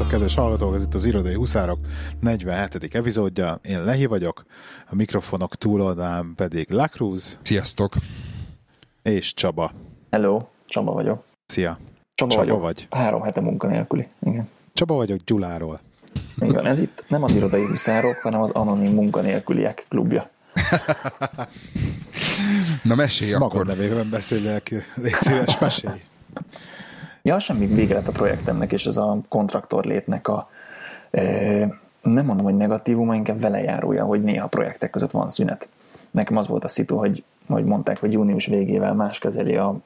Sziasztok, 0.00 0.20
kedves 0.20 0.38
hallgatók! 0.44 0.74
Ez 0.74 0.82
itt 0.82 0.94
az 0.94 1.04
Irodai 1.04 1.34
Huszárok 1.34 1.78
47. 2.20 2.94
epizódja. 2.94 3.60
Én 3.62 3.84
Lehi 3.84 4.06
vagyok, 4.06 4.44
a 4.90 4.94
mikrofonok 4.94 5.56
túloldán 5.56 6.32
pedig 6.36 6.70
Lacruz. 6.70 7.38
Sziasztok! 7.42 7.92
És 9.02 9.34
Csaba. 9.34 9.72
Hello, 10.10 10.38
Csaba 10.66 10.92
vagyok. 10.92 11.24
Szia! 11.46 11.78
Csaba, 12.14 12.30
Csaba 12.30 12.44
vagyok. 12.44 12.60
vagy. 12.62 12.86
Három 12.90 13.22
hete 13.22 13.40
munkanélküli. 13.40 14.06
Igen. 14.22 14.48
Csaba 14.72 14.94
vagyok 14.94 15.18
Gyuláról. 15.24 15.80
Igen, 16.38 16.66
ez 16.66 16.78
itt 16.78 17.04
nem 17.08 17.22
az 17.22 17.34
Irodai 17.34 17.66
Huszárok, 17.66 18.16
hanem 18.16 18.40
az 18.42 18.50
Anonim 18.50 18.92
Munkanélküliek 18.94 19.86
klubja. 19.88 20.30
Na 22.82 22.94
mesélj 22.94 23.32
Magad 23.32 23.50
akkor. 23.52 23.66
nevében 23.66 24.10
beszélek, 24.10 24.68
légy 24.94 25.16
szíves, 25.20 25.58
mesélj. 25.58 26.00
Ja, 27.22 27.38
semmi 27.38 27.66
vége 27.66 27.94
lett 27.94 28.08
a 28.08 28.12
projektemnek, 28.12 28.72
és 28.72 28.86
ez 28.86 28.96
a 28.96 29.18
kontraktor 29.28 29.84
létnek 29.84 30.28
a 30.28 30.50
e, 31.10 31.22
nem 32.02 32.24
mondom, 32.24 32.44
hogy 32.44 32.56
negatívuma, 32.56 33.14
inkább 33.14 33.40
velejárója, 33.40 34.04
hogy 34.04 34.22
néha 34.22 34.44
a 34.44 34.48
projektek 34.48 34.90
között 34.90 35.10
van 35.10 35.30
szünet. 35.30 35.68
Nekem 36.10 36.36
az 36.36 36.46
volt 36.46 36.64
a 36.64 36.68
szitu, 36.68 36.96
hogy, 36.96 37.24
hogy 37.46 37.64
mondták, 37.64 38.00
hogy 38.00 38.12
június 38.12 38.46
végével 38.46 38.94
más 38.94 39.18
kezeli 39.18 39.56
a 39.56 39.76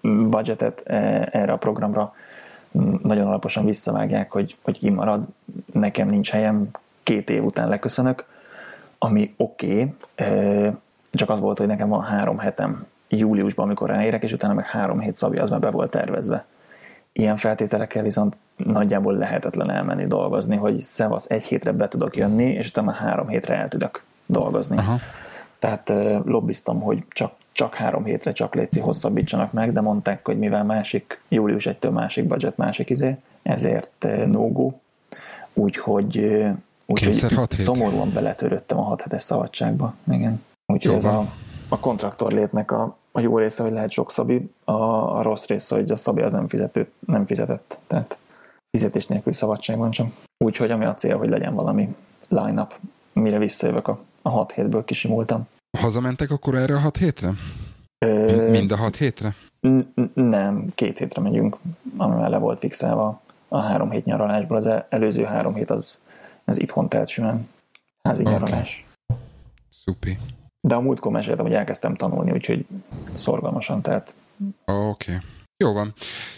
budgetet 0.00 0.82
e, 0.86 1.28
erre 1.32 1.52
a 1.52 1.56
programra, 1.56 2.14
nagyon 3.02 3.26
alaposan 3.26 3.64
visszavágják, 3.64 4.30
hogy, 4.30 4.56
hogy 4.62 4.78
kimarad, 4.78 5.24
nekem 5.72 6.08
nincs 6.08 6.30
helyem, 6.30 6.68
két 7.02 7.30
év 7.30 7.44
után 7.44 7.68
leköszönök, 7.68 8.24
ami 8.98 9.34
oké, 9.36 9.94
okay, 10.16 10.72
csak 11.12 11.30
az 11.30 11.40
volt, 11.40 11.58
hogy 11.58 11.66
nekem 11.66 11.88
van 11.88 12.02
három 12.02 12.38
hetem 12.38 12.86
júliusban, 13.08 13.64
amikor 13.64 13.88
ráérek, 13.88 14.22
és 14.22 14.32
utána 14.32 14.54
meg 14.54 14.66
három 14.66 15.00
hét 15.00 15.16
szabja, 15.16 15.42
az 15.42 15.50
már 15.50 15.60
be 15.60 15.70
volt 15.70 15.90
tervezve. 15.90 16.44
Ilyen 17.12 17.36
feltételekkel 17.36 18.02
viszont 18.02 18.36
nagyjából 18.56 19.16
lehetetlen 19.16 19.70
elmenni 19.70 20.06
dolgozni, 20.06 20.56
hogy 20.56 20.80
szevasz 20.80 21.26
egy 21.28 21.44
hétre 21.44 21.72
be 21.72 21.88
tudok 21.88 22.16
jönni, 22.16 22.44
és 22.44 22.68
utána 22.68 22.92
három 22.92 23.28
hétre 23.28 23.54
el 23.54 23.68
tudok 23.68 24.02
dolgozni. 24.26 24.76
Aha. 24.76 24.98
Tehát 25.58 25.92
lobbiztam, 26.24 26.80
hogy 26.80 27.04
csak, 27.08 27.32
csak 27.52 27.74
három 27.74 28.04
hétre 28.04 28.32
csak 28.32 28.54
létszi 28.54 28.80
hosszabbítsanak 28.80 29.52
meg, 29.52 29.72
de 29.72 29.80
mondták, 29.80 30.26
hogy 30.26 30.38
mivel 30.38 30.64
másik, 30.64 31.20
július 31.28 31.68
1-től 31.70 31.92
másik 31.92 32.24
budget, 32.24 32.56
másik 32.56 32.90
izé, 32.90 33.16
ezért 33.42 34.06
no 34.26 34.48
go. 34.48 34.72
Úgyhogy, 35.52 36.44
úgyhogy 36.86 37.14
szomorúan 37.50 38.12
beletöröttem 38.12 38.78
a 38.78 38.82
hat 38.82 39.02
hetes 39.02 39.22
szabadságba. 39.22 39.94
Igen. 40.12 40.42
Úgyhogy 40.66 40.94
ez 40.94 41.04
a, 41.04 41.26
a 41.68 41.78
kontraktor 41.78 42.32
létnek 42.32 42.70
a, 42.70 42.96
a 43.20 43.22
jó 43.22 43.38
része, 43.38 43.62
hogy 43.62 43.72
lehet 43.72 43.90
sok 43.90 44.10
szabi, 44.10 44.50
a, 44.64 44.72
a 45.18 45.22
rossz 45.22 45.46
része, 45.46 45.74
hogy 45.74 45.90
a 45.90 45.96
szabi 45.96 46.20
az 46.20 46.32
nem, 46.32 46.48
fizető, 46.48 46.90
nem 47.06 47.26
fizetett. 47.26 47.78
Tehát 47.86 48.16
fizetés 48.70 49.06
nélküli 49.06 49.34
szabadság 49.34 49.78
van 49.78 49.90
csak. 49.90 50.06
Úgyhogy 50.38 50.70
ami 50.70 50.84
a 50.84 50.94
cél, 50.94 51.16
hogy 51.16 51.28
legyen 51.28 51.54
valami 51.54 51.96
line-up, 52.28 52.74
mire 53.12 53.38
visszajövök 53.38 53.88
a, 53.88 53.98
a 54.22 54.28
hat 54.28 54.52
hétből 54.52 54.84
kisimultam. 54.84 55.48
Hazamentek 55.78 56.30
akkor 56.30 56.54
erre 56.54 56.74
a 56.74 56.78
hat 56.78 56.96
hétre? 56.96 57.30
Ö... 57.98 58.50
Mind 58.50 58.72
a 58.72 58.76
hat 58.76 58.96
hétre? 58.96 59.34
Nem, 60.14 60.72
két 60.74 60.98
hétre 60.98 61.22
megyünk, 61.22 61.56
amivel 61.96 62.30
le 62.30 62.38
volt 62.38 62.58
fixelva 62.58 63.20
a 63.48 63.58
három 63.58 63.90
hét 63.90 64.04
nyaralásból. 64.04 64.56
Az 64.56 64.68
előző 64.88 65.24
három 65.24 65.54
hét 65.54 65.70
az, 65.70 66.00
az 66.44 66.60
itthon 66.60 66.88
telt 66.88 67.08
simán. 67.08 67.48
Házi 68.02 68.20
okay. 68.20 68.32
nyaralás. 68.32 68.84
Szupi. 69.68 70.18
De 70.60 70.74
a 70.74 70.80
múltkor 70.80 71.12
meséltem, 71.12 71.44
hogy 71.44 71.54
elkezdtem 71.54 71.94
tanulni, 71.94 72.30
úgyhogy 72.30 72.66
szorgalmasan, 73.14 73.82
tehát... 73.82 74.14
Oké. 74.64 75.14
Okay. 75.14 75.16
Jó 75.56 75.72
van. 75.72 75.94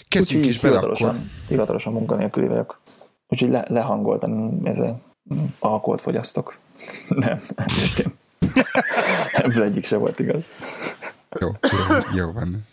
Kezdjünk 0.08 0.46
is 0.46 0.58
bele 0.58 0.74
hivatalosan, 0.74 1.08
akkor. 1.08 1.20
Hivatalosan 1.48 1.92
munkanélküli 1.92 2.46
vagyok. 2.46 2.80
Úgyhogy 3.28 3.50
le, 3.50 3.64
lehangoltam, 3.68 4.58
ezzel 4.62 5.00
alkoholt 5.58 6.00
fogyasztok. 6.00 6.58
nem, 7.08 7.42
nem 7.56 7.66
értem. 7.78 8.12
Ebből 9.32 9.62
egyik 9.62 9.84
se 9.84 9.96
volt 9.96 10.18
igaz. 10.18 10.50
Jó, 11.40 11.48
jó, 11.48 11.96
jó 12.14 12.32
van. 12.32 12.66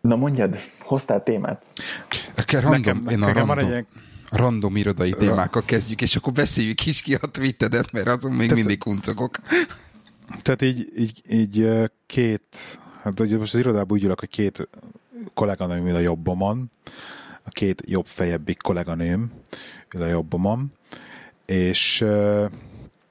Na 0.00 0.16
mondjad, 0.16 0.58
hoztál 0.80 1.22
témát? 1.22 1.64
Akár 2.36 2.62
random, 2.62 2.80
nekem, 2.80 3.08
én 3.08 3.22
a 3.22 3.32
random, 3.32 3.46
van 3.46 3.58
egy 3.58 3.86
random 4.30 4.76
irodai 4.76 5.12
témákkal 5.12 5.62
kezdjük, 5.64 6.02
és 6.02 6.16
akkor 6.16 6.32
beszéljük 6.32 6.86
is 6.86 7.02
ki 7.02 7.14
a 7.14 7.26
twittedet, 7.26 7.92
mert 7.92 8.08
azon 8.08 8.32
még 8.32 8.48
Tehát, 8.48 8.64
mindig 8.64 8.78
kuncogok. 8.78 9.38
Tehát 10.42 10.62
így, 10.62 10.92
így, 10.96 11.22
így 11.30 11.70
két, 12.06 12.78
hát 13.02 13.20
ugye 13.20 13.38
most 13.38 13.54
az 13.54 13.60
irodában 13.60 13.96
úgy 13.96 14.04
ülök, 14.04 14.20
hogy 14.20 14.28
két 14.28 14.68
kolléganőm 15.34 15.86
ül 15.86 15.94
a 15.94 15.98
jobbomon, 15.98 16.70
a 17.42 17.48
két 17.48 17.82
jobb 17.86 18.06
fejebbik 18.06 18.62
kolléganőm 18.62 19.32
ül 19.94 20.02
a 20.02 20.06
jobbomon, 20.06 20.72
és 21.46 22.04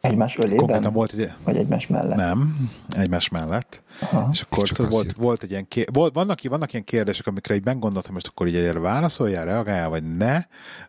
Egymás 0.04 0.38
ölében? 0.38 0.92
Volt 0.92 1.12
egy... 1.12 1.32
Vagy 1.44 1.58
egymás 1.58 1.88
mellett? 1.88 2.18
Nem, 2.18 2.70
egymás 2.90 3.30
mellett. 3.30 3.82
Aha. 4.02 4.30
És 4.32 4.42
akkor 4.42 4.70
tudod, 4.70 4.92
volt, 4.92 5.14
volt 5.14 5.44
egy 5.44 5.50
ilyen 5.50 5.68
kér... 5.68 5.88
volt, 5.94 6.14
vannak, 6.14 6.40
vannak 6.42 6.74
ilyen 6.74 6.84
kérdések, 6.84 7.28
amikre 7.28 7.56
így 7.56 7.64
meggondoltam, 7.64 8.14
most 8.14 8.28
akkor 8.28 8.48
így 8.48 8.56
egyre 8.56 8.80
válaszoljál, 8.80 9.46
reagáljál, 9.46 9.90
vagy 9.90 10.18
ne, 10.18 10.44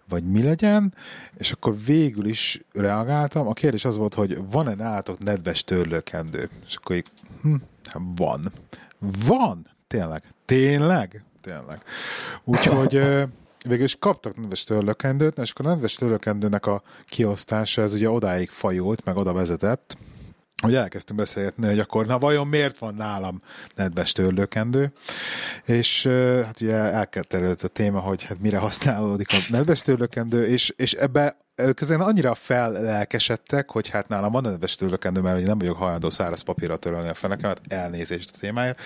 vagy 0.08 0.24
mi 0.24 0.42
legyen, 0.42 0.94
és 1.36 1.52
akkor 1.52 1.74
végül 1.86 2.26
is 2.26 2.60
reagáltam. 2.72 3.48
A 3.48 3.52
kérdés 3.52 3.84
az 3.84 3.96
volt, 3.96 4.14
hogy 4.14 4.38
van-e 4.50 4.74
nálatok 4.74 5.18
nedves 5.18 5.64
törlőkendő? 5.64 6.50
És 6.66 6.76
akkor 6.76 6.96
így, 6.96 7.06
hm, 7.42 7.54
van. 8.16 8.52
Van! 9.26 9.66
Tényleg. 9.86 10.22
Tényleg? 10.44 11.24
Tényleg. 11.40 11.82
Úgyhogy 12.44 13.02
végül 13.68 13.84
is 13.84 13.96
kaptak 13.98 14.36
nedves 14.36 14.64
törlökendőt, 14.64 15.38
és 15.38 15.50
akkor 15.50 15.66
a 15.66 15.68
nedves 15.68 15.94
törlökendőnek 15.94 16.66
a 16.66 16.82
kiosztása 17.04 17.82
ez 17.82 17.92
ugye 17.92 18.10
odáig 18.10 18.50
fajult, 18.50 19.04
meg 19.04 19.16
oda 19.16 19.32
vezetett, 19.32 19.96
hogy 20.62 20.74
elkezdtünk 20.74 21.18
beszélgetni, 21.18 21.66
hogy 21.66 21.78
akkor 21.78 22.06
na 22.06 22.18
vajon 22.18 22.46
miért 22.46 22.78
van 22.78 22.94
nálam 22.94 23.40
nedves 23.74 24.12
törlőkendő, 24.12 24.92
és 25.64 26.06
hát 26.44 26.60
ugye 26.60 26.74
elkerült 26.74 27.62
a 27.62 27.68
téma, 27.68 27.98
hogy 27.98 28.22
hát 28.22 28.40
mire 28.40 28.58
használódik 28.58 29.28
a 29.30 29.36
nedves 29.48 29.80
törlőkendő, 29.80 30.46
és, 30.46 30.72
és 30.76 30.92
ebbe 30.92 31.36
ők 31.56 31.80
ezen 31.80 32.00
annyira 32.00 32.34
fellelkesedtek, 32.34 33.70
hogy 33.70 33.88
hát 33.88 34.08
nálam 34.08 34.32
van 34.32 34.42
nedves 34.42 34.74
törlőkendő, 34.74 35.20
mert 35.20 35.36
ugye 35.36 35.46
nem 35.46 35.58
vagyok 35.58 35.76
hajlandó 35.76 36.10
száraz 36.10 36.40
papírra 36.40 36.76
törölni 36.76 37.08
a 37.08 37.14
fenekemet, 37.14 37.60
elnézést 37.68 38.30
a 38.34 38.38
témáért, 38.38 38.82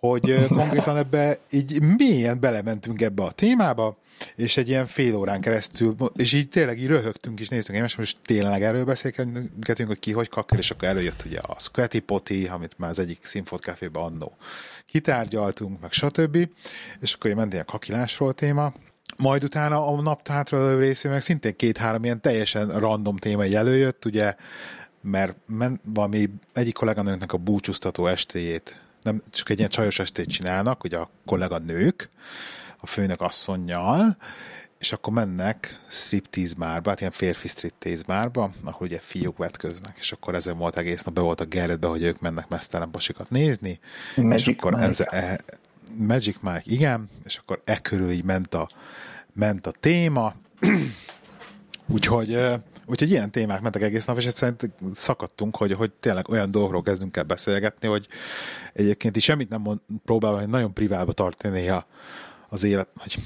hogy 0.00 0.46
konkrétan 0.48 0.96
ebbe 0.96 1.38
így 1.50 1.82
mélyen 1.82 2.40
belementünk 2.40 3.02
ebbe 3.02 3.22
a 3.22 3.30
témába, 3.30 3.98
és 4.36 4.56
egy 4.56 4.68
ilyen 4.68 4.86
fél 4.86 5.14
órán 5.14 5.40
keresztül, 5.40 5.96
és 6.14 6.32
így 6.32 6.48
tényleg 6.48 6.78
így 6.78 6.86
röhögtünk 6.86 7.40
is, 7.40 7.48
néztünk 7.48 7.84
és 7.84 7.96
most 7.96 8.18
tényleg 8.24 8.62
erről 8.62 8.84
beszélgetünk, 8.84 9.86
hogy 9.86 9.98
ki 9.98 10.12
hogy 10.12 10.28
kakkel, 10.28 10.58
és 10.58 10.70
akkor 10.70 10.88
előjött 10.88 11.24
ugye 11.24 11.38
a 11.38 11.56
Squatty 11.58 11.98
Potty, 11.98 12.46
amit 12.50 12.78
már 12.78 12.90
az 12.90 12.98
egyik 12.98 13.26
Sinfot 13.26 13.62
Cafébe 13.62 14.00
annó 14.00 14.36
kitárgyaltunk, 14.86 15.80
meg 15.80 15.92
stb. 15.92 16.48
És 17.00 17.12
akkor 17.12 17.32
ment 17.34 17.52
ilyen 17.52 17.64
kakilásról 17.64 18.34
téma, 18.34 18.72
majd 19.16 19.44
utána 19.44 19.86
a 19.86 20.02
nap 20.02 20.28
hátra 20.28 20.78
részén 20.78 21.10
meg 21.10 21.20
szintén 21.20 21.56
két-három 21.56 22.04
ilyen 22.04 22.20
teljesen 22.20 22.78
random 22.78 23.16
téma 23.16 23.44
előjött, 23.44 24.04
ugye, 24.04 24.34
mert 25.00 25.36
men, 25.46 25.80
valami 25.84 26.30
egyik 26.52 26.74
kolléganőnknek 26.74 27.32
a 27.32 27.36
búcsúztató 27.36 28.06
estéjét 28.06 28.85
nem 29.06 29.22
csak 29.30 29.50
egy 29.50 29.58
ilyen 29.58 29.70
csajos 29.70 29.98
estét 29.98 30.28
csinálnak, 30.28 30.84
ugye 30.84 30.96
a 30.96 31.10
kollega 31.24 31.58
nők, 31.58 32.08
a 32.76 32.86
főnök 32.86 33.20
asszonynal, 33.20 34.16
és 34.78 34.92
akkor 34.92 35.12
mennek 35.12 35.80
striptease 35.88 36.54
bárba, 36.58 36.88
hát 36.90 37.00
ilyen 37.00 37.12
férfi 37.12 37.48
striptease 37.48 38.02
bárba, 38.06 38.54
ahol 38.64 38.86
ugye 38.86 38.98
fiúk 38.98 39.36
vetköznek, 39.36 39.96
és 40.00 40.12
akkor 40.12 40.34
ezen 40.34 40.58
volt 40.58 40.76
egész 40.76 41.02
nap, 41.02 41.14
be 41.14 41.20
volt 41.20 41.40
a 41.40 41.44
Gerretbe, 41.44 41.86
hogy 41.86 42.02
ők 42.02 42.20
mennek 42.20 42.48
mesztelen 42.48 42.90
pasikat 42.90 43.30
nézni, 43.30 43.80
Magic 44.16 44.46
és 44.46 44.54
akkor 44.54 44.72
Mike. 44.72 44.84
Ez, 44.84 45.00
e, 45.00 45.40
Magic 45.98 46.36
Mike, 46.40 46.62
igen, 46.64 47.10
és 47.24 47.36
akkor 47.36 47.62
e 47.64 47.78
körül 47.78 48.10
így 48.10 48.24
ment 48.24 48.54
a, 48.54 48.68
ment 49.32 49.66
a 49.66 49.72
téma, 49.80 50.34
úgyhogy 51.94 52.38
Úgyhogy 52.86 53.10
ilyen 53.10 53.30
témák 53.30 53.60
mentek 53.60 53.82
egész 53.82 54.04
nap, 54.04 54.18
és 54.18 54.26
egyszerűen 54.26 54.56
szakadtunk, 54.94 55.56
hogy, 55.56 55.72
hogy 55.72 55.90
tényleg 56.00 56.28
olyan 56.28 56.50
dolgokról 56.50 56.82
kezdünk 56.82 57.16
el 57.16 57.22
beszélgetni, 57.22 57.88
hogy 57.88 58.08
egyébként 58.72 59.16
is 59.16 59.24
semmit 59.24 59.48
nem 59.48 59.60
mond, 59.60 59.80
próbálva, 60.04 60.38
hogy 60.38 60.48
nagyon 60.48 60.74
priválba 60.74 61.12
tartani 61.12 61.68
a, 61.68 61.86
az 62.48 62.64
élet, 62.64 62.88
hogy 62.96 63.18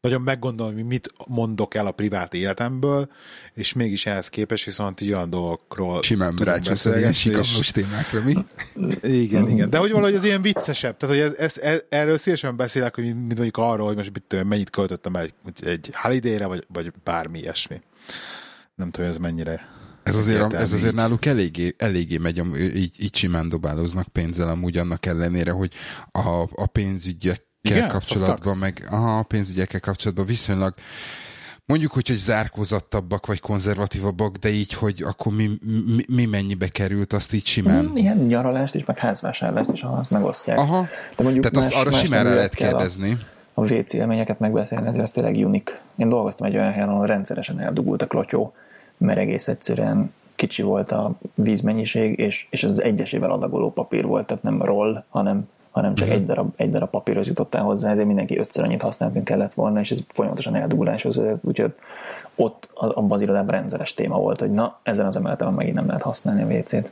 nagyon 0.00 0.22
meggondolom, 0.22 0.74
hogy 0.74 0.84
mit 0.84 1.12
mondok 1.26 1.74
el 1.74 1.86
a 1.86 1.90
privát 1.90 2.34
életemből, 2.34 3.08
és 3.54 3.72
mégis 3.72 4.06
ehhez 4.06 4.28
képest 4.28 4.64
viszont 4.64 5.00
így 5.00 5.12
olyan 5.12 5.30
dolgokról 5.30 6.02
Simán 6.02 6.36
beszélgetni. 6.36 7.12
Sikamlós 7.12 7.70
témákra, 7.70 8.22
mi? 8.22 8.34
Igen, 9.02 9.48
igen. 9.48 9.70
De 9.70 9.78
hogy 9.78 9.90
valahogy 9.90 10.14
az 10.14 10.24
ilyen 10.24 10.42
viccesebb. 10.42 10.96
Tehát, 10.96 11.14
hogy 11.14 11.24
ez, 11.24 11.34
ez, 11.34 11.58
ez, 11.58 11.82
erről 11.88 12.18
szívesen 12.18 12.56
beszélek, 12.56 12.94
hogy 12.94 13.14
mondjuk 13.14 13.56
arról, 13.56 13.86
hogy 13.86 13.96
most 13.96 14.12
mit, 14.12 14.44
mennyit 14.44 14.70
költöttem 14.70 15.16
egy, 15.16 15.34
egy 15.60 15.90
holiday 15.92 16.38
vagy, 16.38 16.66
vagy 16.72 16.92
bármi 17.04 17.38
ilyesmi. 17.38 17.80
Nem 18.74 18.90
tudom, 18.90 19.08
ez 19.10 19.16
mennyire 19.16 19.76
ez 20.02 20.16
azért, 20.16 20.52
ez 20.52 20.72
azért 20.72 20.94
náluk 20.94 21.24
eléggé, 21.24 21.74
eléggé 21.78 22.16
megy, 22.16 22.42
így, 22.58 22.94
így 22.98 23.16
simán 23.16 23.48
dobálóznak 23.48 24.08
pénzzel 24.08 24.48
amúgy 24.48 24.76
annak 24.76 25.06
ellenére, 25.06 25.50
hogy 25.50 25.74
a, 26.12 26.48
a 26.54 26.66
pénzügyekkel 26.66 27.46
Igen, 27.62 27.88
kapcsolatban, 27.88 28.36
szoktak? 28.36 28.58
meg 28.58 28.86
aha, 28.90 29.18
a 29.18 29.22
pénzügyekkel 29.22 29.80
kapcsolatban 29.80 30.26
viszonylag 30.26 30.74
mondjuk, 31.68 31.92
hogy, 31.92 32.08
hogy 32.08 32.16
zárkózattabbak 32.16 33.26
vagy 33.26 33.40
konzervatívabbak, 33.40 34.36
de 34.36 34.48
így, 34.48 34.72
hogy 34.72 35.02
akkor 35.02 35.32
mi, 35.32 35.50
mi, 35.96 36.04
mi 36.14 36.24
mennyibe 36.24 36.68
került, 36.68 37.12
azt 37.12 37.32
így 37.32 37.46
simán. 37.46 37.84
Mm, 37.84 37.96
ilyen 37.96 38.16
nyaralást 38.16 38.74
is, 38.74 38.84
meg 38.84 38.98
házvásárlást 38.98 39.70
is, 39.72 39.82
azt 39.82 40.10
megosztják. 40.10 40.58
Aha, 40.58 40.86
de 41.16 41.22
mondjuk 41.22 41.44
tehát 41.44 41.68
más, 41.68 41.76
azt 41.76 41.86
arra 41.86 42.04
simán 42.04 42.24
rá 42.24 42.34
lehet 42.34 42.54
kérdezni. 42.54 43.18
A, 43.54 43.60
a 43.60 43.72
WC 43.72 43.92
élményeket 43.92 44.38
megbeszélni, 44.38 44.86
ezért 44.86 45.02
ez 45.02 45.10
tényleg 45.10 45.34
unik. 45.34 45.80
Én 45.96 46.08
dolgoztam 46.08 46.46
egy 46.46 46.56
olyan 46.56 46.72
helyen, 46.72 46.88
ahol 46.88 47.06
rendszeresen 47.06 47.60
eldugult 47.60 48.02
a 48.02 48.06
klotyó, 48.06 48.54
mert 48.96 49.18
egész 49.18 49.48
egyszerűen 49.48 50.12
kicsi 50.34 50.62
volt 50.62 50.92
a 50.92 51.12
vízmennyiség, 51.34 52.18
és, 52.18 52.46
és 52.50 52.64
az 52.64 52.82
egyesével 52.82 53.30
adagoló 53.30 53.72
papír 53.72 54.04
volt, 54.04 54.26
tehát 54.26 54.42
nem 54.42 54.62
roll, 54.62 55.04
hanem 55.08 55.48
hanem 55.70 55.94
csak 55.94 56.06
uh-huh. 56.06 56.22
egy, 56.22 56.26
darab, 56.26 56.52
egy 56.56 56.70
darab 56.70 56.90
papírhoz 56.90 57.26
jutottál 57.26 57.62
hozzá, 57.62 57.90
ezért 57.90 58.06
mindenki 58.06 58.38
ötször 58.38 58.64
annyit 58.64 58.82
használt, 58.82 59.12
mint 59.12 59.24
kellett 59.24 59.54
volna, 59.54 59.80
és 59.80 59.90
ez 59.90 60.00
folyamatosan 60.08 60.54
elduguláshoz, 60.54 61.22
úgyhogy 61.40 61.74
ott 62.34 62.70
abban 62.74 63.12
az 63.12 63.20
irodában 63.20 63.54
rendszeres 63.54 63.94
téma 63.94 64.18
volt, 64.18 64.40
hogy 64.40 64.50
na, 64.50 64.78
ezen 64.82 65.06
az 65.06 65.16
emeleten 65.16 65.52
megint 65.52 65.76
nem 65.76 65.86
lehet 65.86 66.02
használni 66.02 66.42
a 66.42 66.58
WC-t. 66.58 66.90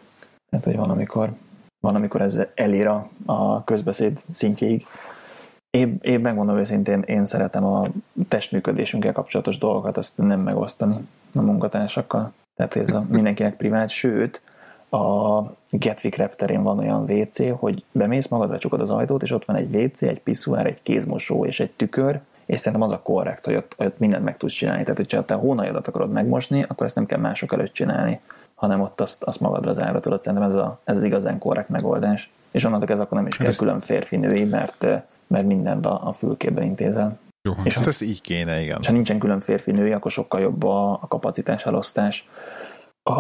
Tehát, 0.51 0.65
hogy 0.65 0.77
van, 0.77 0.91
amikor, 0.91 1.33
van, 1.81 1.95
amikor 1.95 2.21
ez 2.21 2.43
elér 2.55 2.87
a, 2.87 3.09
a 3.25 3.65
közbeszéd 3.65 4.21
szintjéig. 4.31 4.87
Én, 5.71 5.99
én 6.01 6.21
megmondom 6.21 6.59
őszintén, 6.59 7.01
én 7.01 7.25
szeretem 7.25 7.65
a 7.65 7.87
testműködésünkkel 8.29 9.13
kapcsolatos 9.13 9.59
dolgokat, 9.59 9.97
azt 9.97 10.19
nem 10.19 10.41
megosztani 10.41 11.09
a 11.35 11.41
munkatársakkal. 11.41 12.33
Tehát 12.55 12.77
ez 12.77 12.93
a 12.93 13.07
mindenkinek 13.09 13.57
privát, 13.57 13.89
sőt, 13.89 14.43
a 14.97 15.55
Gatwick 15.71 16.17
repterén 16.17 16.63
van 16.63 16.79
olyan 16.79 17.11
WC, 17.11 17.59
hogy 17.59 17.85
bemész, 17.93 18.29
magadra 18.29 18.59
csukod 18.59 18.81
az 18.81 18.91
ajtót, 18.91 19.23
és 19.23 19.31
ott 19.31 19.45
van 19.45 19.57
egy 19.57 19.75
WC, 19.75 20.03
egy 20.03 20.21
piszuár, 20.21 20.67
egy 20.67 20.83
kézmosó 20.83 21.45
és 21.45 21.61
egy 21.61 21.71
tükör, 21.71 22.21
és 22.47 22.61
szerintem 22.61 22.83
az 22.83 22.93
a 22.93 23.01
korrekt, 23.03 23.45
hogy 23.45 23.55
ott, 23.55 23.75
ott 23.79 23.99
mindent 23.99 24.25
meg 24.25 24.37
tudsz 24.37 24.53
csinálni. 24.53 24.83
Tehát, 24.83 24.97
hogyha 24.97 25.25
te 25.25 25.35
a 25.35 25.39
hónajadat 25.39 25.89
akarod 25.89 26.11
megmosni, 26.11 26.65
akkor 26.69 26.87
ezt 26.87 26.95
nem 26.95 27.07
kell 27.07 27.19
mások 27.19 27.53
előtt 27.53 27.73
csinálni, 27.73 28.21
hanem 28.55 28.81
ott 28.81 29.01
azt, 29.01 29.23
azt 29.23 29.41
magadra 29.41 29.73
zárva 29.73 30.01
tudod. 30.01 30.23
Szerintem 30.23 30.49
ez, 30.49 30.55
a, 30.55 30.81
ez 30.85 30.97
az 30.97 31.03
igazán 31.03 31.39
korrekt 31.39 31.69
megoldás. 31.69 32.31
És 32.51 32.65
onnantól 32.65 32.89
ez 32.89 33.01
akkor 33.01 33.19
nem 33.19 33.27
is 33.27 33.33
hát 33.33 33.43
kell 33.43 33.51
ez... 33.51 33.59
külön 33.59 33.81
férfi-női, 33.81 34.45
mert, 34.45 34.87
mert 35.27 35.47
mindent 35.47 35.87
a, 35.87 36.09
a 36.09 36.13
fülkében 36.13 36.65
intézel. 36.65 37.19
Jó, 37.43 37.53
és 37.65 37.75
hát 37.75 37.87
ezt 37.87 38.03
így 38.03 38.21
kéne, 38.21 38.61
igen. 38.63 38.79
És 38.81 38.87
ha 38.87 38.93
nincsen 38.93 39.19
külön 39.19 39.41
férfi-női, 39.41 39.93
akkor 39.93 40.11
sokkal 40.11 40.41
jobb 40.41 40.65
a, 40.65 40.93
a 40.93 41.07
kapacitás 41.09 41.67
elosztás. 41.67 42.29
A, 43.09 43.13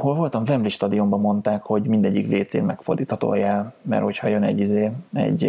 hol 0.00 0.14
voltam? 0.14 0.42
Wembley 0.48 0.70
stadionban 0.70 1.20
mondták, 1.20 1.62
hogy 1.62 1.82
mindegyik 1.82 2.32
WC-n 2.32 2.64
megfordítható 2.64 3.30
a 3.30 3.36
jel, 3.36 3.74
mert 3.82 4.02
hogyha 4.02 4.28
jön 4.28 4.42
egy, 4.42 4.60
izé, 4.60 4.90
egy, 5.12 5.44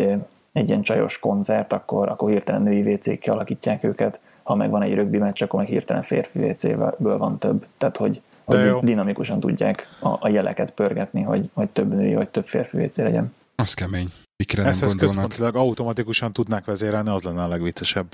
egy 0.52 0.70
ilyen 0.70 0.82
csajos 0.82 1.20
koncert, 1.20 1.74
akkor, 1.74 2.10
akkor 2.10 2.30
hirtelen 2.30 2.62
női 2.62 2.94
WC-k 2.94 3.20
kialakítják 3.20 3.84
őket, 3.84 4.20
ha 4.44 4.56
meg 4.56 4.70
van 4.70 4.82
egy 4.82 4.94
rögbi 4.94 5.18
meccs, 5.18 5.44
akkor 5.44 5.60
meg 5.60 5.70
hirtelen 5.70 6.02
férfi 6.02 6.40
WC-ből 6.40 7.18
van 7.18 7.38
több. 7.38 7.66
Tehát, 7.78 7.98
hogy, 7.98 8.22
hogy 8.46 8.78
dinamikusan 8.82 9.40
tudják 9.40 9.88
a, 10.00 10.10
a 10.20 10.30
jeleket 10.30 10.72
pörgetni, 10.72 11.22
hogy, 11.22 11.50
hogy 11.54 11.70
több 11.70 11.94
női 11.94 12.16
vagy 12.16 12.30
több 12.30 12.46
férfi 12.46 12.78
WC 12.78 12.98
legyen. 12.98 13.34
Az 13.56 13.74
kemény. 13.74 14.08
Mikre 14.38 14.62
nem 14.62 14.72
ezt 14.72 14.96
központilag 14.96 15.56
automatikusan 15.56 16.34
tudnák 16.34 16.66
vezérelni, 16.66 17.10
az 17.10 17.22
lenne 17.22 17.44
a 17.44 17.48
legviccesebb. 17.48 18.14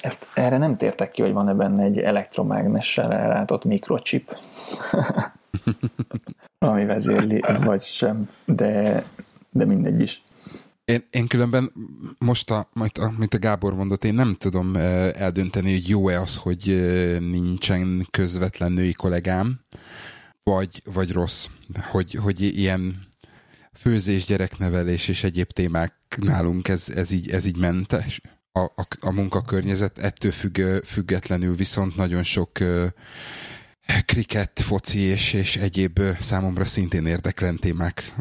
Ezt, 0.00 0.26
erre 0.34 0.58
nem 0.58 0.76
tértek 0.76 1.10
ki, 1.10 1.22
hogy 1.22 1.32
van-e 1.32 1.54
benne 1.54 1.82
egy 1.82 1.98
elektromágnessel 1.98 3.12
ellátott 3.12 3.64
mikrochip, 3.64 4.38
ami 6.58 6.84
vezérli, 6.84 7.42
vagy 7.64 7.82
sem, 7.82 8.30
de, 8.44 9.04
de 9.50 9.64
mindegy 9.64 10.00
is. 10.00 10.22
Én, 10.84 11.04
én 11.10 11.26
különben 11.26 11.72
most, 12.18 12.50
a, 12.50 12.68
majd 12.72 12.90
a, 12.98 13.12
mint 13.18 13.34
a 13.34 13.38
Gábor 13.38 13.74
mondott, 13.74 14.04
én 14.04 14.14
nem 14.14 14.36
tudom 14.38 14.76
eldönteni, 15.14 15.72
hogy 15.72 15.88
jó-e 15.88 16.20
az, 16.20 16.36
hogy 16.36 16.60
nincsen 17.20 18.06
közvetlen 18.10 18.72
női 18.72 18.92
kollégám, 18.92 19.60
vagy, 20.42 20.82
vagy 20.94 21.12
rossz, 21.12 21.46
hogy, 21.90 22.14
hogy 22.14 22.40
ilyen 22.40 23.12
főzés, 23.84 24.24
gyereknevelés 24.24 25.08
és 25.08 25.24
egyéb 25.24 25.50
témák 25.50 25.94
nálunk 26.16 26.68
ez, 26.68 26.88
ez, 26.94 27.10
így, 27.10 27.30
ez 27.30 27.44
így 27.44 27.56
mentes. 27.56 28.20
A, 28.52 28.60
a, 28.60 28.86
a 29.00 29.10
munkakörnyezet 29.10 29.98
ettől 29.98 30.30
függ, 30.30 30.60
függetlenül 30.84 31.56
viszont 31.56 31.96
nagyon 31.96 32.22
sok 32.22 32.50
uh, 32.60 32.86
kriket, 34.06 34.60
foci 34.60 34.98
és, 34.98 35.32
és 35.32 35.56
egyéb 35.56 36.00
számomra 36.20 36.64
szintén 36.64 37.06
érdeklen 37.06 37.56
témák 37.56 38.14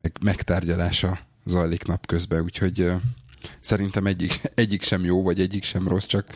meg, 0.00 0.12
megtárgyalása 0.20 1.18
zajlik 1.44 1.84
napközben, 1.84 2.42
úgyhogy 2.42 2.92
szerintem 3.60 4.06
egyik, 4.06 4.40
egyik 4.54 4.82
sem 4.82 5.04
jó, 5.04 5.22
vagy 5.22 5.40
egyik 5.40 5.64
sem 5.64 5.88
rossz, 5.88 6.06
csak, 6.06 6.26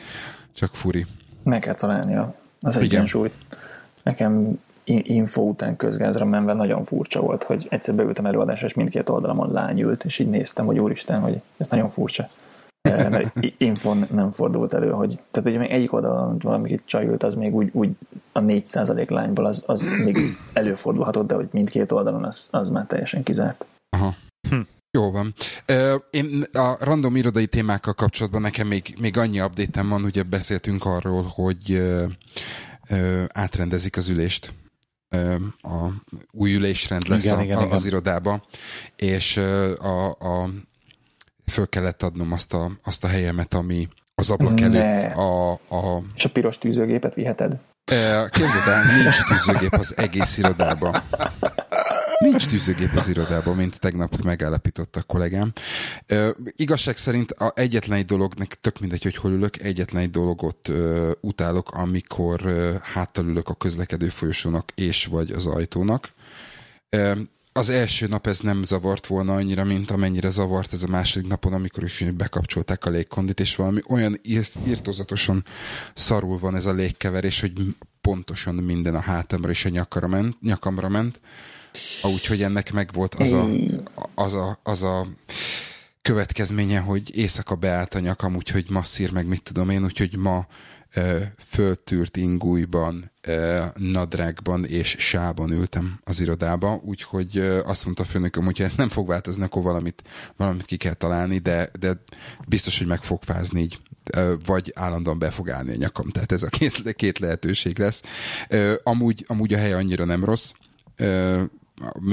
csak 0.53 0.75
furi. 0.75 1.07
Meg 1.43 1.61
kell 1.61 1.75
találni 1.75 2.17
az 2.61 2.77
egyensúlyt. 2.77 3.35
Nekem 4.03 4.59
info 4.89 5.43
után 5.43 5.77
közgázra 5.77 6.25
menve 6.25 6.53
nagyon 6.53 6.85
furcsa 6.85 7.21
volt, 7.21 7.43
hogy 7.43 7.67
egyszer 7.71 7.95
beültem 7.95 8.27
előadásra, 8.27 8.67
és 8.67 8.75
mindkét 8.75 9.09
oldalamon 9.09 9.53
lány 9.53 9.81
ült, 9.81 10.05
és 10.05 10.19
így 10.19 10.29
néztem, 10.29 10.67
hogy 10.67 10.79
úristen, 10.79 11.21
hogy 11.21 11.41
ez 11.57 11.69
nagyon 11.69 11.89
furcsa. 11.89 12.29
Mert 12.83 13.33
infon 13.59 14.07
nem 14.11 14.31
fordult 14.31 14.75
elő, 14.75 14.91
hogy 14.91 15.19
tehát 15.31 15.49
ugye 15.49 15.59
még 15.59 15.71
egyik 15.71 15.93
oldalon 15.93 16.39
valami 16.39 16.81
csaj 16.85 17.07
ült, 17.07 17.23
az 17.23 17.35
még 17.35 17.55
úgy, 17.55 17.71
úgy 17.73 17.91
a 18.33 18.41
4% 18.41 19.11
lányból 19.11 19.47
az, 19.47 19.63
az 19.67 19.87
még 20.05 20.19
előfordulhatott, 20.53 21.27
de 21.27 21.35
hogy 21.35 21.49
mindkét 21.51 21.93
oldalon 21.93 22.25
az, 22.25 22.49
az 22.51 22.71
már 22.71 22.87
teljesen 22.87 23.23
kizárt. 23.23 23.67
Aha. 23.97 24.15
Hm. 24.49 24.61
Jó 24.91 25.11
van. 25.11 25.35
Én 26.11 26.45
a 26.53 26.77
random 26.81 27.17
irodai 27.17 27.47
témákkal 27.47 27.95
kapcsolatban 27.95 28.41
nekem 28.41 28.67
még, 28.67 28.97
még 29.01 29.17
annyi 29.17 29.41
update 29.41 29.83
van, 29.83 30.05
ugye 30.05 30.23
beszéltünk 30.23 30.85
arról, 30.85 31.23
hogy 31.35 31.83
átrendezik 33.29 33.97
az 33.97 34.09
ülést 34.09 34.53
a 35.63 35.89
új 36.31 36.55
ülésrend 36.55 37.09
lesz 37.09 37.25
igen, 37.25 37.39
a, 37.39 37.43
igen, 37.43 37.57
a, 37.57 37.61
igen. 37.61 37.73
az 37.73 37.85
irodába, 37.85 38.45
és 38.97 39.37
a, 39.37 40.11
a, 40.11 40.51
föl 41.47 41.69
kellett 41.69 42.03
adnom 42.03 42.33
azt 42.33 42.55
a, 42.55 42.71
azt 42.85 43.05
a 43.05 43.09
helyemet, 43.09 43.55
ami 43.55 43.89
az 44.15 44.31
ablak 44.31 44.61
előtt 44.61 45.03
a, 45.17 45.53
a... 45.53 46.03
És 46.15 46.25
a 46.25 46.31
piros 46.31 46.59
tűzőgépet 46.59 47.15
viheted? 47.15 47.59
Képzeld 48.31 48.69
el, 48.69 48.85
nincs 48.85 49.25
tűzőgép 49.29 49.73
az 49.73 49.97
egész 49.97 50.39
irodában. 50.39 51.03
Nincs 52.19 52.47
tűzőgép 52.47 52.97
az 52.97 53.09
irodában, 53.09 53.57
mint 53.57 53.81
tegnap 53.81 54.23
megállapította 54.23 55.01
a 55.01 55.03
kollégám. 55.03 55.53
Uh, 56.11 56.29
igazság 56.57 56.97
szerint 56.97 57.31
a 57.31 57.53
egyetlen 57.55 57.99
egy 57.99 58.05
dolog, 58.05 58.35
tök 58.61 58.81
mindegy, 58.81 59.03
hogy 59.03 59.17
hol 59.17 59.33
ülök, 59.33 59.61
egyetlen 59.61 60.03
egy 60.03 60.11
dologot 60.11 60.69
uh, 60.69 61.11
utálok, 61.21 61.71
amikor 61.71 62.47
uh, 62.47 62.75
háttal 62.81 63.27
ülök 63.27 63.49
a 63.49 63.55
közlekedő 63.55 64.09
folyosónak 64.09 64.73
és 64.75 65.07
vagy 65.07 65.31
az 65.31 65.47
ajtónak. 65.47 66.13
Uh, 66.97 67.19
az 67.53 67.69
első 67.69 68.07
nap 68.07 68.27
ez 68.27 68.41
nem 68.41 68.63
zavart 68.63 69.07
volna 69.07 69.35
annyira, 69.35 69.65
mint 69.65 69.91
amennyire 69.91 70.31
zavart 70.31 70.73
ez 70.73 70.83
a 70.83 70.89
második 70.89 71.29
napon, 71.29 71.53
amikor 71.53 71.83
is 71.83 72.05
bekapcsolták 72.17 72.85
a 72.85 72.91
légkondit, 72.91 73.41
és 73.41 73.57
valami 73.57 73.81
olyan 73.89 74.21
írtózatosan 74.67 75.45
szarul 75.95 76.39
van 76.39 76.57
ez 76.57 76.67
a 76.67 76.73
légkeverés, 76.73 77.41
hogy 77.41 77.53
pontosan 78.01 78.55
minden 78.55 78.95
a 78.95 79.01
hátamra 79.01 79.51
és 79.51 79.65
a 79.65 79.69
nyakamra 79.69 80.09
ment, 80.09 80.41
nyakamra 80.41 80.89
ment 80.89 81.21
Úgyhogy 82.03 82.43
ennek 82.43 82.73
meg 82.73 82.91
volt 82.93 83.15
az 83.15 83.33
a, 83.33 83.49
az 84.15 84.35
a, 84.35 84.59
az 84.63 84.83
a 84.83 85.07
következménye, 86.03 86.79
hogy 86.79 87.17
éjszaka 87.17 87.55
beállt 87.55 87.95
a 87.95 87.99
nyakam, 87.99 88.37
úgyhogy 88.37 88.67
masszír 88.69 89.13
meg 89.13 89.27
mit 89.27 89.43
tudom 89.43 89.71
én, 89.71 89.85
úgyhogy 89.85 90.17
ma 90.17 90.47
ö, 90.95 91.19
föltűrt 91.39 92.17
ingújban, 92.17 93.11
ö, 93.23 93.65
nadrágban 93.75 94.65
és 94.65 94.97
sában 94.99 95.51
ültem 95.51 96.01
az 96.05 96.21
irodába, 96.21 96.81
úgyhogy 96.85 97.39
ö, 97.39 97.61
azt 97.65 97.85
mondta 97.85 98.03
a 98.03 98.07
főnököm, 98.07 98.45
hogyha 98.45 98.65
ez 98.65 98.75
nem 98.75 98.89
fog 98.89 99.09
változni, 99.09 99.43
akkor 99.43 99.63
valamit, 99.63 100.03
valamit 100.37 100.65
ki 100.65 100.77
kell 100.77 100.95
találni, 100.95 101.39
de, 101.39 101.71
de 101.79 102.03
biztos, 102.47 102.79
hogy 102.79 102.87
meg 102.87 103.03
fog 103.03 103.23
fázni 103.23 103.61
így 103.61 103.79
vagy 104.45 104.73
állandóan 104.75 105.19
be 105.19 105.31
fog 105.31 105.51
állni 105.51 105.71
a 105.71 105.77
nyakam. 105.77 106.09
Tehát 106.09 106.33
ez 106.33 106.43
a 106.43 106.49
két, 106.49 106.95
két 106.97 107.19
lehetőség 107.19 107.79
lesz. 107.79 108.03
Amúgy, 108.83 109.25
amúgy 109.27 109.55
a 109.55 109.59
hely 109.59 109.73
annyira 109.73 110.05
nem 110.05 110.25
rossz, 110.25 110.53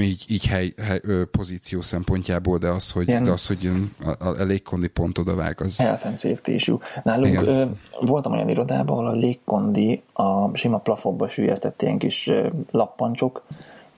így, 0.00 0.24
így 0.28 0.46
hely, 0.46 0.72
hely, 0.82 1.00
pozíció 1.30 1.80
szempontjából, 1.80 2.58
de 2.58 2.68
az, 2.68 2.90
hogy, 2.90 3.04
de 3.04 3.30
az, 3.30 3.46
hogy 3.46 3.70
a, 4.04 4.24
a, 4.24 4.40
a 4.40 4.44
légkondi 4.44 4.88
pont 4.88 5.18
odavág, 5.18 5.60
az... 5.60 5.76
Health 5.76 6.06
and 6.06 6.18
safety 6.18 6.48
issue. 6.48 6.78
Nálunk 7.04 7.42
ö, 7.42 7.64
voltam 8.00 8.32
olyan 8.32 8.48
irodában, 8.48 8.96
ahol 8.96 9.06
a 9.06 9.16
légkondi 9.16 10.02
a 10.12 10.56
sima 10.56 10.78
plafonba 10.78 11.28
sűjesztett 11.28 11.82
ilyen 11.82 11.98
kis 11.98 12.30
lappancsok 12.70 13.42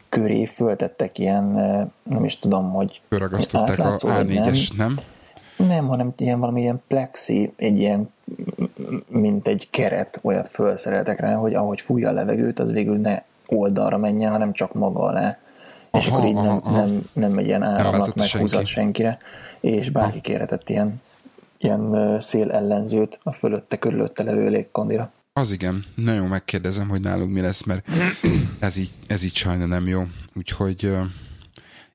köré 0.08 0.44
föltettek 0.44 1.18
ilyen, 1.18 1.44
nem 2.02 2.25
is 2.25 2.38
tudom, 2.38 2.70
hogy... 2.70 3.00
Fölragasztották 3.08 3.78
a 3.78 3.96
A4-es, 3.96 4.76
nem? 4.76 4.94
nem? 5.56 5.66
Nem, 5.68 5.87
hanem 5.87 6.12
ilyen 6.16 6.40
valami 6.40 6.60
ilyen 6.60 6.82
plexi, 6.87 7.52
egy 7.56 7.78
ilyen 7.78 8.10
mint 9.06 9.48
egy 9.48 9.68
keret, 9.70 10.20
olyat 10.22 10.48
felszereltek 10.48 11.20
rá, 11.20 11.34
hogy 11.34 11.54
ahogy 11.54 11.80
fújja 11.80 12.08
a 12.08 12.12
levegőt, 12.12 12.58
az 12.58 12.72
végül 12.72 12.96
ne 12.96 13.22
oldalra 13.46 13.98
menjen, 13.98 14.30
hanem 14.30 14.52
csak 14.52 14.72
maga 14.72 15.00
alá. 15.00 15.38
Aha, 15.90 16.04
és 16.04 16.11
akkor 16.11 16.26
így 16.26 16.35
nem, 16.35 16.47
aha. 16.47 16.71
nem, 16.71 17.09
nem 17.12 17.38
egy 17.38 17.47
ilyen 17.47 17.62
áramlat 17.62 18.14
meghúzat 18.14 18.49
senki. 18.49 18.71
senkire, 18.71 19.18
és 19.61 19.90
bárki 19.90 20.11
aha. 20.11 20.21
kérhetett 20.21 20.68
ilyen, 20.68 21.00
ilyen 21.59 22.16
szél 22.21 22.50
ellenzőt 22.50 23.18
a 23.23 23.33
fölötte, 23.33 23.76
körülötte 23.78 24.23
levő 24.23 24.49
légkondira. 24.49 25.12
Az 25.33 25.52
igen. 25.52 25.85
Nagyon 25.95 26.26
megkérdezem, 26.26 26.88
hogy 26.88 27.00
nálunk 27.00 27.33
mi 27.33 27.40
lesz, 27.40 27.64
mert 27.64 27.88
ez 28.59 28.76
így, 28.76 28.90
ez 29.07 29.25
így 29.25 29.35
sajna 29.35 29.66
nem 29.66 29.87
jó. 29.87 30.02
Úgyhogy 30.35 30.92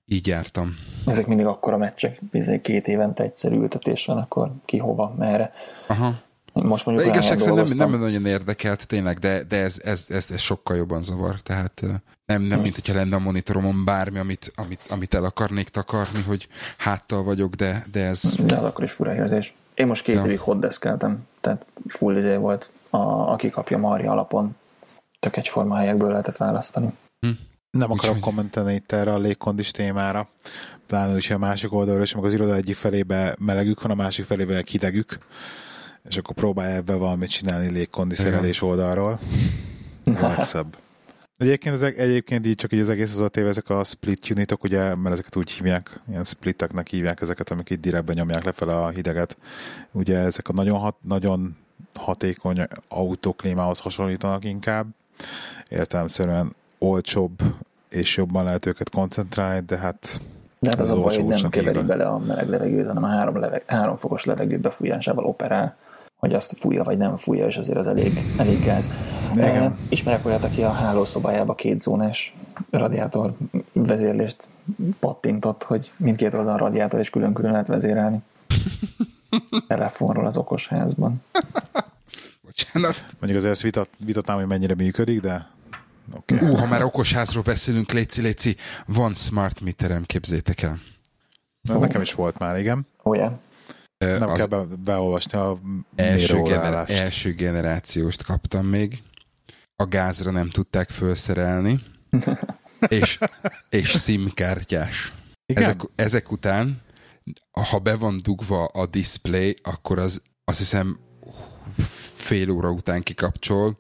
így 0.06 0.28
jártam. 0.28 0.76
Ezek 1.06 1.28
mindig 1.28 1.46
akkora 1.46 1.78
meccsek, 1.78 2.20
bizony 2.32 2.62
két 2.62 2.88
évente 2.88 3.24
egyszer 3.24 3.52
ültetés 3.52 4.06
van, 4.06 4.18
akkor 4.18 4.52
ki 4.66 4.78
hova, 4.78 5.14
merre. 5.18 5.54
Aha. 5.88 6.22
Most 6.54 6.86
mondjuk 6.86 7.08
de 7.08 7.14
igazság 7.14 7.40
szerint 7.40 7.76
nem, 7.76 7.90
nem 7.90 8.00
nagyon 8.00 8.26
érdekelt 8.26 8.88
tényleg, 8.88 9.18
de, 9.18 9.44
de 9.44 9.58
ez, 9.58 9.82
ez, 9.84 10.06
ez, 10.10 10.28
ez, 10.30 10.40
sokkal 10.40 10.76
jobban 10.76 11.02
zavar. 11.02 11.40
Tehát 11.42 11.84
nem, 12.26 12.42
nem 12.42 12.60
mint 12.60 12.76
hogyha 12.76 12.94
lenne 12.94 13.16
a 13.16 13.20
monitoromon 13.20 13.86
bármi, 13.86 14.18
amit, 14.18 14.52
amit, 14.56 14.82
amit 14.90 15.14
el 15.14 15.24
akarnék 15.24 15.70
takarni, 15.70 16.22
hogy 16.22 16.48
háttal 16.78 17.24
vagyok, 17.24 17.54
de, 17.54 17.86
de 17.92 18.06
ez... 18.06 18.36
De 18.46 18.58
az 18.58 18.64
akkor 18.64 18.84
is 18.84 18.92
fura 18.92 19.16
érzés. 19.16 19.54
Én 19.74 19.88
most 19.88 20.04
két 20.04 20.16
ja. 20.16 20.26
évig 20.26 20.40
hoddeszkeltem, 20.40 21.28
tehát 21.42 21.66
full 21.88 22.18
izé 22.18 22.36
volt, 22.36 22.72
a, 22.90 22.98
aki 23.32 23.50
kapja 23.50 23.78
Marja 23.78 24.12
alapon. 24.12 24.56
Tök 25.20 25.38
egyforma 25.38 25.76
helyekből 25.76 26.10
lehetett 26.10 26.38
választani. 26.38 26.94
Hm. 27.20 27.30
Nem 27.72 27.92
akarok 27.92 28.20
kommentelni 28.20 28.74
itt 28.74 28.92
erre 28.92 29.14
a 29.14 29.18
légkondis 29.18 29.72
témára. 29.72 30.30
Pláne, 30.88 31.12
hogyha 31.12 31.36
a 31.36 31.38
másik 31.38 31.74
oldalról, 31.74 32.04
és 32.04 32.14
az 32.14 32.34
iroda 32.34 32.56
egyik 32.56 32.76
felébe 32.76 33.36
melegük 33.40 33.82
van, 33.82 33.92
a 33.92 33.96
másik 33.96 34.26
felébe 34.26 34.64
hidegük 34.66 35.18
és 36.10 36.18
akkor 36.18 36.36
próbálj 36.36 36.74
ebbe 36.74 36.96
valamit 36.96 37.30
csinálni 37.30 37.72
légkondiszerelés 37.72 38.62
oldalról. 38.62 39.20
A 40.06 40.28
legszebb. 40.36 40.78
Egyébként, 41.44 41.76
ezek, 41.76 41.98
egyébként 41.98 42.46
így 42.46 42.56
csak 42.56 42.74
így 42.74 42.80
az 42.80 42.90
egész 42.90 43.14
az 43.14 43.22
a 43.22 43.28
téve, 43.28 43.48
ezek 43.48 43.70
a 43.70 43.84
split 43.84 44.30
unitok, 44.30 44.64
ugye, 44.64 44.96
mert 44.96 45.14
ezeket 45.14 45.36
úgy 45.36 45.52
hívják, 45.52 46.00
ilyen 46.10 46.24
splitteknek 46.24 46.88
hívják 46.88 47.22
ezeket, 47.22 47.50
amik 47.50 47.70
itt 47.70 47.82
direktben 47.82 48.16
nyomják 48.16 48.44
lefele 48.44 48.76
a 48.76 48.90
hideget. 48.90 49.38
Ugye 49.92 50.18
ezek 50.18 50.48
a 50.50 50.54
nagyon, 50.54 50.80
hat, 50.80 50.96
nagyon 51.02 51.58
hatékony 51.94 52.68
autóklímához 52.88 53.80
hasonlítanak 53.80 54.44
inkább. 54.44 54.88
Értelemszerűen 55.70 56.56
olcsóbb 56.78 57.40
és 57.90 58.18
jobban 58.18 58.44
lehet 58.44 58.66
őket 58.66 58.90
koncentrálni, 58.90 59.66
de 59.66 59.78
hát 59.78 60.22
de 60.60 60.70
hát 60.70 60.80
az, 60.80 60.90
az 60.90 60.98
a 60.98 61.02
baj, 61.02 61.16
hogy 61.16 61.26
nem 61.26 61.50
keverik 61.50 61.86
bele 61.86 62.06
a 62.06 62.18
meleg 62.18 62.50
levegőt, 62.50 62.88
hanem 62.88 63.04
a 63.04 63.08
három, 63.08 63.40
leveg, 63.40 63.64
három 63.66 63.96
fokos 63.96 64.26
levegő 64.26 64.58
befújásával 64.58 65.26
operál 65.26 65.78
hogy 66.24 66.34
azt 66.34 66.54
fújja 66.58 66.84
vagy 66.84 66.98
nem 66.98 67.16
fújja, 67.16 67.46
és 67.46 67.58
azért 67.58 67.78
az 67.78 67.88
elég, 67.88 68.12
elég 68.38 68.64
gáz. 68.64 68.88
Ismerek 69.90 70.26
olyat, 70.26 70.44
aki 70.44 70.64
a 70.64 70.72
hálószobájába 70.72 71.56
két 71.56 71.82
zónás 71.82 72.36
radiátor 72.70 73.34
vezérlést 73.74 74.48
pattintott, 75.00 75.64
hogy 75.64 75.92
mindkét 75.98 76.34
oldalon 76.34 76.58
radiátor 76.58 77.00
és 77.00 77.10
külön-külön 77.10 77.52
lehet 77.52 77.68
vezérelni. 77.68 78.20
Telefonról 79.68 80.26
az 80.26 80.38
okos 80.38 80.68
házban. 80.68 81.24
Bocsánat. 82.42 83.06
Mondjuk 83.20 83.38
azért 83.38 83.54
ezt 83.54 83.62
vitat, 83.62 83.90
vitatnám, 84.06 84.38
hogy 84.38 84.48
mennyire 84.48 84.76
működik, 84.76 85.22
de 85.22 85.52
Okay. 86.12 86.50
Ú, 86.50 86.56
ha 86.56 86.66
már 86.66 86.84
okos 86.84 87.14
házról 87.14 87.44
beszélünk, 87.44 87.92
léci, 87.92 88.22
léci, 88.22 88.56
van 88.86 89.14
smart 89.14 89.62
meterem, 89.62 90.04
képzétek 90.04 90.62
el. 90.62 90.80
Na, 91.62 91.76
oh. 91.76 91.82
Nekem 91.82 92.02
is 92.02 92.14
volt 92.14 92.40
már, 92.40 92.58
igen. 92.58 92.88
Oh, 93.02 93.16
yeah. 93.16 93.32
Nem 93.98 94.30
az 94.30 94.38
kell 94.38 94.46
be, 94.48 94.66
beolvasni 94.86 95.38
a 95.38 95.58
első, 95.96 96.42
gener- 96.42 96.90
első 96.90 97.32
generációst 97.32 98.24
kaptam 98.24 98.66
még. 98.66 99.04
A 99.84 99.88
gázra 99.88 100.32
nem 100.32 100.50
tudták 100.50 100.90
felszerelni. 100.90 101.80
és, 102.88 103.20
és 103.70 103.90
simkártyás. 103.90 105.12
Ezek, 105.46 105.82
ezek 105.96 106.32
után, 106.32 106.82
ha 107.52 107.80
be 107.80 107.96
van 107.96 108.20
dugva 108.24 108.66
a 108.66 108.86
display, 108.86 109.56
akkor 109.64 110.00
az 110.00 110.22
azt 110.46 110.58
hiszem 110.58 111.00
fél 112.14 112.50
óra 112.50 112.70
után 112.70 113.02
kikapcsol, 113.02 113.78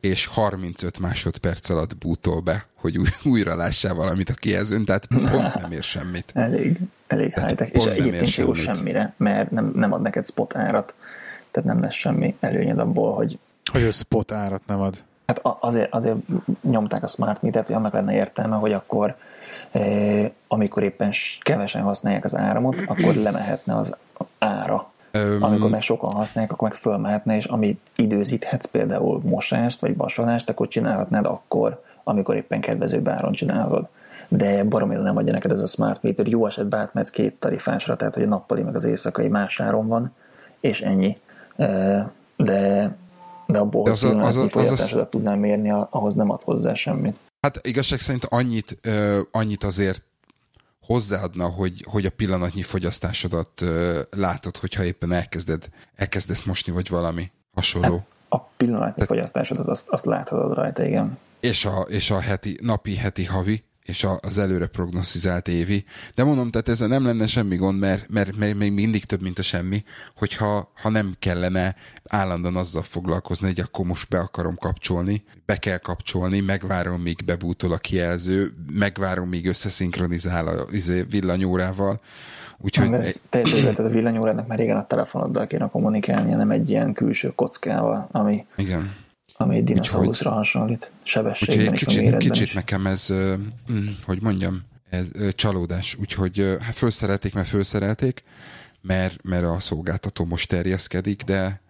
és 0.00 0.26
35 0.26 0.98
másodperc 0.98 1.68
alatt 1.68 1.96
bútol 1.96 2.40
be, 2.40 2.64
hogy 2.74 2.98
új, 2.98 3.08
újra 3.24 3.56
lássál 3.56 3.94
valamit 3.94 4.28
a 4.28 4.34
kijelzőn, 4.34 4.84
tehát 4.84 5.06
pont 5.06 5.54
nem 5.54 5.72
ér 5.72 5.82
semmit. 5.82 6.30
Elég, 6.34 6.78
elég 7.06 7.34
high 7.34 7.70
És 7.72 7.84
egyébként 7.84 8.34
jó 8.34 8.54
semmire, 8.54 9.14
mert 9.16 9.50
nem, 9.50 9.72
nem 9.74 9.92
ad 9.92 10.02
neked 10.02 10.26
spot 10.26 10.56
árat, 10.56 10.94
tehát 11.50 11.68
nem 11.68 11.80
lesz 11.80 11.94
semmi 11.94 12.36
előnyed 12.40 12.78
abból, 12.78 13.14
hogy... 13.14 13.38
Hogy 13.72 13.82
a 13.82 13.90
spot 13.90 14.32
árat 14.32 14.62
nem 14.66 14.80
ad? 14.80 15.02
Hát 15.26 15.40
azért, 15.60 15.94
azért 15.94 16.16
nyomták 16.60 17.02
a 17.02 17.06
smart 17.06 17.42
meter 17.42 17.64
hogy 17.66 17.74
annak 17.74 17.92
lenne 17.92 18.14
értelme, 18.14 18.56
hogy 18.56 18.72
akkor 18.72 19.16
eh, 19.70 20.30
amikor 20.46 20.82
éppen 20.82 21.12
kevesen 21.40 21.82
használják 21.82 22.24
az 22.24 22.36
áramot, 22.36 22.76
akkor 22.86 23.14
lemehetne 23.14 23.76
az 23.76 23.96
ára 24.38 24.92
Um, 25.14 25.42
Amikor 25.42 25.70
meg 25.70 25.82
sokan 25.82 26.12
használják, 26.12 26.52
akkor 26.52 26.68
meg 26.68 26.78
fölmehetne, 26.78 27.36
és 27.36 27.44
ami 27.44 27.80
időzíthetsz 27.96 28.64
például 28.64 29.20
mosást 29.24 29.80
vagy 29.80 29.96
vasolást, 29.96 30.48
akkor 30.48 30.68
csinálhatnád 30.68 31.26
akkor, 31.26 31.82
amikor 32.04 32.36
éppen 32.36 32.60
kedvező 32.60 33.00
báron 33.00 33.32
csinálod. 33.32 33.88
De 34.28 34.64
baromira 34.64 35.02
nem 35.02 35.16
adja 35.16 35.32
neked 35.32 35.50
ez 35.50 35.60
a 35.60 35.66
smart 35.66 36.02
meter. 36.02 36.26
Jó 36.26 36.46
esetben 36.46 36.80
átmetsz 36.80 37.10
két 37.10 37.34
tarifásra, 37.34 37.96
tehát 37.96 38.14
hogy 38.14 38.22
a 38.22 38.26
nappali 38.26 38.62
meg 38.62 38.74
az 38.74 38.84
éjszakai 38.84 39.28
más 39.28 39.60
áron 39.60 39.88
van, 39.88 40.14
és 40.60 40.80
ennyi. 40.80 41.18
De, 42.36 42.96
de 43.52 43.58
abból, 43.58 43.82
hogy 43.82 43.90
az, 43.90 44.04
az, 44.04 44.36
az, 44.36 44.54
az, 44.54 44.70
az, 44.70 45.06
tudnál 45.10 45.36
mérni, 45.36 45.70
ahhoz 45.90 46.14
nem 46.14 46.30
ad 46.30 46.42
hozzá 46.42 46.74
semmit. 46.74 47.18
Hát 47.40 47.66
igazság 47.66 48.00
szerint 48.00 48.24
annyit, 48.24 48.88
annyit 49.30 49.64
azért 49.64 50.04
hozzáadna, 50.86 51.46
hogy, 51.46 51.84
hogy 51.90 52.06
a 52.06 52.10
pillanatnyi 52.10 52.62
fogyasztásodat 52.62 53.60
uh, 53.60 53.98
látod, 54.10 54.56
hogyha 54.56 54.84
éppen 54.84 55.12
elkezded, 55.12 55.68
elkezdesz 55.94 56.42
mosni, 56.42 56.72
vagy 56.72 56.88
valami 56.88 57.30
hasonló. 57.54 57.94
Hát 57.94 58.06
a 58.28 58.48
pillanatnyi 58.56 59.00
Te... 59.00 59.06
fogyasztásodat 59.06 59.66
azt, 59.66 59.88
azt 59.88 60.04
láthatod 60.04 60.54
rajta, 60.54 60.84
igen. 60.84 61.18
És 61.40 61.64
a, 61.64 61.80
és 61.80 62.10
a 62.10 62.20
heti, 62.20 62.58
napi, 62.62 62.96
heti, 62.96 63.24
havi 63.24 63.64
és 63.84 64.06
az 64.20 64.38
előre 64.38 64.66
prognosztizált 64.66 65.48
évi. 65.48 65.84
De 66.14 66.24
mondom, 66.24 66.50
tehát 66.50 66.68
ezzel 66.68 66.88
nem 66.88 67.04
lenne 67.04 67.26
semmi 67.26 67.56
gond, 67.56 67.78
mert, 67.78 68.08
mert, 68.08 68.36
mert 68.36 68.54
még 68.54 68.72
mindig 68.72 69.04
több, 69.04 69.22
mint 69.22 69.38
a 69.38 69.42
semmi, 69.42 69.84
hogyha 70.16 70.72
ha 70.82 70.88
nem 70.88 71.14
kellene 71.18 71.74
állandóan 72.08 72.56
azzal 72.56 72.82
foglalkozni, 72.82 73.46
hogy 73.46 73.60
akkor 73.60 73.86
most 73.86 74.08
be 74.08 74.18
akarom 74.18 74.56
kapcsolni, 74.56 75.24
be 75.46 75.56
kell 75.56 75.78
kapcsolni, 75.78 76.40
megvárom, 76.40 77.00
míg 77.00 77.24
bebútol 77.24 77.72
a 77.72 77.78
kijelző, 77.78 78.54
megvárom, 78.72 79.28
míg 79.28 79.46
összeszinkronizál 79.46 80.46
a 80.46 80.66
izé, 80.70 81.02
villanyórával. 81.02 82.00
Úgyhogy... 82.58 82.92
Ez 82.92 83.22
teljesen 83.28 83.60
tehát 83.60 83.78
a 83.78 83.88
villanyórának 83.88 84.46
már 84.46 84.58
régen 84.58 84.76
a 84.76 84.86
telefonoddal 84.86 85.46
kéne 85.46 85.68
kommunikálnia, 85.68 86.36
nem 86.36 86.50
egy 86.50 86.70
ilyen 86.70 86.92
külső 86.92 87.32
kockával, 87.34 88.08
ami 88.12 88.46
Igen 88.56 89.01
ami 89.42 89.56
egy 89.56 89.64
dinoszauruszra 89.64 90.30
hasonlít, 90.30 90.92
sebességben 91.02 91.68
úgyhogy 91.68 91.94
kicsit, 91.94 92.16
kicsit 92.16 92.46
is. 92.46 92.52
nekem 92.52 92.86
ez, 92.86 93.08
mm, 93.72 93.86
hogy 94.04 94.22
mondjam, 94.22 94.62
ez 94.90 95.06
csalódás. 95.34 95.96
Úgyhogy 96.00 96.56
hát 96.60 96.74
felszerelték, 96.74 97.34
mert 97.34 97.48
felszerelték, 97.48 98.22
mert, 98.80 99.22
mert 99.22 99.44
a 99.44 99.60
szolgáltató 99.60 100.24
most 100.24 100.48
terjeszkedik, 100.48 101.22
de 101.22 101.60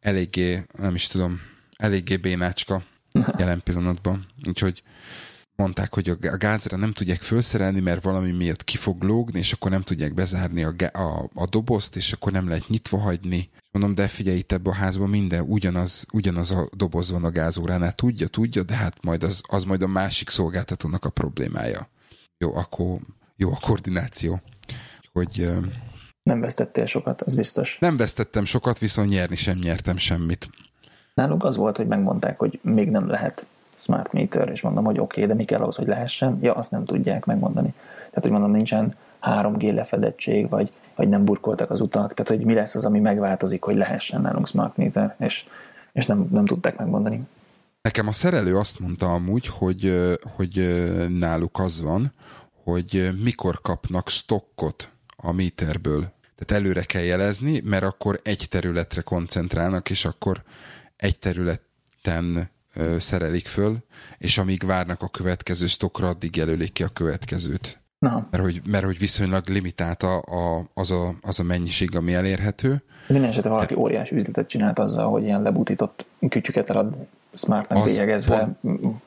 eléggé, 0.00 0.62
nem 0.72 0.94
is 0.94 1.06
tudom, 1.06 1.40
eléggé 1.76 2.16
bénácska 2.16 2.82
jelen 3.38 3.60
pillanatban. 3.64 4.26
Úgyhogy 4.48 4.82
mondták, 5.60 5.94
hogy 5.94 6.08
a 6.08 6.36
gázra 6.36 6.76
nem 6.76 6.92
tudják 6.92 7.20
felszerelni, 7.20 7.80
mert 7.80 8.02
valami 8.02 8.30
miatt 8.30 8.64
ki 8.64 8.76
fog 8.76 9.02
lógni, 9.02 9.38
és 9.38 9.52
akkor 9.52 9.70
nem 9.70 9.82
tudják 9.82 10.14
bezárni 10.14 10.64
a, 10.64 10.74
a, 10.92 11.30
a 11.34 11.46
dobozt, 11.46 11.96
és 11.96 12.12
akkor 12.12 12.32
nem 12.32 12.48
lehet 12.48 12.68
nyitva 12.68 12.98
hagyni. 12.98 13.50
Mondom, 13.72 13.94
de 13.94 14.08
figyelj, 14.08 14.38
itt 14.38 14.52
ebben 14.52 14.72
a 14.72 14.76
házban 14.76 15.08
minden 15.08 15.44
ugyanaz, 15.48 16.06
ugyanaz 16.12 16.50
a 16.50 16.68
doboz 16.76 17.10
van 17.10 17.24
a 17.24 17.30
gázóránál. 17.30 17.92
Tudja, 17.92 18.26
tudja, 18.26 18.62
de 18.62 18.74
hát 18.74 19.02
majd 19.02 19.22
az, 19.22 19.42
az 19.48 19.64
majd 19.64 19.82
a 19.82 19.86
másik 19.86 20.28
szolgáltatónak 20.28 21.04
a 21.04 21.10
problémája. 21.10 21.88
Jó, 22.38 22.54
akkor 22.54 22.98
jó 23.36 23.50
a 23.50 23.58
koordináció. 23.60 24.40
Hogy, 25.12 25.50
nem 26.22 26.40
vesztettél 26.40 26.86
sokat, 26.86 27.22
az 27.22 27.34
biztos. 27.34 27.78
Nem 27.80 27.96
vesztettem 27.96 28.44
sokat, 28.44 28.78
viszont 28.78 29.10
nyerni 29.10 29.36
sem 29.36 29.58
nyertem 29.58 29.96
semmit. 29.96 30.50
Nálunk 31.14 31.44
az 31.44 31.56
volt, 31.56 31.76
hogy 31.76 31.86
megmondták, 31.86 32.38
hogy 32.38 32.60
még 32.62 32.90
nem 32.90 33.08
lehet 33.08 33.46
smart 33.80 34.12
meter, 34.12 34.48
és 34.48 34.60
mondom, 34.60 34.84
hogy 34.84 34.98
oké, 34.98 35.22
okay, 35.22 35.26
de 35.26 35.34
mi 35.34 35.44
kell 35.44 35.60
ahhoz, 35.60 35.76
hogy 35.76 35.86
lehessen? 35.86 36.38
Ja, 36.40 36.54
azt 36.54 36.70
nem 36.70 36.84
tudják 36.84 37.24
megmondani. 37.24 37.74
Tehát, 37.96 38.22
hogy 38.22 38.30
mondom, 38.30 38.50
nincsen 38.50 38.94
3G 39.22 39.74
lefedettség, 39.74 40.48
vagy 40.48 40.72
vagy 41.00 41.08
nem 41.08 41.24
burkoltak 41.24 41.70
az 41.70 41.80
utak, 41.80 42.14
tehát 42.14 42.30
hogy 42.30 42.44
mi 42.44 42.54
lesz 42.54 42.74
az, 42.74 42.84
ami 42.84 43.00
megváltozik, 43.00 43.62
hogy 43.62 43.76
lehessen 43.76 44.20
nálunk 44.20 44.46
smart 44.46 44.76
meter, 44.76 45.14
és, 45.18 45.44
és 45.92 46.06
nem, 46.06 46.28
nem 46.30 46.44
tudták 46.44 46.76
megmondani. 46.76 47.22
Nekem 47.82 48.08
a 48.08 48.12
szerelő 48.12 48.56
azt 48.56 48.78
mondta 48.78 49.12
amúgy, 49.12 49.46
hogy, 49.46 50.16
hogy 50.36 50.84
náluk 51.08 51.58
az 51.58 51.82
van, 51.82 52.12
hogy 52.64 53.10
mikor 53.22 53.60
kapnak 53.60 54.08
stokkot 54.08 54.90
a 55.16 55.32
méterből. 55.32 56.12
Tehát 56.36 56.64
előre 56.64 56.82
kell 56.82 57.02
jelezni, 57.02 57.60
mert 57.64 57.84
akkor 57.84 58.20
egy 58.22 58.46
területre 58.50 59.00
koncentrálnak, 59.00 59.90
és 59.90 60.04
akkor 60.04 60.42
egy 60.96 61.18
területen 61.18 62.50
szerelik 62.98 63.46
föl, 63.46 63.76
és 64.18 64.38
amíg 64.38 64.66
várnak 64.66 65.02
a 65.02 65.08
következő 65.08 65.66
stokkra, 65.66 66.08
addig 66.08 66.36
jelölik 66.36 66.72
ki 66.72 66.82
a 66.82 66.88
következőt. 66.88 67.80
Na. 67.98 68.26
Mert, 68.30 68.42
hogy, 68.42 68.60
mert 68.66 68.84
hogy 68.84 68.98
viszonylag 68.98 69.48
limitált 69.48 70.02
a, 70.02 70.16
a, 70.16 70.68
az, 70.74 70.90
a, 70.90 71.14
az 71.20 71.40
a 71.40 71.42
mennyiség, 71.42 71.96
ami 71.96 72.14
elérhető. 72.14 72.82
Minden 73.06 73.28
esetre 73.28 73.50
valaki 73.50 73.74
De... 73.74 73.80
óriási 73.80 74.16
üzletet 74.16 74.48
csinált 74.48 74.78
azzal, 74.78 75.10
hogy 75.10 75.22
ilyen 75.22 75.42
lebutított 75.42 76.06
kütyüket 76.28 76.70
elad 76.70 76.94
smartnak 77.32 77.84
bélyegezve 77.84 78.48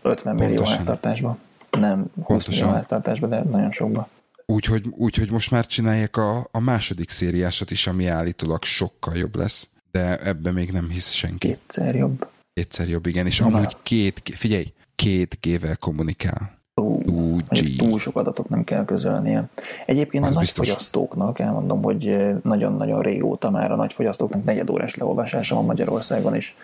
50 0.01 0.35
millió 0.35 0.63
háztartásba. 0.63 1.37
Nem 1.79 1.99
20 2.15 2.25
Pontosan. 2.25 2.63
millió 2.63 2.75
háztartásba, 2.75 3.27
de 3.27 3.43
nagyon 3.43 3.71
sokba. 3.71 4.09
Úgyhogy 4.45 4.87
úgy, 4.91 5.15
hogy 5.15 5.31
most 5.31 5.51
már 5.51 5.65
csinálják 5.65 6.17
a, 6.17 6.47
a 6.51 6.59
második 6.59 7.09
szériásat 7.09 7.71
is, 7.71 7.87
ami 7.87 8.07
állítólag 8.07 8.63
sokkal 8.63 9.15
jobb 9.15 9.35
lesz, 9.35 9.69
de 9.91 10.19
ebben 10.19 10.53
még 10.53 10.71
nem 10.71 10.89
hisz 10.89 11.11
senki. 11.11 11.47
Kétszer 11.47 11.95
jobb. 11.95 12.27
Kétszer 12.53 12.87
jobb, 12.87 13.05
igen, 13.05 13.25
és 13.25 13.39
Na. 13.39 13.45
amúgy 13.45 13.77
két, 13.83 14.21
figyelj, 14.35 14.73
két 14.95 15.37
G-vel 15.41 15.77
kommunikál. 15.77 16.51
Ú, 16.75 17.37
túl 17.77 17.99
sok 17.99 18.15
adatot 18.15 18.49
nem 18.49 18.63
kell 18.63 18.85
közölnie. 18.85 19.49
Egyébként 19.85 20.25
Az 20.25 20.35
a 20.35 20.39
nagyfogyasztóknak, 20.39 21.39
elmondom, 21.39 21.83
hogy 21.83 22.33
nagyon-nagyon 22.43 23.01
régóta 23.01 23.49
már 23.49 23.71
a 23.71 23.75
nagyfogyasztóknak 23.75 24.43
negyedórás 24.43 24.95
leolvasása 24.95 25.55
van 25.55 25.65
Magyarországon 25.65 26.35
is. 26.35 26.55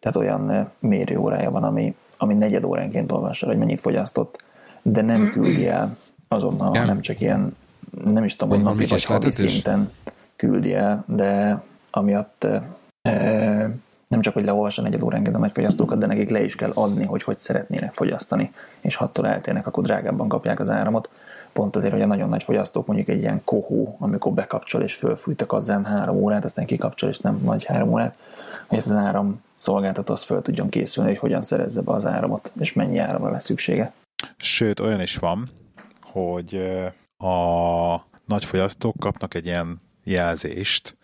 Tehát 0.00 0.16
olyan 0.16 0.70
mérőórája 0.78 1.50
van, 1.50 1.64
ami, 1.64 1.94
ami 2.16 2.34
negyed 2.34 2.64
óránként 2.64 3.12
olvassa, 3.12 3.46
hogy 3.46 3.58
mennyit 3.58 3.80
fogyasztott, 3.80 4.44
de 4.82 5.02
nem 5.02 5.30
küldi 5.30 5.66
el 5.66 5.96
azonnal, 6.28 6.70
ja. 6.74 6.80
hanem 6.80 7.00
csak 7.00 7.20
ilyen, 7.20 7.56
nem 8.04 8.24
is 8.24 8.36
tudom, 8.36 8.54
hogy 8.54 8.64
napi 8.64 8.86
vagy 8.86 9.04
havi 9.04 9.30
szinten 9.30 9.92
küldi 10.36 10.72
el, 10.72 11.04
de 11.06 11.62
amiatt 11.90 12.46
e, 13.02 13.70
nem 14.08 14.20
csak, 14.20 14.34
hogy 14.34 14.44
leolvassa 14.44 14.82
negyed 14.82 15.02
óránként 15.02 15.36
a 15.36 15.38
nagy 15.38 15.52
fogyasztókat, 15.52 15.98
de 15.98 16.06
nekik 16.06 16.28
le 16.28 16.42
is 16.42 16.54
kell 16.54 16.70
adni, 16.74 17.04
hogy 17.04 17.22
hogy 17.22 17.40
szeretnének 17.40 17.94
fogyasztani, 17.94 18.52
és 18.80 18.94
ha 18.94 19.04
attól 19.04 19.26
eltérnek, 19.26 19.66
akkor 19.66 19.84
drágábban 19.84 20.28
kapják 20.28 20.60
az 20.60 20.68
áramot. 20.68 21.10
Pont 21.52 21.76
azért, 21.76 21.92
hogy 21.92 22.02
a 22.02 22.06
nagyon 22.06 22.28
nagy 22.28 22.42
fogyasztók 22.42 22.86
mondjuk 22.86 23.08
egy 23.08 23.20
ilyen 23.20 23.40
kohó, 23.44 23.96
amikor 23.98 24.32
bekapcsol 24.32 24.82
és 24.82 24.94
fölfújt 24.94 25.42
a 25.42 25.46
kazán 25.46 25.84
három 25.84 26.16
órát, 26.16 26.44
aztán 26.44 26.66
kikapcsol 26.66 27.08
és 27.08 27.18
nem 27.18 27.40
nagy 27.44 27.64
három 27.64 27.92
órát, 27.92 28.16
hogy 28.66 28.78
ez 28.78 28.90
az 28.90 28.96
áram 28.96 29.42
szolgáltató 29.54 30.12
az 30.12 30.22
föl 30.22 30.42
tudjon 30.42 30.68
készülni, 30.68 31.10
hogy 31.10 31.18
hogyan 31.18 31.42
szerezze 31.42 31.80
be 31.80 31.92
az 31.92 32.06
áramot, 32.06 32.52
és 32.60 32.72
mennyi 32.72 32.98
áramra 32.98 33.30
lesz 33.30 33.44
szüksége. 33.44 33.92
Sőt, 34.36 34.80
olyan 34.80 35.00
is 35.00 35.16
van, 35.16 35.50
hogy 36.02 36.62
a 37.16 37.94
nagy 38.26 38.44
fogyasztók 38.44 38.94
kapnak 38.98 39.34
egy 39.34 39.46
ilyen 39.46 39.80
jelzést 40.04 40.97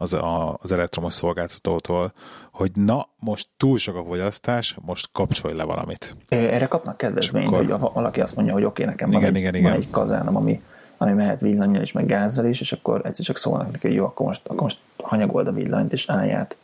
az, 0.00 0.12
a, 0.12 0.56
az 0.60 0.72
elektromos 0.72 1.14
szolgáltatótól, 1.14 2.12
hogy 2.52 2.70
na, 2.74 3.08
most 3.18 3.48
túl 3.56 3.78
sok 3.78 3.96
a 3.96 4.04
fogyasztás, 4.04 4.76
most 4.80 5.08
kapcsolj 5.12 5.54
le 5.54 5.64
valamit. 5.64 6.16
Erre 6.28 6.66
kapnak 6.66 6.96
kedvezményt, 6.96 7.46
akkor... 7.46 7.66
hogy 7.66 7.92
valaki 7.92 8.20
azt 8.20 8.36
mondja, 8.36 8.54
hogy 8.54 8.64
oké, 8.64 8.82
okay, 8.82 8.94
nekem 8.94 9.08
igen, 9.08 9.22
van, 9.22 9.36
igen, 9.36 9.54
egy, 9.54 9.60
igen. 9.60 9.72
van 9.72 9.80
egy 9.80 9.90
kazánom, 9.90 10.36
ami, 10.36 10.62
ami 10.96 11.12
mehet 11.12 11.40
villanyjal 11.40 11.82
is, 11.82 11.92
meg 11.92 12.06
gázzal 12.06 12.44
is, 12.44 12.60
és 12.60 12.72
akkor 12.72 13.00
egyszer 13.04 13.24
csak 13.24 13.36
szólnak 13.36 13.70
neki, 13.70 13.86
hogy 13.86 13.96
jó, 13.96 14.04
akkor 14.04 14.26
most, 14.26 14.46
akkor 14.46 14.62
most 14.62 14.78
hanyagold 15.02 15.46
a 15.46 15.52
villanyt, 15.52 15.92
és 15.92 16.08
állját 16.08 16.56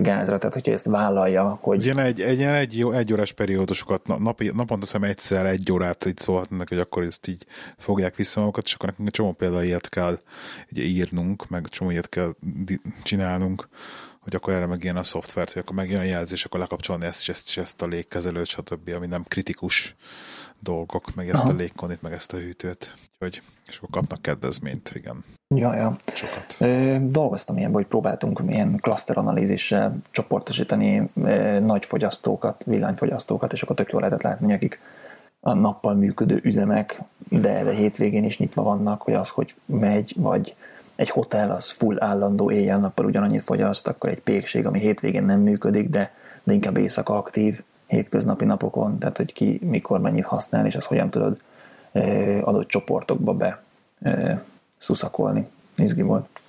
gázra, 0.00 0.38
tehát 0.38 0.54
hogyha 0.54 0.72
ezt 0.72 0.84
vállalja, 0.84 1.58
hogy... 1.60 1.84
Ilyen 1.84 1.98
egy, 1.98 2.20
egy, 2.20 2.42
egy, 2.42 2.78
jó, 2.78 2.90
egy 2.90 3.12
órás 3.12 3.32
periódusokat, 3.32 4.06
napi, 4.18 4.50
naponta 4.54 4.86
szem 4.86 5.02
egyszer 5.02 5.46
egy 5.46 5.72
órát 5.72 6.06
így 6.06 6.18
szólhatnak, 6.18 6.68
hogy 6.68 6.78
akkor 6.78 7.02
ezt 7.02 7.26
így 7.26 7.46
fogják 7.78 8.16
vissza 8.16 8.40
magukat, 8.40 8.64
és 8.64 8.74
akkor 8.74 8.88
nekünk 8.88 9.08
egy 9.08 9.14
csomó 9.14 9.32
például 9.32 9.62
ilyet 9.62 9.88
kell 9.88 10.18
így 10.68 10.84
írnunk, 10.84 11.48
meg 11.48 11.68
csomó 11.68 11.90
ilyet 11.90 12.08
kell 12.08 12.34
csinálnunk, 13.02 13.68
hogy 14.20 14.34
akkor 14.34 14.52
erre 14.52 14.66
meg 14.66 14.82
ilyen 14.82 14.96
a 14.96 15.02
szoftvert, 15.02 15.52
hogy 15.52 15.62
akkor 15.62 15.76
megjön 15.76 16.00
a 16.00 16.04
jelzés, 16.04 16.44
akkor 16.44 16.60
lekapcsolni 16.60 17.04
ezt, 17.04 17.20
és 17.20 17.28
ezt, 17.28 17.48
és 17.48 17.56
ezt 17.56 17.82
a 17.82 17.86
légkezelőt, 17.86 18.46
stb., 18.46 18.90
ami 18.96 19.06
nem 19.06 19.24
kritikus 19.28 19.96
dolgok, 20.60 21.14
meg 21.14 21.28
ezt 21.28 21.42
Aha. 21.42 21.52
a 21.52 21.56
légkonit, 21.56 22.02
meg 22.02 22.12
ezt 22.12 22.32
a 22.32 22.36
hűtőt. 22.36 22.96
Úgyhogy, 23.18 23.42
és 23.66 23.76
akkor 23.76 23.90
kapnak 23.90 24.22
kedvezményt, 24.22 24.90
igen. 24.94 25.24
Ja, 25.54 25.74
ja. 25.76 25.96
Sokat. 26.12 26.56
Ö, 26.58 26.96
dolgoztam 27.00 27.56
ilyenben, 27.56 27.80
hogy 27.80 27.90
próbáltunk 27.90 28.40
ilyen 28.48 28.78
klaszteranalízissel 28.80 29.96
csoportosítani 30.10 31.08
ö, 31.22 31.60
nagy 31.60 31.84
fogyasztókat, 31.84 32.62
villanyfogyasztókat, 32.66 33.52
és 33.52 33.62
akkor 33.62 33.76
tök 33.76 33.90
jól 33.90 34.00
lehetett 34.00 34.22
látni, 34.22 34.52
akik 34.52 34.80
a 35.40 35.54
nappal 35.54 35.94
működő 35.94 36.40
üzemek, 36.42 37.00
de, 37.28 37.62
de 37.64 37.72
hétvégén 37.72 38.24
is 38.24 38.38
nyitva 38.38 38.62
vannak, 38.62 39.02
hogy 39.02 39.14
az, 39.14 39.28
hogy 39.28 39.54
megy, 39.64 40.14
vagy 40.16 40.54
egy 40.96 41.10
hotel 41.10 41.50
az 41.50 41.70
full 41.70 42.02
állandó 42.02 42.50
éjjel-nappal 42.50 43.04
ugyanannyit 43.04 43.44
fogyaszt, 43.44 43.88
akkor 43.88 44.10
egy 44.10 44.20
pékség, 44.20 44.66
ami 44.66 44.78
hétvégén 44.78 45.24
nem 45.24 45.40
működik, 45.40 45.88
de, 45.88 46.14
de 46.42 46.52
inkább 46.52 46.76
éjszaka 46.76 47.16
aktív, 47.16 47.62
hétköznapi 47.86 48.44
napokon, 48.44 48.98
tehát 48.98 49.16
hogy 49.16 49.32
ki 49.32 49.60
mikor 49.62 50.00
mennyit 50.00 50.24
használ, 50.24 50.66
és 50.66 50.76
azt 50.76 50.86
hogyan 50.86 51.10
tudod 51.10 51.40
adott 52.42 52.68
csoportokba 52.68 53.32
be 53.32 53.62
szuszakolni. 54.82 55.48
Izgi 55.76 56.02
volt. 56.02 56.40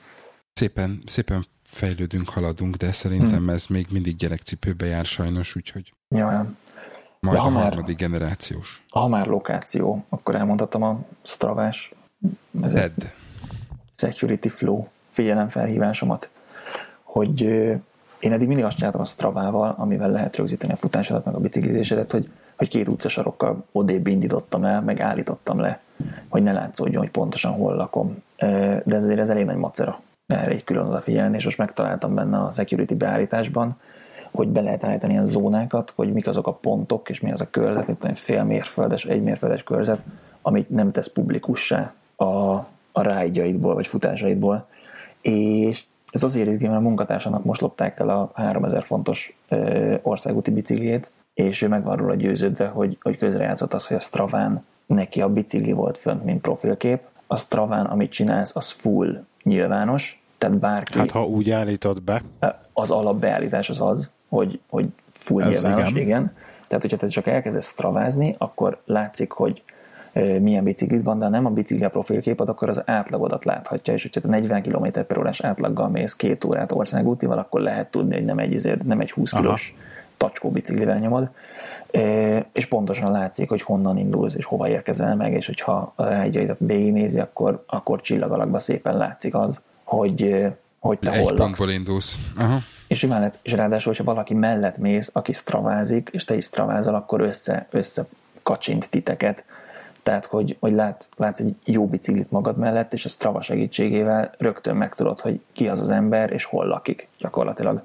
Szépen, 0.54 1.02
szépen 1.06 1.46
fejlődünk, 1.64 2.30
haladunk, 2.30 2.76
de 2.76 2.92
szerintem 2.92 3.38
hmm. 3.38 3.50
ez 3.50 3.66
még 3.66 3.88
mindig 3.92 4.16
gyerekcipőbe 4.16 4.86
jár 4.86 5.06
sajnos, 5.06 5.56
úgyhogy 5.56 5.94
ja, 6.08 6.32
ja. 6.32 6.54
majd 7.20 7.38
ha 7.38 7.46
a 7.46 7.50
harmadik 7.50 8.00
már, 8.00 8.10
generációs. 8.10 8.84
Ha 8.90 9.08
már 9.08 9.28
lokáció, 9.28 10.06
akkor 10.10 10.36
elmondhatom 10.36 10.84
a 10.84 11.06
Stravás 11.22 11.94
Dead. 12.52 12.94
Security 13.98 14.48
Flow 14.48 14.84
figyelemfelhívásomat, 15.10 16.30
hogy 17.04 17.42
én 18.20 18.32
eddig 18.32 18.48
mindig 18.48 18.66
azt 18.66 18.78
csináltam 18.78 19.02
a 19.02 19.06
Stravával, 19.06 19.76
amivel 19.78 20.12
lehet 20.12 20.36
rögzíteni 20.36 20.74
a 20.74 20.76
futásodat, 20.76 21.26
meg 21.26 21.36
a 21.36 21.40
biciklizésedet, 21.40 22.12
hogy, 22.12 22.30
hogy 22.56 22.68
két 22.68 22.88
utcasarokkal 22.88 23.66
odébb 23.72 24.08
indítottam 24.08 24.64
el, 24.64 24.82
meg 24.82 25.02
állítottam 25.02 25.60
le, 25.60 25.80
hogy 26.28 26.44
ne 26.44 26.52
látszódjon, 26.52 27.02
hogy 27.02 27.12
pontosan 27.12 27.52
hol 27.52 27.76
lakom. 27.76 28.24
De 28.84 28.96
ezért 28.96 29.20
ez 29.20 29.30
elég 29.30 29.46
nagy 29.46 29.58
macera 29.58 30.00
erre 30.28 30.52
egy 30.52 30.64
külön 30.64 30.86
odafigyelni, 30.86 31.36
és 31.36 31.46
most 31.46 31.58
megtaláltam 31.58 32.16
benne 32.16 32.38
a 32.38 32.52
security 32.52 32.94
beállításban, 32.94 33.76
hogy 34.32 34.48
be 34.48 34.62
lehet 34.62 34.84
állítani 34.84 35.14
ilyen 35.14 35.26
zónákat, 35.26 35.94
hogy 35.96 36.14
mik 36.14 36.28
azok 36.28 36.48
a 36.48 36.54
pontok, 36.54 37.10
és 37.10 37.20
mi 37.20 37.32
az 37.32 37.42
a 37.42 37.50
körzet, 37.50 37.88
mint 37.88 38.06
egy 38.06 38.20
fél 38.20 38.44
mérföldes, 38.44 39.06
egy 39.06 39.24
mérföldes 39.24 39.64
körzet, 39.64 40.00
amit 40.42 40.70
nem 40.70 40.92
tesz 40.92 41.08
publikussá 41.08 41.94
a, 42.16 42.26
a 42.92 43.02
rájdjaidból, 43.02 43.74
vagy 43.74 43.88
futásaidból. 43.88 44.68
És 45.22 45.84
ez 46.12 46.24
azért 46.24 46.50
izgi, 46.50 46.66
mert 46.68 46.80
a 46.80 46.84
munkatársának 46.84 47.44
most 47.44 47.62
lopták 47.62 48.00
el 48.00 48.10
a 48.10 48.32
3000 48.34 48.84
fontos 48.84 49.38
ö, 49.50 49.96
országúti 50.02 50.52
bicikliét, 50.52 51.12
és 51.34 51.62
ő 51.62 51.68
meg 51.68 51.84
van 51.84 51.98
róla 51.98 52.16
győződve, 52.16 52.68
hogy, 52.68 52.98
hogy 53.02 53.18
közrejátszott 53.18 53.74
az, 53.74 53.88
hogy 53.88 53.98
a 53.98 54.00
Straván 54.00 54.66
neki 54.86 55.22
a 55.22 55.30
bicikli 55.30 55.72
volt 55.72 55.98
fönt, 55.98 56.24
mint 56.24 56.42
profilkép. 56.42 57.02
A 57.28 57.38
Straván, 57.38 57.86
amit 57.86 58.12
csinálsz, 58.12 58.56
az 58.56 58.70
full 58.70 59.24
nyilvános, 59.44 60.24
tehát 60.38 60.58
bárki... 60.58 60.98
Hát 60.98 61.12
ha 61.12 61.26
úgy 61.26 61.50
állítod 61.50 62.02
be. 62.02 62.22
Az 62.74 62.92
alapbeállítás 62.92 63.70
az 63.70 63.82
az, 63.82 64.10
hogy, 64.30 64.60
hogy 64.70 64.86
full 65.14 65.44
Ez 65.44 65.62
nyilvános, 65.62 65.90
igen. 65.90 66.02
igen. 66.02 66.32
Tehát, 66.68 66.84
hogyha 66.84 66.98
te 66.98 67.08
csak 67.08 67.28
elkezdesz 67.28 67.68
stravázni, 67.68 68.36
akkor 68.38 68.82
látszik, 68.86 69.32
hogy 69.32 69.64
milyen 70.40 70.64
biciklit 70.64 71.04
van, 71.04 71.20
de 71.20 71.28
nem 71.28 71.46
a 71.46 71.50
bicikli 71.50 71.84
a 71.84 71.90
profilképed, 71.90 72.50
akkor 72.50 72.70
az 72.70 72.82
átlagodat 72.86 73.46
láthatja, 73.46 73.94
és 73.94 74.02
hogyha 74.02 74.20
te 74.20 74.28
40 74.28 74.62
km 74.62 74.88
per 75.08 75.18
órás 75.18 75.42
átlaggal 75.42 75.90
mész 75.90 76.16
két 76.16 76.44
órát 76.44 76.72
országútival, 76.72 77.38
akkor 77.38 77.62
lehet 77.62 77.92
tudni, 77.92 78.16
hogy 78.16 78.26
nem 78.26 78.40
egy, 78.40 78.78
nem 78.84 79.00
egy 79.00 79.12
20 79.12 79.32
kilós 79.32 79.76
tacskó 80.24 80.52
biciklivel 80.52 80.98
nyomod, 80.98 81.30
és 82.52 82.66
pontosan 82.66 83.12
látszik, 83.12 83.50
hogy 83.50 83.62
honnan 83.62 83.98
indulsz, 83.98 84.36
és 84.36 84.46
hova 84.46 84.70
érkezel 84.70 85.16
meg, 85.16 85.34
és 85.34 85.46
hogyha 85.46 85.94
a 85.96 86.04
hegyeidet 86.04 86.58
végignézi, 86.60 87.20
akkor, 87.20 87.64
akkor 87.68 88.02
csillagalakban 88.02 88.60
szépen 88.60 88.98
látszik 88.98 89.36
az, 89.36 89.62
hogy, 89.84 90.46
hogy 90.80 91.00
te 91.00 91.12
Egy 91.12 91.24
hol 91.24 91.34
pontból 91.34 91.70
indulsz. 91.70 92.18
Aha. 92.36 92.60
És, 92.88 93.06
mellett, 93.06 93.40
és 93.42 93.52
ráadásul, 93.52 93.92
hogyha 93.92 94.14
valaki 94.14 94.34
mellett 94.34 94.78
mész, 94.78 95.10
aki 95.14 95.34
stravázik, 95.34 96.10
és 96.12 96.26
te 96.26 96.36
is 96.36 96.46
stravázol, 96.46 96.96
akkor 96.96 97.22
össze, 97.22 97.68
össze 97.70 98.06
kacsint 98.44 98.90
titeket, 98.90 99.44
tehát, 100.04 100.26
hogy, 100.26 100.58
hogy 100.60 100.74
lát, 100.74 101.08
látsz 101.18 101.40
egy 101.40 101.56
jó 101.64 101.88
biciklit 101.88 102.32
magad 102.32 102.58
mellett, 102.58 102.94
és 102.94 103.06
a 103.06 103.10
Strava 103.10 103.42
segítségével 103.42 104.34
rögtön 104.38 104.76
megtudod, 104.76 105.20
hogy 105.20 105.40
ki 105.54 105.68
az 105.68 105.82
az 105.82 105.90
ember, 105.90 106.32
és 106.32 106.44
hol 106.44 106.66
lakik. 106.66 107.08
Gyakorlatilag 107.18 107.82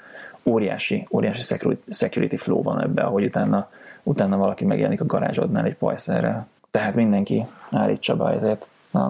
óriási, 0.48 1.06
óriási 1.10 1.54
security 1.88 2.36
flow 2.36 2.62
van 2.62 2.82
ebbe, 2.82 3.02
ahogy 3.02 3.24
utána, 3.24 3.70
utána 4.02 4.36
valaki 4.36 4.64
megjelenik 4.64 5.00
a 5.00 5.06
garázsodnál 5.06 5.64
egy 5.64 5.76
pajszerrel. 5.76 6.46
Tehát 6.70 6.94
mindenki 6.94 7.46
állítsa 7.70 8.16
be 8.16 8.28
ezért 8.28 8.68
a 8.92 9.08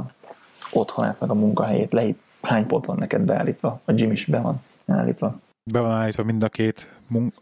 otthonát, 0.73 1.21
meg 1.21 1.31
a 1.31 1.35
munkahelyét, 1.35 1.93
le 1.93 2.07
hány 2.43 2.67
pont 2.67 2.87
van 2.87 2.97
neked 2.97 3.21
beállítva? 3.21 3.81
A 3.85 3.93
gym 3.93 4.11
is 4.11 4.27
be 4.27 4.41
van 4.41 4.63
állítva. 4.87 5.41
Be 5.71 5.81
van 5.81 5.97
állítva 5.97 6.25
mind 6.25 6.43
a 6.43 6.49
két 6.49 6.95
mun- 7.07 7.35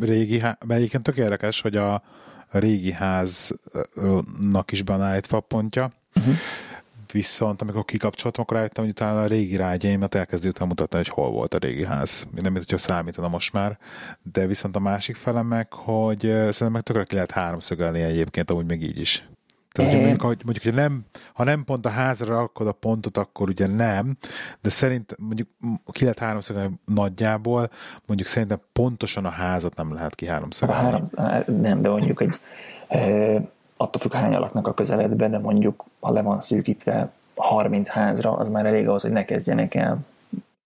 régi, 0.00 0.38
há- 0.38 0.64
egyébként 0.68 1.02
tök 1.02 1.16
érdekes, 1.16 1.60
hogy 1.60 1.76
a, 1.76 2.02
régi 2.50 2.92
háznak 2.92 4.72
is 4.72 4.82
beállítva 4.82 5.40
pontja, 5.40 5.90
uh-huh. 6.14 6.34
Viszont 7.12 7.62
amikor 7.62 7.84
kikapcsoltam, 7.84 8.42
akkor 8.42 8.56
rájöttem, 8.56 8.84
hogy 8.84 8.92
utána 8.92 9.20
a 9.20 9.26
régi 9.26 9.56
rágyaimat 9.56 10.14
elkezdő 10.14 10.48
utána 10.48 10.68
mutatni, 10.68 10.96
hogy 10.96 11.08
hol 11.08 11.30
volt 11.30 11.54
a 11.54 11.58
régi 11.58 11.84
ház. 11.84 12.26
Nem, 12.34 12.52
mint 12.52 12.64
hogyha 12.64 12.78
számítana 12.78 13.28
most 13.28 13.52
már, 13.52 13.78
de 14.32 14.46
viszont 14.46 14.76
a 14.76 14.80
másik 14.80 15.16
fele 15.16 15.42
meg, 15.42 15.72
hogy 15.72 16.20
szerintem 16.20 16.72
meg 16.72 16.82
tökre 16.82 17.04
ki 17.04 17.14
lehet 17.14 17.30
háromszögelni 17.30 18.00
egyébként, 18.00 18.50
amúgy 18.50 18.66
még 18.66 18.82
így 18.82 19.00
is. 19.00 19.28
Tehát, 19.72 19.92
hogy 19.92 20.00
mondjuk, 20.00 20.22
hogy 20.22 20.40
mondjuk, 20.44 20.64
hogy 20.64 20.74
nem, 20.74 21.04
ha 21.32 21.44
nem 21.44 21.64
pont 21.64 21.86
a 21.86 21.88
házra 21.88 22.34
rakod 22.34 22.66
a 22.66 22.72
pontot, 22.72 23.16
akkor 23.16 23.48
ugye 23.48 23.66
nem, 23.66 24.16
de 24.60 24.70
szerint 24.70 25.14
mondjuk 25.18 25.48
ki 25.90 26.02
lehet 26.02 26.18
háromszögelni 26.18 26.80
nagyjából, 26.84 27.70
mondjuk 28.06 28.28
szerintem 28.28 28.60
pontosan 28.72 29.24
a 29.24 29.30
házat 29.30 29.76
nem 29.76 29.92
lehet 29.92 30.14
ki 30.14 30.26
háromszögelni. 30.26 31.02
Három, 31.16 31.60
nem, 31.60 31.82
de 31.82 31.88
mondjuk 31.88 32.20
egy 32.22 32.32
attól 33.78 34.00
függ, 34.00 34.12
hány 34.12 34.32
laknak 34.32 34.66
a 34.66 34.74
közeledbe, 34.74 35.28
de 35.28 35.38
mondjuk, 35.38 35.84
ha 36.00 36.12
le 36.12 36.22
van 36.22 36.40
szűkítve 36.40 37.10
30 37.34 37.88
házra, 37.88 38.36
az 38.36 38.48
már 38.48 38.66
elég 38.66 38.88
ahhoz, 38.88 39.02
hogy 39.02 39.10
ne 39.10 39.24
kezdjenek 39.24 39.74
el 39.74 39.98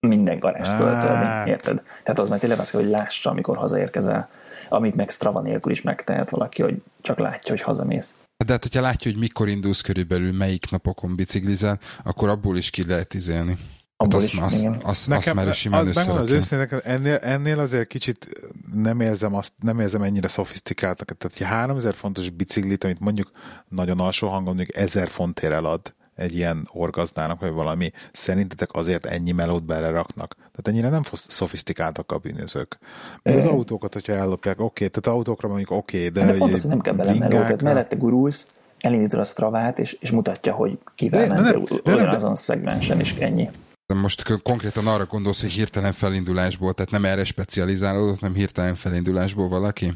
minden 0.01 0.39
garást 0.39 0.71
föltörni, 0.71 1.25
hát. 1.25 1.47
érted? 1.47 1.83
Tehát 2.03 2.19
az 2.19 2.29
már 2.29 2.39
tényleg 2.39 2.59
az, 2.59 2.71
hogy 2.71 2.85
lássa, 2.85 3.31
amikor 3.31 3.57
hazaérkezel, 3.57 4.29
amit 4.69 4.95
meg 4.95 5.11
Strava 5.11 5.41
nélkül 5.41 5.73
is 5.73 5.83
megtehet 5.83 6.31
valaki, 6.31 6.63
hogy 6.63 6.83
csak 7.01 7.19
látja, 7.19 7.51
hogy 7.51 7.63
hazamész. 7.63 8.15
De 8.45 8.53
hát, 8.53 8.63
hogyha 8.63 8.81
látja, 8.81 9.11
hogy 9.11 9.21
mikor 9.21 9.49
indulsz 9.49 9.81
körülbelül, 9.81 10.33
melyik 10.33 10.71
napokon 10.71 11.17
biciklizel, 11.17 11.79
akkor 12.05 12.29
abból 12.29 12.57
is 12.57 12.71
ki 12.71 12.87
lehet 12.87 13.15
izélni. 13.15 13.57
Hát 14.03 14.13
abból 14.13 14.21
hát 14.21 14.33
is, 14.33 14.39
azt, 14.39 14.61
igen. 14.61 14.81
Azt, 14.83 15.09
Nekem, 15.09 15.37
azt 15.37 15.47
már 15.47 15.55
simán 15.55 15.87
az, 15.87 16.07
az 16.07 16.31
őszintén, 16.31 16.81
ennél, 16.85 17.15
ennél 17.15 17.59
azért 17.59 17.87
kicsit 17.87 18.29
nem 18.75 19.01
érzem, 19.01 19.35
azt, 19.35 19.53
nem 19.61 19.81
érzem 19.81 20.03
ennyire 20.03 20.29
szofisztikáltak. 20.29 21.17
Tehát 21.17 21.37
egy 21.41 21.47
3000 21.47 21.95
fontos 21.95 22.31
biciklit, 22.31 22.85
amit 22.85 23.01
mondjuk 23.01 23.31
nagyon 23.69 24.01
alsó 24.01 24.29
hangon 24.29 24.55
mondjuk 24.55 24.77
1000 24.77 25.09
fontért 25.09 25.53
elad, 25.53 25.95
egy 26.15 26.37
ilyen 26.37 26.69
orgazdának, 26.73 27.41
vagy 27.41 27.53
valami, 27.53 27.91
szerintetek 28.13 28.73
azért 28.73 29.07
ennyi 29.07 29.33
melót 29.33 29.65
beleraknak? 29.65 30.35
Tehát 30.37 30.69
ennyire 30.69 30.89
nem 30.89 31.03
szofisztikáltak 31.13 32.13
a 32.13 32.19
bűnözők. 32.19 32.79
Még 33.23 33.37
az 33.37 33.45
autókat, 33.45 33.93
hogyha 33.93 34.13
ellopják, 34.13 34.61
oké, 34.61 34.85
okay, 34.85 35.01
tehát 35.01 35.19
autókra 35.19 35.49
mondjuk 35.49 35.71
oké, 35.71 35.97
okay, 35.97 36.09
de... 36.09 36.33
de 36.33 36.39
pont 36.39 36.53
az, 36.53 36.65
nem 36.65 36.81
kell 36.81 36.95
bele 36.95 37.15
meló, 37.15 37.31
tehát 37.31 37.63
mellette 37.63 37.97
gurulsz, 37.97 38.47
elindítod 38.79 39.21
a 39.21 39.25
Stravát, 39.25 39.79
és, 39.79 39.93
és 40.01 40.11
mutatja, 40.11 40.53
hogy 40.53 40.79
kivel 40.95 41.27
de, 41.27 41.35
mentél 41.35 41.81
ugyanazon 41.85 42.35
szegmensen, 42.35 43.01
is 43.01 43.15
ennyi. 43.15 43.49
De 43.93 43.99
most 43.99 44.43
konkrétan 44.43 44.87
arra 44.87 45.07
gondolsz, 45.07 45.41
hogy 45.41 45.53
hirtelen 45.53 45.93
felindulásból, 45.93 46.75
tehát 46.75 46.91
nem 46.91 47.05
erre 47.05 47.25
specializálódott, 47.25 48.21
nem 48.21 48.35
hirtelen 48.35 48.75
felindulásból 48.75 49.49
valaki? 49.49 49.93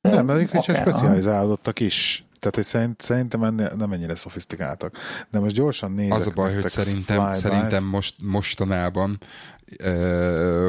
Nem, 0.00 0.24
mert 0.24 0.50
hogy 0.50 0.62
specializálódottak 0.62 1.80
is. 1.80 2.24
Tehát, 2.38 2.54
hogy 2.54 2.64
szerint, 2.64 3.00
szerintem 3.00 3.44
ennél 3.44 3.72
nem 3.76 3.92
ennyire 3.92 4.14
szofisztikáltak. 4.14 4.96
De 5.30 5.38
most 5.38 5.54
gyorsan 5.54 5.92
nézek. 5.92 6.16
Az 6.16 6.26
a 6.26 6.30
baj, 6.34 6.54
hogy 6.54 6.68
szerintem, 6.68 7.32
szerintem 7.32 7.84
most, 7.84 8.14
mostanában 8.22 9.20
ö, 9.76 10.68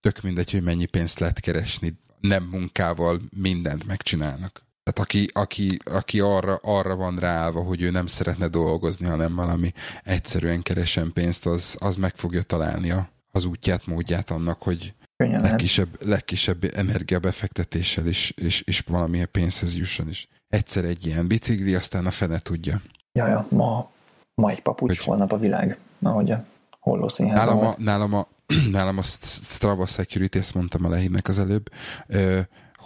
tök 0.00 0.20
mindegy, 0.22 0.50
hogy 0.50 0.62
mennyi 0.62 0.86
pénzt 0.86 1.18
lehet 1.18 1.40
keresni. 1.40 1.98
Nem 2.20 2.42
munkával 2.42 3.20
mindent 3.36 3.86
megcsinálnak. 3.86 4.62
Tehát 4.82 5.08
aki, 5.08 5.28
aki, 5.32 5.78
aki 5.84 6.20
arra, 6.20 6.58
arra 6.62 6.96
van 6.96 7.16
ráállva, 7.18 7.62
hogy 7.62 7.82
ő 7.82 7.90
nem 7.90 8.06
szeretne 8.06 8.48
dolgozni, 8.48 9.06
hanem 9.06 9.34
valami 9.34 9.72
egyszerűen 10.02 10.62
keresen 10.62 11.12
pénzt, 11.12 11.46
az, 11.46 11.76
az 11.80 11.96
meg 11.96 12.16
fogja 12.16 12.42
találni 12.42 12.90
a, 12.90 13.08
az 13.32 13.44
útját, 13.44 13.86
módját 13.86 14.30
annak, 14.30 14.62
hogy 14.62 14.94
legkisebb, 15.16 15.88
legkisebb 16.04 16.64
energiabefektetéssel 16.74 18.06
is, 18.06 18.30
és, 18.30 18.60
és 18.60 18.80
valamilyen 18.80 19.28
pénzhez 19.30 19.76
jusson 19.76 20.08
is. 20.08 20.28
Egyszer 20.48 20.84
egy 20.84 21.06
ilyen 21.06 21.26
bicikli, 21.26 21.74
aztán 21.74 22.06
a 22.06 22.10
fene 22.10 22.38
tudja. 22.38 22.80
Ja, 23.12 23.26
ja, 23.26 23.46
ma, 23.50 23.90
ma 24.34 24.50
egy 24.50 24.62
papucs, 24.62 24.96
hogy... 24.96 25.06
holnap 25.06 25.32
a 25.32 25.38
világ, 25.38 25.78
ahogy 26.02 26.30
a 26.30 26.44
holló 26.80 27.10
nálam 27.16 27.58
a, 27.58 27.74
nálam, 27.78 28.14
a, 28.14 28.26
nálam 28.70 28.98
a 28.98 29.02
Strava 29.02 29.86
Security, 29.86 30.36
ezt 30.36 30.54
mondtam 30.54 30.84
a 30.84 30.88
lehívnek 30.88 31.28
az 31.28 31.38
előbb, 31.38 31.70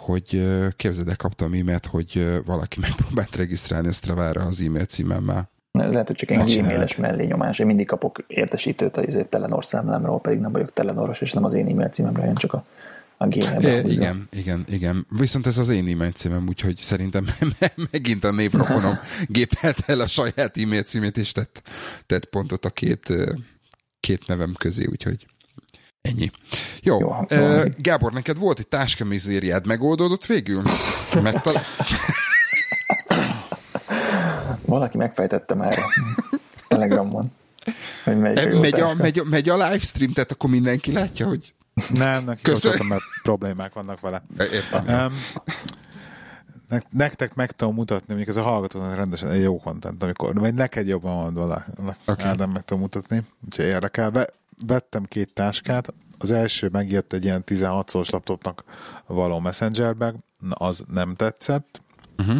hogy 0.05 0.47
képzeld 0.75 1.07
el, 1.07 1.15
kaptam 1.15 1.53
e-mailt, 1.53 1.85
hogy 1.85 2.41
valaki 2.45 2.79
megpróbált 2.79 3.35
regisztrálni 3.35 3.87
a 3.87 3.91
Strava-ra 3.91 4.41
az 4.41 4.61
e-mail 4.61 4.85
címemmel. 4.85 5.49
Lehet, 5.71 6.07
hogy 6.07 6.15
csak 6.15 6.31
egy 6.31 6.57
e-mailes 6.57 6.95
mellényomás. 6.95 7.59
Én 7.59 7.65
mindig 7.65 7.87
kapok 7.87 8.23
értesítőt 8.27 8.97
az 8.97 9.19
Telenor 9.29 9.65
számlámról, 9.65 10.19
pedig 10.19 10.39
nem 10.39 10.51
vagyok 10.51 10.73
Telenoros, 10.73 11.21
és 11.21 11.33
nem 11.33 11.43
az 11.43 11.53
én 11.53 11.67
e-mail 11.67 11.89
címemre 11.89 12.25
jön, 12.25 12.35
csak 12.35 12.53
a 12.53 12.65
a 13.17 13.27
e, 13.65 13.79
Igen, 13.79 14.27
igen, 14.31 14.65
igen. 14.67 15.07
Viszont 15.09 15.45
ez 15.45 15.57
az 15.57 15.69
én 15.69 15.87
e-mail 15.87 16.11
címem, 16.11 16.47
úgyhogy 16.47 16.77
szerintem 16.77 17.27
megint 17.91 18.23
a 18.23 18.31
névrokonom 18.31 18.99
gépelt 19.27 19.83
el 19.85 19.99
a 19.99 20.07
saját 20.07 20.57
e-mail 20.57 20.83
címét, 20.83 21.17
és 21.17 21.31
tett, 21.31 21.69
tett 22.05 22.25
pontot 22.25 22.65
a 22.65 22.69
két, 22.69 23.13
két 23.99 24.27
nevem 24.27 24.53
közé, 24.57 24.85
úgyhogy 24.85 25.25
ennyi. 26.05 26.31
Jó, 26.81 26.99
jó 26.99 27.25
uh, 27.29 27.63
Gábor, 27.77 28.11
neked 28.11 28.37
volt 28.37 28.59
egy 28.59 28.67
táskamizériád, 28.67 29.65
megoldódott 29.65 30.25
végül? 30.25 30.61
Megtal- 31.21 31.61
Valaki 34.65 34.97
megfejtette 34.97 35.53
már 35.55 35.75
Telegramon. 36.67 37.31
Hogy 38.03 38.17
megy, 38.17 38.37
e, 38.37 38.59
megy, 38.59 38.79
a, 38.79 38.93
megy, 38.93 39.19
a, 39.19 39.23
megy 39.23 39.49
a 39.49 39.57
livestream, 39.57 40.13
tehát 40.13 40.31
akkor 40.31 40.49
mindenki 40.49 40.91
látja, 40.91 41.27
hogy 41.27 41.53
nem, 41.93 42.23
neki 42.23 42.41
Köszönöm. 42.41 42.87
mert 42.87 43.01
problémák 43.23 43.73
vannak 43.73 43.99
vele. 43.99 44.23
Értem. 44.39 45.09
Um, 45.09 45.13
nektek 46.89 47.35
meg 47.35 47.51
tudom 47.51 47.73
mutatni, 47.73 48.05
mondjuk 48.07 48.29
ez 48.29 48.37
a 48.37 48.43
hallgatónak 48.43 48.95
rendesen 48.95 49.29
egy 49.29 49.41
jó 49.41 49.59
content, 49.59 50.03
amikor, 50.03 50.33
vagy 50.33 50.53
neked 50.53 50.87
jobban 50.87 51.15
van 51.15 51.33
vele. 51.33 51.65
Okay. 52.05 52.25
Ádám 52.25 52.49
meg 52.49 52.65
tudom 52.65 52.83
mutatni, 52.83 53.21
úgyhogy 53.45 53.65
érdekel. 53.65 54.09
Be, 54.09 54.27
vettem 54.67 55.03
két 55.03 55.33
táskát, 55.33 55.93
az 56.17 56.31
első 56.31 56.69
megjött 56.71 57.13
egy 57.13 57.23
ilyen 57.23 57.43
16 57.43 57.89
szoros 57.89 58.09
laptopnak 58.09 58.63
való 59.07 59.39
messengerbe, 59.39 60.13
az 60.49 60.83
nem 60.91 61.15
tetszett, 61.15 61.81
uh-huh. 62.17 62.37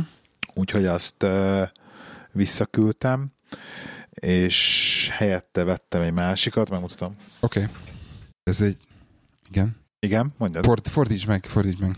úgyhogy 0.54 0.86
azt 0.86 1.24
uh, 1.24 1.62
visszaküldtem, 2.32 3.32
és 4.10 5.10
helyette 5.12 5.64
vettem 5.64 6.02
egy 6.02 6.14
másikat, 6.14 6.70
megmutatom. 6.70 7.16
Oké. 7.40 7.60
Okay. 7.62 7.72
Ez 8.44 8.62
egy 8.62 8.78
igen. 9.50 9.84
Igen, 10.00 10.34
mondjad. 10.38 10.66
Ford, 10.66 10.88
fordíts 10.88 11.28
meg, 11.28 11.46
fordíts 11.46 11.80
meg. 11.80 11.96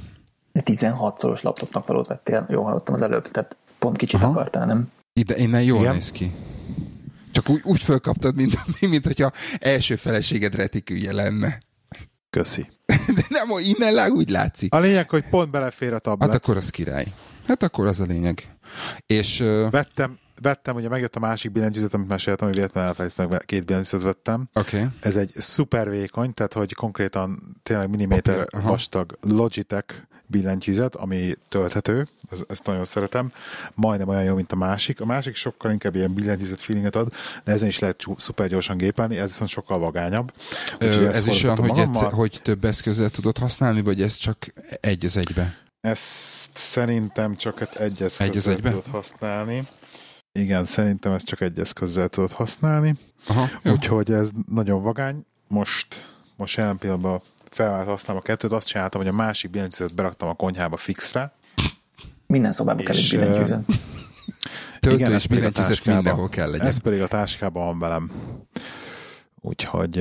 16-szoros 0.54 1.42
laptopnak 1.42 1.88
valót 1.88 2.08
vettél, 2.08 2.46
jól 2.50 2.64
hallottam 2.64 2.94
az 2.94 3.02
előbb, 3.02 3.32
tehát 3.32 3.58
pont 3.80 3.98
kicsit 3.98 4.24
Aha. 4.24 4.32
akartál, 4.32 4.66
nem? 4.66 4.92
Ide, 5.14 5.38
innen 5.38 5.64
jól 5.64 5.80
Igen. 5.80 5.94
néz 5.94 6.12
ki. 6.12 6.36
Csak 7.32 7.50
úgy, 7.50 7.62
úgy 7.64 7.84
fölkaptad, 7.84 8.36
mint, 8.36 8.58
mint 8.80 9.06
hogyha 9.06 9.32
első 9.60 9.96
feleséged 9.96 10.56
retikülje 10.56 11.14
lenne. 11.14 11.58
Köszi. 12.30 12.68
De 13.16 13.26
nem, 13.30 13.50
innen 13.58 13.94
lág 13.94 14.12
úgy 14.12 14.30
látszik. 14.30 14.74
A 14.74 14.80
lényeg, 14.80 15.10
hogy 15.10 15.24
pont 15.30 15.52
belefér 15.52 15.94
a 15.94 16.00
tablet. 16.00 16.30
Hát 16.30 16.40
akkor 16.40 16.58
az 16.58 16.70
király. 16.70 17.14
Hát 17.48 17.64
akkor 17.64 17.88
az 17.88 18.00
a 18.00 18.06
lényeg. 18.06 18.56
És... 19.06 19.40
Vettem, 19.70 20.18
vettem, 20.42 20.76
ugye 20.76 20.90
megjött 20.90 21.16
a 21.16 21.20
másik 21.20 21.52
billentyűzet, 21.52 21.94
amit 21.94 22.08
meséltem, 22.08 22.48
hogy 22.48 22.56
véletlenül 22.56 22.90
elfelejtettem, 22.90 23.40
két 23.46 23.66
billentyűzetet 23.66 24.06
vettem. 24.06 24.50
Okay. 24.54 24.86
Ez 25.00 25.16
egy 25.16 25.32
szuper 25.36 25.90
vékony, 25.90 26.34
tehát 26.34 26.54
hogy 26.54 26.74
konkrétan 26.74 27.60
tényleg 27.64 27.90
milliméter 27.90 28.40
okay. 28.40 28.62
vastag 28.62 29.18
Logitech 29.22 29.96
billentyűzet, 30.28 30.96
ami 30.96 31.34
tölthető, 31.50 32.08
ez, 32.32 32.44
ezt 32.48 32.66
nagyon 32.66 32.86
szeretem, 32.86 33.32
majdnem 33.74 34.08
olyan 34.08 34.24
jó, 34.24 34.36
mint 34.36 34.52
a 34.52 34.56
másik. 34.56 35.02
A 35.02 35.06
másik 35.06 35.36
sokkal 35.36 35.72
inkább 35.72 35.96
ilyen 35.96 36.14
billentyűzet 36.14 36.62
feelinget 36.62 36.96
ad, 36.96 37.12
de 37.44 37.52
ezen 37.52 37.68
is 37.68 37.80
lehet 37.80 38.04
szuper 38.18 38.48
gyorsan 38.48 38.78
gépelni, 38.78 39.18
ez 39.18 39.30
viszont 39.30 39.50
sokkal 39.50 39.80
vagányabb. 39.80 40.34
Ö, 40.78 41.08
ez 41.08 41.28
is 41.28 41.44
olyan, 41.44 41.58
hogy, 41.58 41.80
egyszer, 41.80 42.12
hogy 42.12 42.40
több 42.44 42.66
eszközzel 42.66 43.10
tudod 43.10 43.38
használni, 43.38 43.82
vagy 43.82 44.02
ez 44.02 44.16
csak 44.16 44.54
egy 44.80 45.06
az 45.06 45.18
egybe? 45.18 45.58
Ezt 45.82 46.50
szerintem 46.54 47.36
csak 47.36 47.62
egy 47.80 48.02
eszközzel 48.02 48.54
egy 48.54 48.62
tudod 48.62 48.86
használni. 48.92 49.68
Igen, 50.32 50.66
szerintem 50.66 51.12
ezt 51.12 51.26
csak 51.26 51.42
egy 51.42 51.60
eszközzel 51.60 52.08
tudod 52.08 52.32
használni. 52.32 52.96
Aha, 53.28 53.50
Úgyhogy 53.64 54.12
ez 54.12 54.30
nagyon 54.50 54.82
vagány. 54.82 55.26
Most, 55.48 55.88
most 56.36 56.58
jelen 56.58 56.78
pillanatban 56.78 57.22
felvált 57.50 57.88
használom 57.88 58.22
a 58.24 58.26
kettőt, 58.26 58.52
azt 58.52 58.68
csináltam, 58.68 59.02
hogy 59.02 59.10
a 59.10 59.14
másik 59.14 59.52
billentyűzetet 59.52 59.96
beraktam 59.96 60.30
a 60.30 60.34
konyhába 60.34 60.78
fixre. 60.78 61.32
Minden 62.26 62.52
szobába 62.52 62.84
kell 62.84 62.96
egy 62.96 63.10
billentyűzet. 63.12 63.60
Töltő 64.80 65.00
Igen, 65.00 65.14
és 65.14 65.28
billentyűzet 65.28 65.86
mindenhol 65.86 66.30
kell 66.30 66.50
legyen. 66.50 66.68
Ez 66.68 66.78
pedig 66.78 67.02
a 67.02 67.08
táskában 67.08 67.66
van 67.66 67.80
velem. 67.80 68.12
Úgyhogy, 69.42 69.96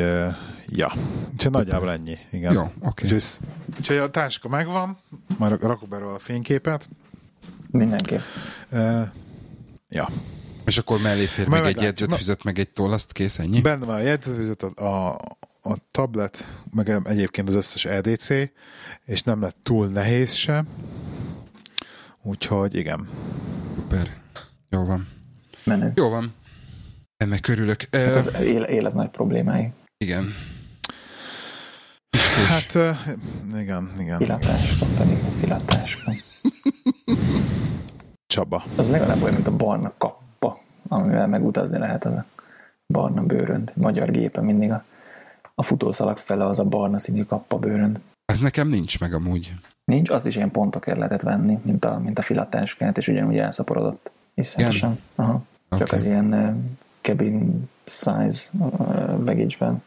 ja. 0.67 0.93
Úgyhogy 1.33 1.51
nagyjából 1.51 1.93
ennyi. 1.93 2.17
Igen. 2.31 2.53
Jó, 2.53 2.63
oké. 2.63 2.75
Okay. 2.81 3.05
Úgyhogy, 3.05 3.23
úgyhogy 3.79 3.97
a 3.97 4.11
táska 4.11 4.49
megvan, 4.49 4.99
már 5.39 5.59
rakok 5.61 5.89
belőle 5.89 6.13
a 6.13 6.19
fényképet. 6.19 6.89
Mindenképp. 7.71 8.21
Uh, 8.71 9.07
Ja. 9.89 10.09
És 10.65 10.79
akkor 10.79 11.01
mellé 11.01 11.25
fér 11.25 11.49
még 11.49 11.63
egy 11.63 11.81
jegyzetfüzet, 11.81 12.43
meg 12.43 12.59
egy 12.59 12.71
tollaszt, 12.71 13.13
kész, 13.13 13.39
ennyi? 13.39 13.61
Benne 13.61 13.85
van 13.85 13.95
a 13.95 14.01
jegyzetfüzet, 14.01 14.63
a, 14.63 14.85
a, 14.85 15.19
a 15.67 15.77
tablet, 15.91 16.47
meg 16.71 16.89
egyébként 17.05 17.49
az 17.49 17.55
összes 17.55 17.85
EDC, 17.85 18.29
és 19.05 19.23
nem 19.23 19.41
lett 19.41 19.57
túl 19.63 19.87
nehéz 19.87 20.33
se. 20.33 20.65
Úgyhogy 22.23 22.75
igen. 22.75 23.09
Super. 23.77 24.17
Jó 24.71 24.85
van. 24.85 25.09
Menő. 25.65 25.93
Jó 25.95 26.09
van. 26.09 26.35
Ennek 27.17 27.41
körülök. 27.41 27.81
Ez 27.91 28.27
az 28.27 28.33
élet 28.69 28.95
nagy 28.95 29.11
problémái. 29.11 29.73
Igen. 29.99 30.35
Hát, 32.49 32.75
uh, 32.75 32.97
igen, 33.61 33.91
igen. 33.99 34.19
Filatás 34.19 34.79
van 34.79 34.89
pedig, 34.99 35.19
filatás 35.41 36.05
van. 36.05 36.23
Csaba. 38.27 38.65
Az 38.77 38.89
legalább 38.89 39.23
olyan, 39.23 39.35
mint 39.35 39.47
a 39.47 39.57
barna 39.57 39.93
kappa, 39.99 40.61
amivel 40.89 41.27
megutazni 41.27 41.79
lehet 41.79 42.05
az 42.05 42.13
a 42.13 42.25
barna 42.87 43.23
bőrönd. 43.23 43.73
Magyar 43.75 44.11
gépe 44.11 44.41
mindig 44.41 44.71
a, 44.71 44.85
a 45.59 45.62
futószalag 45.62 46.19
fele 46.19 46.47
az 46.47 46.59
a 46.59 46.64
barna 46.64 46.99
színű 46.99 47.25
kappa 47.25 47.59
bőrönd. 47.59 48.01
Ez 48.25 48.40
nekem 48.40 48.69
nincs 48.69 49.01
meg 49.01 49.12
amúgy. 49.12 49.55
Nincs, 49.85 50.11
azt 50.11 50.27
is 50.27 50.37
ilyen 50.37 50.51
pontokért 50.51 50.97
lehetett 50.97 51.23
venni, 51.23 51.59
mint 51.62 51.85
a, 51.85 51.99
mint 51.99 52.19
a 52.19 52.23
filatáskát, 52.23 52.97
és 52.97 53.09
ugyanúgy 53.09 53.38
elszaporodott. 53.38 54.11
Iszonyatosan. 54.35 54.99
Aha. 55.14 55.42
Csak 55.71 55.81
okay. 55.81 55.99
az 55.99 56.05
ilyen 56.05 56.33
uh, 56.33 56.55
cabin 57.01 57.71
size 57.85 58.49
uh, 58.53 59.16
baggage-ben. 59.16 59.83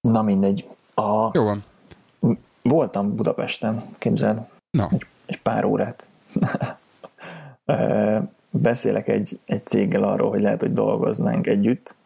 Na 0.00 0.22
mindegy. 0.22 0.68
A, 0.94 1.30
Jó 1.32 1.44
van. 1.44 1.64
Voltam 2.62 3.14
Budapesten, 3.16 3.82
képzeld. 3.98 4.40
Na. 4.70 4.88
Egy, 4.90 5.06
egy 5.26 5.40
pár 5.40 5.64
órát. 5.64 6.08
Beszélek 8.50 9.08
egy, 9.08 9.40
egy 9.44 9.66
céggel 9.66 10.02
arról, 10.02 10.30
hogy 10.30 10.40
lehet, 10.40 10.60
hogy 10.60 10.72
dolgoznánk 10.72 11.46
együtt, 11.46 11.96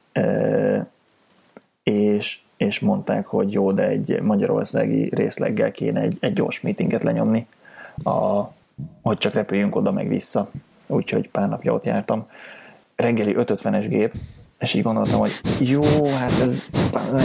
és, 1.82 2.42
és 2.60 2.80
mondták, 2.80 3.26
hogy 3.26 3.52
jó, 3.52 3.72
de 3.72 3.88
egy 3.88 4.20
magyarországi 4.22 5.08
részleggel 5.14 5.70
kéne 5.70 6.00
egy, 6.00 6.16
egy 6.20 6.32
gyors 6.32 6.60
meetinget 6.60 7.02
lenyomni, 7.02 7.46
a, 8.04 8.42
hogy 9.02 9.18
csak 9.18 9.32
repüljünk 9.32 9.76
oda 9.76 9.92
meg 9.92 10.08
vissza. 10.08 10.50
Úgyhogy 10.86 11.28
pár 11.28 11.48
napja 11.48 11.72
ott 11.72 11.84
jártam. 11.84 12.28
Reggeli 12.96 13.34
550-es 13.38 13.86
gép, 13.88 14.14
és 14.58 14.74
így 14.74 14.82
gondoltam, 14.82 15.18
hogy 15.18 15.32
jó, 15.58 16.06
hát 16.06 16.40
ez 16.40 16.66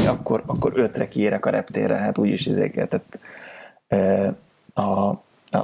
akkor, 0.07 0.43
akkor 0.45 0.71
ötre 0.75 1.07
kiérek 1.07 1.45
a 1.45 1.49
reptérre, 1.49 1.95
hát 1.95 2.17
úgyis 2.17 2.45
izéket. 2.45 3.01
A, 4.73 5.13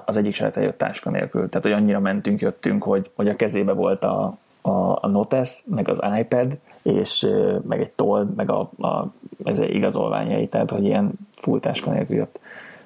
az 0.05 0.17
egyik 0.17 0.33
srác 0.33 0.57
eljött 0.57 0.77
táska 0.77 1.09
nélkül, 1.09 1.49
tehát 1.49 1.65
hogy 1.65 1.83
annyira 1.83 1.99
mentünk, 1.99 2.41
jöttünk, 2.41 2.83
hogy, 2.83 3.11
hogy 3.15 3.27
a 3.27 3.35
kezébe 3.35 3.71
volt 3.71 4.03
a, 4.03 4.37
a, 4.61 5.05
a 5.05 5.07
Notes, 5.07 5.63
meg 5.65 5.89
az 5.89 5.99
iPad, 6.19 6.57
és 6.81 7.27
meg 7.67 7.79
egy 7.79 7.89
toll, 7.89 8.27
meg 8.35 8.49
a, 8.49 8.59
a 8.59 9.07
ez 9.43 9.59
igazolványai, 9.59 10.47
tehát 10.47 10.71
hogy 10.71 10.83
ilyen 10.83 11.11
full 11.31 11.59
táska 11.59 11.91
nélkül 11.91 12.15
jött. 12.15 12.39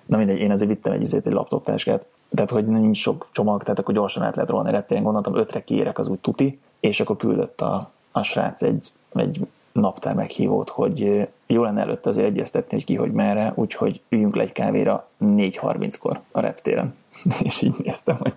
Na 0.06 0.18
mindegy, 0.18 0.40
én 0.40 0.52
azért 0.52 0.70
vittem 0.70 0.94
egy, 0.94 1.02
izét, 1.02 1.26
egy 1.26 1.34
laptoptáskát, 1.34 2.06
tehát 2.36 2.52
hogy 2.52 2.66
nincs 2.66 2.98
sok 2.98 3.28
csomag, 3.32 3.64
tehát 3.64 3.80
akkor 3.80 3.94
gyorsan 3.94 4.24
át 4.24 4.36
lehet 4.36 4.50
rohanni 4.50 4.72
reptéren, 4.72 5.04
gondoltam, 5.04 5.36
ötre 5.36 5.64
kiérek 5.64 6.00
az 6.00 6.08
úgy 6.08 6.20
tuti, 6.20 6.60
és 6.80 7.00
akkor 7.00 7.18
küldött 7.18 7.62
a, 7.62 7.92
a 8.12 8.24
srác 8.24 8.62
egy, 8.62 8.92
egy 9.14 9.48
naptár 9.72 10.16
meghívót, 10.16 10.70
hogy 10.70 11.28
jó 11.48 11.64
lenne 11.64 11.82
előtte 11.82 12.10
azért 12.10 12.28
egyeztetni, 12.28 12.78
hogy 12.78 12.86
ki, 12.86 12.96
hogy 12.96 13.12
merre, 13.12 13.52
úgyhogy 13.56 14.02
üljünk 14.10 14.36
le 14.36 14.42
egy 14.42 14.52
kávéra 14.52 15.08
4.30-kor 15.26 16.20
a 16.32 16.40
reptéren. 16.40 16.96
És 17.44 17.62
így 17.62 17.76
néztem, 17.84 18.18
hogy 18.18 18.34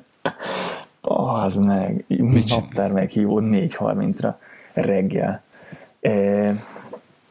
az 1.09 1.57
meg, 1.57 2.05
naptár 2.49 2.93
meghívó 2.93 3.41
4.30-ra 3.41 4.35
reggel. 4.73 5.43
E, 6.01 6.55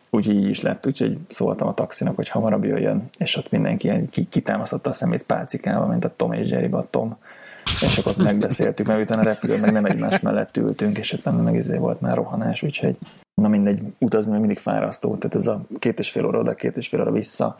úgyhogy 0.10 0.36
így 0.36 0.50
is 0.50 0.62
lett, 0.62 0.88
úgyhogy 0.88 1.18
szóltam 1.30 1.68
a 1.68 1.74
taxinak, 1.74 2.16
hogy 2.16 2.30
hamarabb 2.30 2.64
jöjjön, 2.64 3.10
és 3.18 3.36
ott 3.36 3.52
mindenki 3.52 4.10
kitámasztotta 4.30 4.90
a 4.90 4.94
szemét 4.94 5.24
pálcikával, 5.24 5.88
mint 5.88 6.06
a 6.06 6.14
Tom 6.16 6.34
és 6.34 6.50
Jerry 6.50 6.72
a 6.72 6.88
Tom 6.90 7.18
és 7.82 7.98
akkor 7.98 8.12
ott 8.12 8.24
megbeszéltük, 8.24 8.88
mert 8.88 9.02
utána 9.02 9.22
a 9.22 9.24
repülőn 9.24 9.60
meg 9.60 9.72
nem 9.72 9.86
egymás 9.86 10.20
mellett 10.20 10.58
ültünk, 10.58 10.98
és 10.98 11.14
utána 11.14 11.42
meg 11.42 11.56
izé 11.56 11.78
volt 11.78 12.02
már 12.02 12.16
rohanás, 12.16 12.64
úgyhogy 12.64 12.98
na 13.34 13.48
mindegy, 13.48 13.82
utazni 13.98 14.32
meg 14.32 14.40
mindig 14.40 14.58
fárasztó, 14.58 15.16
tehát 15.16 15.36
ez 15.36 15.48
a 15.48 15.62
két 15.80 16.00
és 16.00 16.10
fél 16.10 16.26
óra 16.26 16.40
oda, 16.40 16.56
két 16.56 16.78
és 16.78 16.88
fél 16.88 17.02
óra 17.02 17.12
vissza, 17.12 17.60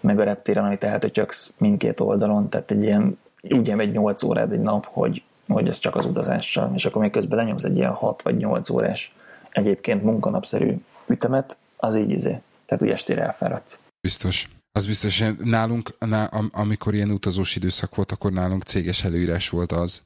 meg 0.00 0.20
a 0.20 0.24
reptéren, 0.24 0.64
amit 0.64 0.84
eltötyöksz 0.84 1.52
mindkét 1.58 2.00
oldalon, 2.00 2.48
tehát 2.48 2.70
egy 2.70 2.82
ilyen, 2.82 3.18
úgy 3.42 3.70
egy 3.70 3.92
8 3.92 4.22
órád 4.22 4.52
egy 4.52 4.60
nap, 4.60 4.86
hogy, 4.90 5.22
hogy 5.46 5.68
ez 5.68 5.78
csak 5.78 5.96
az 5.96 6.04
utazással, 6.04 6.72
és 6.74 6.84
akkor 6.84 7.02
még 7.02 7.10
közben 7.10 7.38
lenyomsz 7.38 7.64
egy 7.64 7.76
ilyen 7.76 7.92
6 7.92 8.22
vagy 8.22 8.36
8 8.36 8.70
órás 8.70 9.14
egyébként 9.50 10.02
munkanapszerű 10.02 10.74
ütemet, 11.06 11.56
az 11.76 11.96
így 11.96 12.10
izé. 12.10 12.40
Tehát 12.66 12.82
úgy 12.84 12.90
estére 12.90 13.22
elfáradsz. 13.22 13.78
Biztos. 14.00 14.48
Az 14.72 14.86
biztos, 14.86 15.20
hogy 15.20 15.36
nálunk, 15.38 15.90
ná, 15.98 16.24
amikor 16.52 16.94
ilyen 16.94 17.10
utazós 17.10 17.56
időszak 17.56 17.94
volt, 17.94 18.12
akkor 18.12 18.32
nálunk 18.32 18.62
céges 18.62 19.04
előírás 19.04 19.48
volt 19.48 19.72
az, 19.72 20.02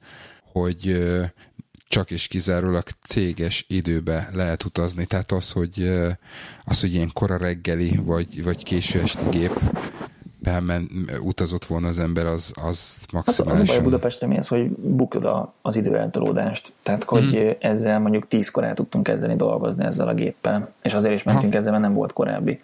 hogy 0.52 1.08
csak 1.88 2.10
és 2.10 2.26
kizárólag 2.26 2.84
céges 3.06 3.64
időbe 3.68 4.28
lehet 4.32 4.64
utazni. 4.64 5.04
Tehát 5.04 5.32
az, 5.32 5.52
hogy, 5.52 5.90
az, 6.64 6.80
hogy 6.80 6.94
ilyen 6.94 7.10
kora 7.12 7.36
reggeli, 7.36 7.96
vagy, 8.02 8.44
vagy 8.44 8.64
késő 8.64 9.00
esti 9.00 9.24
gép 9.30 9.60
bemen, 10.42 10.90
utazott 11.22 11.64
volna 11.64 11.88
az 11.88 11.98
ember, 11.98 12.26
az, 12.26 12.52
az 12.64 12.98
maximálisan... 13.12 13.46
Hát 13.46 13.62
az 13.62 13.70
a 13.70 13.74
baj 13.74 13.84
Budapestre 13.84 14.26
mi 14.26 14.38
az, 14.38 14.48
hogy 14.48 14.70
bukod 14.70 15.28
az 15.62 15.76
időeltolódást. 15.76 16.72
Tehát, 16.82 17.04
hogy 17.04 17.40
mm. 17.44 17.48
ezzel 17.58 18.00
mondjuk 18.00 18.28
tízkor 18.28 18.64
el 18.64 18.74
tudtunk 18.74 19.04
kezdeni 19.04 19.36
dolgozni 19.36 19.84
ezzel 19.84 20.08
a 20.08 20.14
géppel, 20.14 20.72
és 20.82 20.94
azért 20.94 21.14
is 21.14 21.22
mentünk 21.22 21.52
ha. 21.52 21.58
ezzel, 21.58 21.70
mert 21.70 21.82
nem 21.82 21.94
volt 21.94 22.12
korábbi 22.12 22.60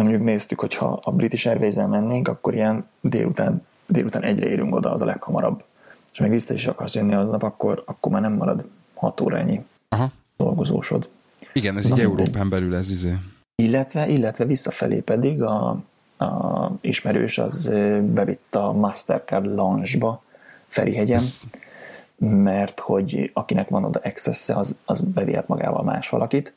na 0.00 0.06
mondjuk 0.06 0.24
néztük, 0.24 0.60
hogy 0.60 0.74
ha 0.74 1.00
a 1.02 1.12
British 1.12 1.46
airways 1.46 1.74
mennénk, 1.74 2.28
akkor 2.28 2.54
ilyen 2.54 2.84
délután, 3.00 3.66
délután 3.86 4.22
egyre 4.22 4.48
érünk 4.48 4.74
oda, 4.74 4.92
az 4.92 5.02
a 5.02 5.04
leghamarabb. 5.04 5.64
És 6.12 6.18
meg 6.18 6.30
vissza 6.30 6.54
is 6.54 6.66
akarsz 6.66 6.94
jönni 6.94 7.14
aznap, 7.14 7.42
akkor, 7.42 7.82
akkor 7.86 8.12
már 8.12 8.20
nem 8.20 8.32
marad 8.32 8.64
hat 8.94 9.20
órányi 9.20 9.64
Aha. 9.88 10.10
dolgozósod. 10.36 11.08
Igen, 11.52 11.76
ez 11.76 11.88
na, 11.88 11.96
így 11.96 12.02
Európán 12.02 12.48
belül 12.48 12.74
ez 12.74 12.90
izé. 12.90 13.16
Illetve, 13.54 14.08
illetve 14.08 14.44
visszafelé 14.44 15.00
pedig 15.00 15.42
a, 15.42 15.82
a 16.20 16.70
ismerős 16.80 17.38
az 17.38 17.70
bevitt 18.02 18.54
a 18.54 18.72
Mastercard 18.72 19.54
Lounge-ba 19.54 20.22
Ferihegyen, 20.68 21.16
ez... 21.16 21.42
mert 22.18 22.80
hogy 22.80 23.30
akinek 23.34 23.68
van 23.68 23.84
oda 23.84 24.00
access 24.04 24.48
az, 24.48 24.74
az 24.84 25.00
bevihet 25.00 25.48
magával 25.48 25.82
más 25.82 26.08
valakit, 26.08 26.54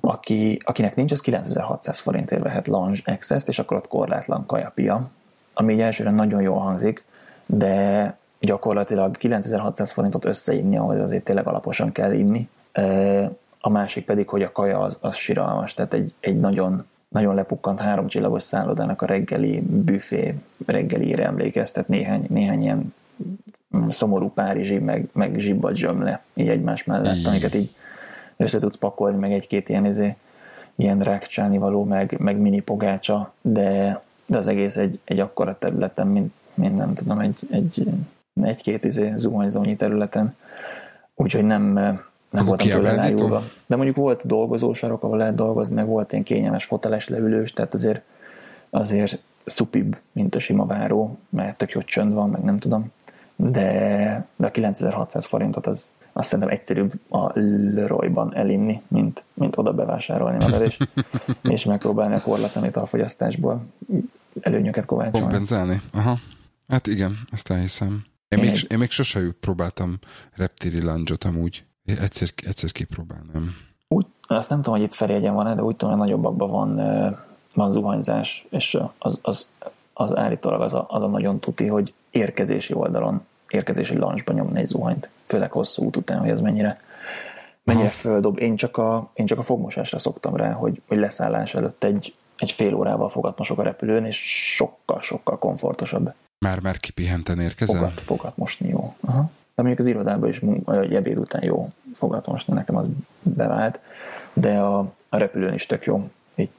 aki, 0.00 0.58
akinek 0.64 0.94
nincs, 0.94 1.12
az 1.12 1.20
9600 1.20 1.98
forintért 1.98 2.42
vehet 2.42 2.66
Lounge 2.66 3.00
Access-t, 3.04 3.48
és 3.48 3.58
akkor 3.58 3.76
ott 3.76 3.88
korlátlan 3.88 4.46
kajapia, 4.46 5.10
ami 5.54 5.72
így 5.72 5.80
elsőre 5.80 6.10
nagyon 6.10 6.42
jól 6.42 6.58
hangzik, 6.58 7.04
de 7.46 8.16
gyakorlatilag 8.40 9.16
9600 9.16 9.92
forintot 9.92 10.24
összeinni, 10.24 10.76
ahhoz 10.76 11.00
azért 11.00 11.24
tényleg 11.24 11.46
alaposan 11.46 11.92
kell 11.92 12.12
inni. 12.12 12.48
A 13.60 13.68
másik 13.68 14.04
pedig, 14.04 14.28
hogy 14.28 14.42
a 14.42 14.52
kaja 14.52 14.80
az, 14.80 14.98
az 15.00 15.16
siralmas, 15.16 15.74
tehát 15.74 15.94
egy, 15.94 16.14
egy 16.20 16.40
nagyon, 16.40 16.86
nagyon 17.14 17.34
lepukkant 17.34 17.80
háromcsillagos 17.80 18.42
szállodának 18.42 19.02
a 19.02 19.06
reggeli 19.06 19.60
büfé 19.60 20.34
reggelire 20.66 21.24
emlékeztet 21.24 21.88
néhány, 21.88 22.26
néhány 22.28 22.62
ilyen 22.62 22.94
szomorú 23.88 24.30
párizsi, 24.30 24.78
meg, 24.78 25.08
meg 25.12 25.38
zsibbat 25.38 25.76
zsömle 25.76 26.22
így 26.34 26.48
egymás 26.48 26.84
mellett, 26.84 27.24
amiket 27.26 27.54
így 27.54 27.72
össze 28.36 28.58
tudsz 28.58 28.76
pakolni, 28.76 29.18
meg 29.18 29.32
egy-két 29.32 29.68
ilyen, 29.68 29.86
izé, 29.86 30.14
ilyen 30.74 31.00
rákcsáni 31.00 31.58
való, 31.58 31.84
meg, 31.84 32.16
meg 32.18 32.36
mini 32.36 32.60
pogácsa, 32.60 33.32
de, 33.40 34.00
de 34.26 34.38
az 34.38 34.48
egész 34.48 34.76
egy, 34.76 35.00
egy 35.04 35.20
akkora 35.20 35.58
területen, 35.58 36.06
mint, 36.06 36.32
mint 36.54 36.76
nem 36.76 36.94
tudom, 36.94 37.18
egy, 37.18 37.38
egy, 37.50 37.88
egy-két 38.42 38.84
izé, 38.84 39.12
zuhanyzónyi 39.16 39.76
területen. 39.76 40.34
Úgyhogy 41.14 41.44
nem, 41.44 42.00
nem 42.34 42.44
voltam 42.44 42.68
tőle 42.68 42.90
elájulva. 42.90 43.42
De 43.66 43.76
mondjuk 43.76 43.96
volt 43.96 44.26
dolgozósarok, 44.26 45.02
ahol 45.02 45.16
lehet 45.16 45.34
dolgozni, 45.34 45.74
meg 45.74 45.86
volt 45.86 46.12
ilyen 46.12 46.24
kényelmes 46.24 46.64
foteles 46.64 47.08
leülős, 47.08 47.52
tehát 47.52 47.74
azért, 47.74 48.02
azért 48.70 49.18
szupibb, 49.44 49.96
mint 50.12 50.34
a 50.34 50.38
sima 50.38 50.66
váró, 50.66 51.18
mert 51.28 51.56
tök 51.56 51.70
jó 51.70 51.82
csönd 51.82 52.12
van, 52.12 52.30
meg 52.30 52.42
nem 52.42 52.58
tudom. 52.58 52.92
De, 53.36 54.26
de 54.36 54.46
a 54.46 54.50
9600 54.50 55.26
forintot 55.26 55.66
az, 55.66 55.90
azt 56.12 56.28
szerintem 56.28 56.54
egyszerűbb 56.54 56.92
a 57.08 57.30
Leroyban 57.74 58.34
elinni, 58.34 58.82
mint, 58.88 59.24
mint 59.34 59.56
oda 59.56 59.72
bevásárolni 59.72 60.44
magad, 60.44 60.62
és, 60.62 60.78
és 61.54 61.64
megpróbálni 61.64 62.14
a 62.14 62.20
korlatlanít 62.20 62.76
a 62.76 62.86
fogyasztásból 62.86 63.64
előnyöket 64.40 64.84
kovácsolni. 64.84 65.20
Kompenzálni, 65.20 65.80
aha. 65.92 66.18
Hát 66.68 66.86
igen, 66.86 67.18
ezt 67.30 67.50
elhiszem. 67.50 68.04
Én, 68.28 68.38
én 68.38 68.50
még, 68.50 68.66
én 68.68 68.78
még 68.78 68.90
sose 68.90 69.20
próbáltam 69.40 69.98
reptéri 70.32 70.82
lunge 70.82 71.14
amúgy. 71.26 71.64
Egyszer, 71.84 72.28
egyszer 72.46 72.72
kipróbálnám. 72.72 73.56
Úgy, 73.88 74.06
azt 74.22 74.48
nem 74.48 74.62
tudom, 74.62 74.78
hogy 74.78 74.88
itt 74.88 74.94
felégyen 74.94 75.34
van 75.34 75.56
de 75.56 75.62
úgy 75.62 75.76
tudom, 75.76 75.98
hogy 75.98 76.06
nagyobbakban 76.06 76.50
van, 76.50 76.76
van 77.54 77.70
zuhanyzás, 77.70 78.46
és 78.50 78.78
az, 78.98 79.18
az, 79.22 79.48
az 79.92 80.16
állítólag 80.16 80.60
az 80.60 80.72
a, 80.72 80.86
az 80.88 81.02
a 81.02 81.06
nagyon 81.06 81.40
tuti, 81.40 81.66
hogy 81.66 81.92
érkezési 82.10 82.74
oldalon 82.74 83.22
érkezési 83.54 83.96
lunchba 83.96 84.32
nyomni 84.32 84.58
egy 84.58 84.66
zuhanyt, 84.66 85.08
főleg 85.26 85.50
hosszú 85.50 85.84
út 85.84 85.96
után, 85.96 86.18
hogy 86.18 86.30
az 86.30 86.40
mennyire, 86.40 86.80
mennyire 87.62 87.90
földob. 87.90 88.38
Én 88.38 88.56
csak, 88.56 88.76
a, 88.76 89.10
én 89.14 89.26
csak 89.26 89.38
a 89.38 89.42
fogmosásra 89.42 89.98
szoktam 89.98 90.36
rá, 90.36 90.52
hogy, 90.52 90.82
hogy 90.86 90.96
leszállás 90.96 91.54
előtt 91.54 91.84
egy, 91.84 92.14
egy 92.36 92.50
fél 92.50 92.74
órával 92.74 93.08
fogatmosok 93.08 93.58
a 93.58 93.62
repülőn, 93.62 94.04
és 94.04 94.16
sokkal-sokkal 94.54 95.38
komfortosabb. 95.38 96.14
Már, 96.38 96.60
már 96.60 96.76
kipihenten 96.76 97.40
érkezel? 97.40 97.78
Fogat, 97.78 98.00
fogat 98.00 98.36
mosni 98.36 98.68
jó. 98.68 98.94
Aha. 99.00 99.30
De 99.54 99.62
mondjuk 99.62 99.78
az 99.78 99.86
irodában 99.86 100.28
is 100.28 100.40
vagy 100.64 100.94
ebéd 100.94 101.18
után 101.18 101.44
jó 101.44 101.72
fogat 101.96 102.26
mosni, 102.26 102.54
nekem 102.54 102.76
az 102.76 102.86
bevált, 103.22 103.80
de 104.32 104.58
a, 104.58 104.78
a 105.08 105.16
repülőn 105.16 105.54
is 105.54 105.66
tök 105.66 105.84
jó. 105.84 106.10
Így 106.34 106.50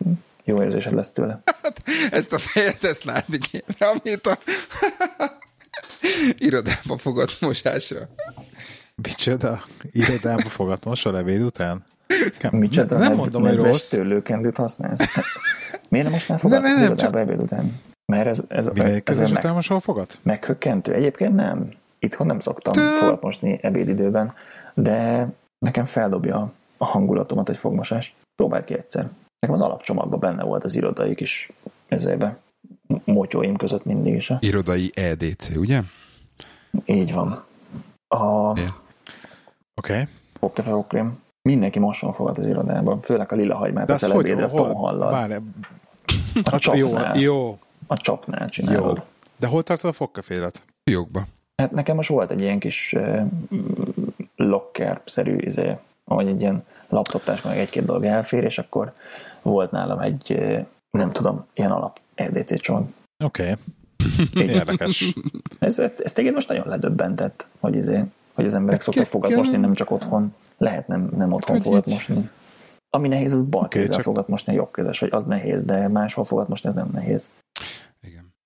jó 0.43 0.61
érzésed 0.61 0.93
lesz 0.93 1.11
tőle. 1.11 1.41
Hát, 1.61 1.83
ezt 2.11 2.33
a 2.33 2.37
fejet, 2.37 2.83
ezt 2.83 3.03
látni 3.03 3.37
kéne, 3.37 3.91
amit 3.91 4.27
a 4.27 4.37
irodába 6.47 6.97
fogott 6.97 7.41
mosásra. 7.41 7.99
Micsoda? 8.95 9.63
Irodába 9.91 10.49
fogatmosol 10.49 11.17
ebéd 11.17 11.41
után? 11.41 11.83
Micsoda? 12.51 12.97
Nem 12.97 13.15
mondom, 13.15 13.41
hogy 13.41 13.55
rossz. 13.55 13.89
tőlőkendőt 13.89 14.57
használsz? 14.57 14.99
Miért 15.89 16.05
nem 16.05 16.13
most 16.13 16.29
már 16.29 16.39
fogad 16.39 16.61
ne, 16.61 16.67
ne, 16.67 16.73
az 16.73 16.81
irodába 16.81 17.17
csak... 17.17 17.27
ebéd 17.29 17.41
után? 17.41 17.81
Mert 18.05 18.27
ez, 18.27 18.41
ez, 18.47 18.69
ez, 19.03 19.19
ez 19.19 19.31
után 19.31 19.53
mosol 19.53 19.79
fogat? 19.79 20.19
Meghökkentő. 20.23 20.93
Egyébként 20.93 21.35
nem. 21.35 21.69
Itthon 21.99 22.27
nem 22.27 22.39
szoktam 22.39 22.73
Te... 22.73 22.97
fogatmosni 22.99 23.59
ebédidőben, 23.61 24.33
de 24.73 25.27
nekem 25.65 25.85
feldobja 25.85 26.51
a 26.77 26.85
hangulatomat 26.85 27.49
egy 27.49 27.57
fogmosás. 27.57 28.15
Próbáld 28.35 28.63
ki 28.63 28.73
egyszer. 28.73 29.09
Nekem 29.39 29.55
az 29.55 29.61
alapcsomagban 29.61 30.19
benne 30.19 30.43
volt 30.43 30.63
az 30.63 30.75
irodai 30.75 31.15
kis 31.15 31.51
ezébe 31.87 32.37
motyóim 33.03 33.55
között 33.55 33.85
mindig 33.85 34.13
is. 34.13 34.31
Irodai 34.39 34.91
EDC, 34.95 35.55
ugye? 35.55 35.81
Így 36.85 37.13
van. 37.13 37.43
A... 38.07 38.49
Oké. 38.49 38.63
Okay. 39.75 40.03
Fogkefeokrém. 40.39 41.23
Mindenki 41.41 41.79
mosson 41.79 42.13
fogad 42.13 42.37
az 42.37 42.47
irodában, 42.47 43.01
főleg 43.01 43.31
a 43.31 43.35
lila 43.35 43.55
hagymát 43.55 43.89
a 43.89 43.95
szelebédre 43.95 44.49
tonhallal. 44.49 45.11
Várj, 45.11 45.35
a 46.43 46.59
csapnál. 46.59 47.17
Jó, 47.17 47.21
jó. 47.21 47.59
A 47.87 47.97
csapnál 47.97 48.49
csinálod. 48.49 48.97
Jó. 48.97 49.03
De 49.37 49.47
hol 49.47 49.63
tartod 49.63 49.89
a 49.89 49.93
fogkefélet? 49.93 50.61
Fiókba. 50.83 51.23
Hát 51.55 51.71
nekem 51.71 51.95
most 51.95 52.09
volt 52.09 52.31
egy 52.31 52.41
ilyen 52.41 52.59
kis 52.59 52.93
uh, 52.97 53.21
locker-szerű, 54.35 55.37
izé, 55.37 55.75
vagy 56.03 56.27
egy 56.27 56.39
ilyen 56.39 56.65
laptoptás, 56.89 57.41
meg 57.41 57.57
egy-két 57.57 57.85
dolog 57.85 58.05
elfér, 58.05 58.43
és 58.43 58.57
akkor 58.57 58.93
volt 59.41 59.71
nálam 59.71 59.99
egy, 59.99 60.31
uh, 60.31 60.65
nem 60.91 61.11
tudom, 61.11 61.45
ilyen 61.53 61.71
alap 61.71 61.99
RDC 62.23 62.61
csomag. 62.61 62.85
Oké. 63.23 63.51
Okay. 64.35 64.47
Érdekes. 64.47 65.13
ez, 65.59 65.79
ez, 65.79 66.11
téged 66.13 66.33
most 66.33 66.47
nagyon 66.47 66.67
ledöbbentett, 66.67 67.47
hogy, 67.59 67.75
izé, 67.75 68.03
hogy 68.33 68.45
az 68.45 68.53
emberek 68.53 68.75
hát 68.75 68.83
szoktak 68.83 69.05
fogat 69.05 69.35
mosni, 69.35 69.57
nem 69.57 69.73
csak 69.73 69.91
otthon. 69.91 70.35
Lehet 70.57 70.87
nem, 70.87 71.09
nem 71.17 71.33
otthon 71.33 71.61
fogat 71.61 71.85
mosni. 71.85 72.29
Ami 72.89 73.07
nehéz, 73.07 73.33
az 73.33 73.41
bal 73.41 73.63
okay, 73.63 73.81
kézzel 73.81 73.95
csak... 73.95 74.03
fogat 74.03 74.27
mosni, 74.27 74.53
jobb 74.53 74.73
kézes, 74.73 74.99
vagy 74.99 75.09
az 75.11 75.23
nehéz, 75.23 75.63
de 75.63 75.87
máshol 75.87 76.25
fogat 76.25 76.47
mosni, 76.47 76.69
ez 76.69 76.75
nem 76.75 76.89
nehéz. 76.93 77.29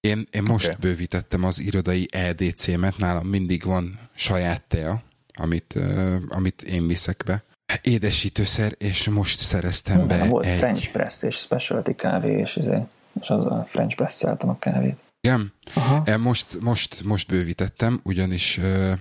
Én, 0.01 0.25
én 0.31 0.43
most 0.43 0.65
okay. 0.65 0.77
bővítettem 0.79 1.43
az 1.43 1.59
irodai 1.59 2.07
EDC-met, 2.11 2.97
nálam 2.97 3.27
mindig 3.27 3.63
van 3.63 3.99
saját 4.15 4.61
tea, 4.61 5.03
amit, 5.33 5.73
uh, 5.75 6.15
amit 6.29 6.61
én 6.61 6.87
viszek 6.87 7.23
be. 7.25 7.43
Édesítőszer, 7.81 8.75
és 8.77 9.09
most 9.09 9.39
szereztem 9.39 10.07
be 10.07 10.25
volt 10.25 10.45
egy... 10.45 10.57
French 10.57 10.91
press 10.91 11.23
és 11.23 11.35
specialty 11.35 11.91
kávé, 11.95 12.39
és, 12.39 12.55
izé, 12.55 12.77
és 13.21 13.29
az 13.29 13.45
a 13.45 13.63
French 13.65 13.95
press 13.95 14.23
a 14.23 14.57
kávét. 14.59 14.97
Igen? 15.21 15.53
Aha. 15.73 16.17
Most, 16.17 16.59
most, 16.59 17.03
most 17.03 17.27
bővítettem, 17.27 17.99
ugyanis 18.03 18.57
ö, 18.57 18.93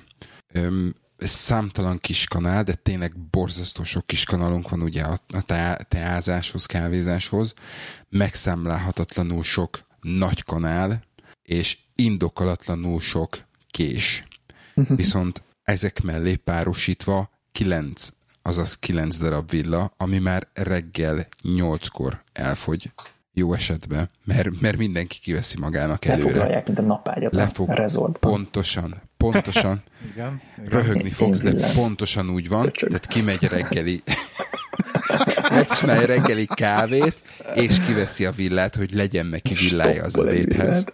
ö, 0.52 0.86
számtalan 1.18 1.98
kis 1.98 2.24
kanál, 2.24 2.62
de 2.62 2.74
tényleg 2.74 3.18
borzasztó 3.30 3.82
sok 3.82 4.06
kis 4.06 4.24
kanalunk 4.24 4.68
van 4.68 4.82
ugye 4.82 5.02
a, 5.02 5.18
a 5.26 5.42
teázáshoz, 5.88 6.66
kávézáshoz, 6.66 7.54
megszámlálhatatlanul 8.08 9.42
sok 9.42 9.86
nagy 10.00 10.44
kanál, 10.44 11.02
és 11.42 11.78
indokolatlanul 11.94 13.00
sok 13.00 13.44
kés. 13.70 14.22
Viszont 14.74 15.42
ezek 15.62 16.02
mellé 16.02 16.34
párosítva 16.34 17.30
kilenc, 17.52 18.08
azaz 18.42 18.78
kilenc 18.78 19.18
darab 19.18 19.50
villa, 19.50 19.92
ami 19.96 20.18
már 20.18 20.48
reggel 20.52 21.26
nyolckor 21.42 22.22
elfogy 22.32 22.90
jó 23.32 23.52
esetben, 23.52 24.10
mert, 24.24 24.60
mert 24.60 24.76
mindenki 24.76 25.18
kiveszi 25.20 25.58
magának 25.58 26.04
előre. 26.04 26.22
Lefoglalják, 26.24 26.66
mint 26.66 26.78
a 26.78 26.82
napágyat 26.82 27.32
Lefog... 27.32 27.68
a. 27.70 28.08
Pontosan, 28.20 29.02
pontosan. 29.16 29.82
igen, 30.12 30.40
igen. 30.56 30.68
Röhögni 30.68 31.10
fogsz, 31.10 31.40
de 31.40 31.72
pontosan 31.72 32.30
úgy 32.30 32.48
van, 32.48 32.64
Köcsög. 32.64 32.88
tehát 32.88 33.06
kimegy 33.06 33.42
reggeli, 33.42 34.02
megcsinálja 35.58 36.06
reggeli 36.06 36.46
kávét, 36.46 37.16
és 37.54 37.80
kiveszi 37.86 38.24
a 38.24 38.30
villát, 38.30 38.74
hogy 38.74 38.92
legyen 38.92 39.26
neki 39.26 39.54
villája 39.54 40.04
az 40.04 40.18
ebédhez. 40.18 40.84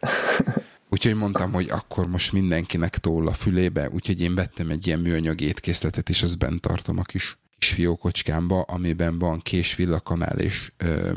Úgyhogy 0.89 1.15
mondtam, 1.15 1.53
hogy 1.53 1.69
akkor 1.71 2.07
most 2.07 2.33
mindenkinek 2.33 2.99
tól 2.99 3.29
a 3.29 3.33
fülébe, 3.33 3.89
úgyhogy 3.91 4.21
én 4.21 4.35
vettem 4.35 4.71
egy 4.71 4.87
ilyen 4.87 4.99
műanyag 4.99 5.41
étkészletet, 5.41 6.09
és 6.09 6.23
azt 6.23 6.39
bent 6.39 6.61
tartom 6.61 6.99
a 6.99 7.03
kis, 7.03 7.39
kis 7.59 7.69
fiókocskámba, 7.69 8.61
amiben 8.61 9.19
van 9.19 9.41
kés, 9.43 9.75
villakanál 9.75 10.39
és 10.39 10.73
ö, 10.77 11.11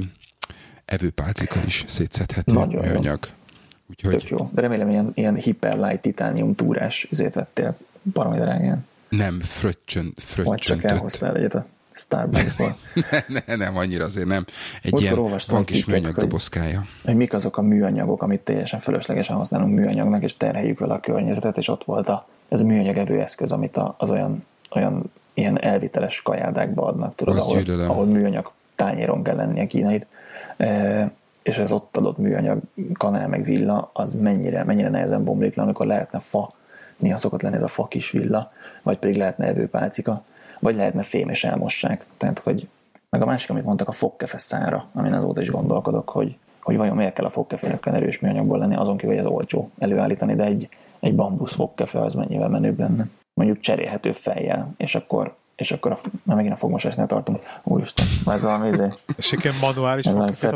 evőpálcika 0.86 1.60
is 1.66 1.84
szétszedhető 1.88 2.54
Nagyon 2.54 2.86
műanyag. 2.86 3.20
Jó. 3.24 3.32
Úgyhogy... 3.90 4.16
Tök 4.16 4.30
jó. 4.30 4.50
De 4.54 4.62
remélem 4.62 4.90
ilyen, 4.90 5.12
ilyen 5.14 5.36
hiperlight 5.36 6.02
titánium 6.02 6.56
túrás 6.56 7.08
üzét 7.12 7.34
vettél 7.34 7.78
baromi 8.14 8.38
drágán. 8.38 8.86
Nem, 9.10 9.40
fröccsön, 9.42 10.14
fröccsön. 10.16 10.46
Vagy 10.46 10.60
csak 10.60 10.84
elhoztál 10.84 11.36
egyet 11.36 11.56
a 11.56 11.66
Starbucksból. 11.98 12.78
ne, 12.94 13.20
ne, 13.46 13.56
nem, 13.56 13.78
annyira 13.78 14.04
azért 14.04 14.28
nem. 14.28 14.46
Egy 14.82 14.94
Ott 14.94 15.02
ilyen 15.02 15.16
van 15.48 15.64
kis 15.66 15.86
műanyag 15.86 16.16
dobozkája. 16.16 16.80
Hogy, 16.80 16.88
hogy 17.04 17.16
mik 17.16 17.34
azok 17.34 17.58
a 17.58 17.62
műanyagok, 17.62 18.22
amit 18.22 18.40
teljesen 18.40 18.80
fölöslegesen 18.80 19.36
használunk 19.36 19.76
műanyagnak, 19.76 20.24
és 20.24 20.38
terheljük 20.38 20.80
vele 20.80 20.94
a 20.94 21.00
környezetet, 21.00 21.58
és 21.58 21.68
ott 21.68 21.84
volt 21.84 22.10
a, 22.10 22.28
ez 22.50 22.62
a 22.62 22.66
műanyag 22.66 22.98
evőeszköz, 22.98 23.52
amit 23.52 23.78
a, 23.78 23.96
az 23.98 24.10
olyan, 24.10 24.46
olyan 24.72 25.12
ilyen 25.34 25.62
elviteles 25.62 26.22
kajádákba 26.22 26.86
adnak, 26.86 27.16
tudod, 27.16 27.38
ahol, 27.38 27.80
ahol 27.80 28.06
műanyag 28.06 28.52
tányéron 28.76 29.24
kell 29.24 29.36
lennie 29.36 29.68
kínait 29.68 30.06
és 31.48 31.58
az 31.58 31.72
ott 31.72 31.98
adott 31.98 32.18
műanyag 32.18 32.60
kanál 32.94 33.28
meg 33.28 33.44
villa, 33.44 33.90
az 33.94 34.14
mennyire, 34.14 34.64
mennyire 34.64 34.90
nehezen 34.90 35.24
bomlik 35.24 35.56
le, 35.56 35.64
amikor 35.64 35.86
lehetne 35.86 36.20
fa, 36.20 36.54
néha 36.98 37.18
szokott 37.18 37.42
lenni 37.42 37.56
ez 37.56 37.64
a 37.64 37.68
fa 37.68 37.88
kis 37.88 38.12
villa, 38.12 38.52
vagy 38.82 38.98
pedig 38.98 39.18
lehetne 39.18 39.46
evőpálcika, 39.46 40.24
vagy 40.60 40.76
lehetne 40.76 41.04
fém 41.04 41.30
és 41.30 41.44
elmossák. 41.44 42.06
Tehát, 42.18 42.40
hogy 42.40 42.68
meg 43.10 43.22
a 43.22 43.26
másik, 43.26 43.50
amit 43.50 43.64
mondtak, 43.64 43.88
a 43.88 43.92
fogkefe 43.92 44.38
szára, 44.38 44.88
amin 44.94 45.14
azóta 45.14 45.42
is 45.42 45.50
gondolkodok, 45.50 46.10
hogy, 46.10 46.38
hogy 46.60 46.78
vajon 46.78 46.96
miért 46.96 47.14
kell 47.14 47.26
a 47.26 47.30
fogkefének 47.30 47.86
erős 47.86 48.20
műanyagból 48.20 48.58
lenni, 48.58 48.76
azon 48.76 48.98
kívül, 48.98 49.16
hogy 49.16 49.26
ez 49.26 49.32
olcsó 49.32 49.72
előállítani, 49.80 50.36
de 50.36 50.44
egy, 50.44 50.70
egy 51.00 51.16
bambusz 51.16 51.54
fogkefe 51.54 52.00
az 52.00 52.14
mennyivel 52.14 52.50
menőbb 52.50 52.80
lenne. 52.80 53.08
Mondjuk 53.34 53.60
cserélhető 53.60 54.12
fejjel, 54.12 54.74
és 54.78 54.96
akkor 54.96 55.36
és 55.58 55.72
akkor 55.72 55.92
a, 55.92 55.98
már 56.24 56.36
megint 56.36 56.54
a 56.54 56.58
fogmosásnál 56.58 57.08
tartunk. 57.08 57.40
Úristen, 57.64 58.06
ez 58.26 58.42
valami 58.42 58.70
izé. 58.70 58.88
És 59.18 59.32
igen, 59.32 59.54
manuális 59.62 60.06
fogkefét 60.06 60.54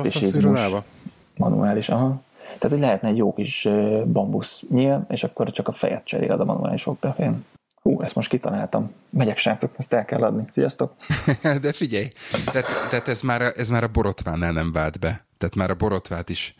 Manuális, 1.38 1.90
aha. 1.90 2.22
Tehát, 2.44 2.70
hogy 2.70 2.80
lehetne 2.80 3.08
egy 3.08 3.18
jó 3.18 3.34
kis 3.34 3.68
bambusz 4.06 4.64
nyíl, 4.70 5.06
és 5.10 5.24
akkor 5.24 5.52
csak 5.52 5.68
a 5.68 5.72
fejet 5.72 6.06
cseréled 6.06 6.40
a 6.40 6.46
manuális 6.46 6.84
fogkefén. 6.84 7.46
Hú, 7.82 8.02
ezt 8.02 8.16
most 8.16 8.30
kitaláltam. 8.30 8.94
Megyek, 9.10 9.38
srácok, 9.38 9.74
ezt 9.78 9.94
el 9.94 10.06
kell 10.06 10.24
adni. 10.24 10.46
Sziasztok! 10.52 10.94
De 11.62 11.74
figyelj, 11.74 12.08
tehát, 12.46 12.66
tehát 12.90 13.08
ez, 13.08 13.22
már 13.22 13.42
ez 13.42 13.70
már 13.70 13.84
a 13.84 13.88
borotvánál 13.88 14.52
nem 14.52 14.72
vált 14.72 15.00
be. 15.00 15.26
Tehát 15.38 15.56
már 15.56 15.70
a 15.70 15.76
borotvát 15.76 16.30
is 16.30 16.56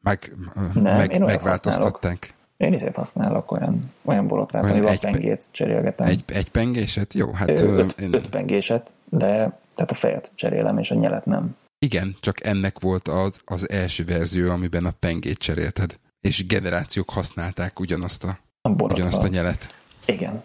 meg, 0.00 0.32
nem, 0.74 0.96
meg, 0.96 1.18
megváltoztatták. 1.18 2.02
Használok. 2.02 2.34
Én 2.56 2.72
is 2.72 2.96
használok 2.96 3.52
olyan, 3.52 3.92
olyan 4.04 4.26
borotvát, 4.26 4.62
olyan 4.62 4.74
amivel 4.74 4.92
egy, 4.92 5.00
pengét 5.00 5.46
cserélgetem. 5.50 6.06
Egy, 6.06 6.24
egy 6.26 6.50
pengéset? 6.50 7.14
Jó, 7.14 7.32
hát... 7.32 7.48
Öt, 7.48 8.00
én... 8.00 8.14
öt 8.14 8.28
pengéset, 8.28 8.92
de 9.08 9.28
tehát 9.74 9.90
a 9.90 9.94
fejet 9.94 10.30
cserélem, 10.34 10.78
és 10.78 10.90
a 10.90 10.94
nyelet 10.94 11.24
nem. 11.24 11.56
Igen, 11.78 12.16
csak 12.20 12.44
ennek 12.44 12.80
volt 12.80 13.08
az, 13.08 13.40
az 13.44 13.70
első 13.70 14.04
verzió, 14.04 14.50
amiben 14.50 14.84
a 14.84 14.90
pengét 15.00 15.38
cserélted. 15.38 15.98
És 16.20 16.46
generációk 16.46 17.10
használták 17.10 17.80
ugyanazt 17.80 18.24
a, 18.24 18.38
a 18.60 18.68
ugyanazt 18.68 19.22
a 19.22 19.28
nyelet. 19.28 19.66
Igen. 20.04 20.42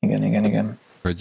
Igen, 0.00 0.22
igen, 0.22 0.44
igen. 0.44 0.78
Hogy 1.02 1.18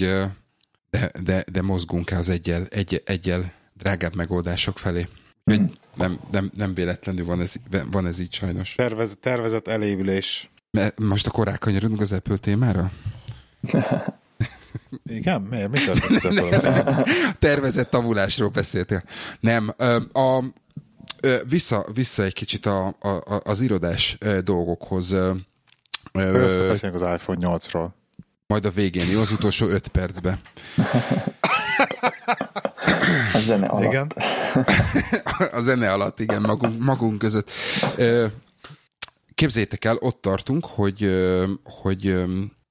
de, 0.90 1.12
de, 1.24 1.44
de 1.52 1.62
mozgunk-e 1.62 2.18
az 2.18 2.30
egyel, 2.30 2.66
egy, 2.70 3.02
egyel 3.06 3.52
drágább 3.74 4.16
megoldások 4.16 4.78
felé? 4.78 5.08
Hmm. 5.44 5.72
Nem, 5.96 6.20
nem, 6.32 6.52
nem 6.56 6.74
véletlenül 6.74 7.26
van 7.26 7.42
ez, 7.42 7.54
van 7.92 8.06
ez 8.06 8.20
így 8.20 8.34
sajnos. 8.34 8.76
Tervez, 8.76 9.18
tervezett 9.20 9.68
elévülés. 9.68 10.50
Mert 10.72 11.00
most 11.00 11.28
akkor 11.28 11.48
rákanyarodunk 11.48 12.02
az 12.02 12.12
Apple 12.12 12.38
témára? 12.38 12.92
Igen? 15.06 15.42
Miért? 15.42 15.69
Mi 15.69 15.78
történt 15.78 17.40
Tervezett 17.40 17.90
tavulásról 17.90 18.50
beszéltél. 18.50 19.04
Nem. 19.40 19.73
A, 20.13 20.44
vissza, 21.48 21.86
vissza 21.94 22.23
egy 22.23 22.34
kicsit 22.34 22.65
a, 22.65 22.88
a, 22.88 23.42
az 23.44 23.62
irodás 23.62 24.17
dolgokhoz. 24.44 25.13
Ezt 26.13 26.58
beszélünk 26.58 27.02
az 27.02 27.13
iPhone 27.13 27.40
8-ról. 27.42 27.90
Majd 28.48 28.65
a 28.65 28.71
végén, 28.71 29.10
jó, 29.10 29.21
az 29.21 29.31
utolsó 29.31 29.67
öt 29.67 29.87
percbe. 29.87 30.39
A 33.33 33.39
zene 33.39 33.65
alatt. 33.65 33.93
Igen. 33.93 34.12
A 35.52 35.62
zene 35.62 35.91
alatt, 35.91 36.19
igen, 36.19 36.41
magunk, 36.41 36.81
magunk 36.81 37.17
között. 37.17 37.52
Képzétek 39.35 39.85
el, 39.85 39.95
ott 40.00 40.21
tartunk, 40.21 40.65
hogy, 40.65 41.12
hogy 41.63 42.23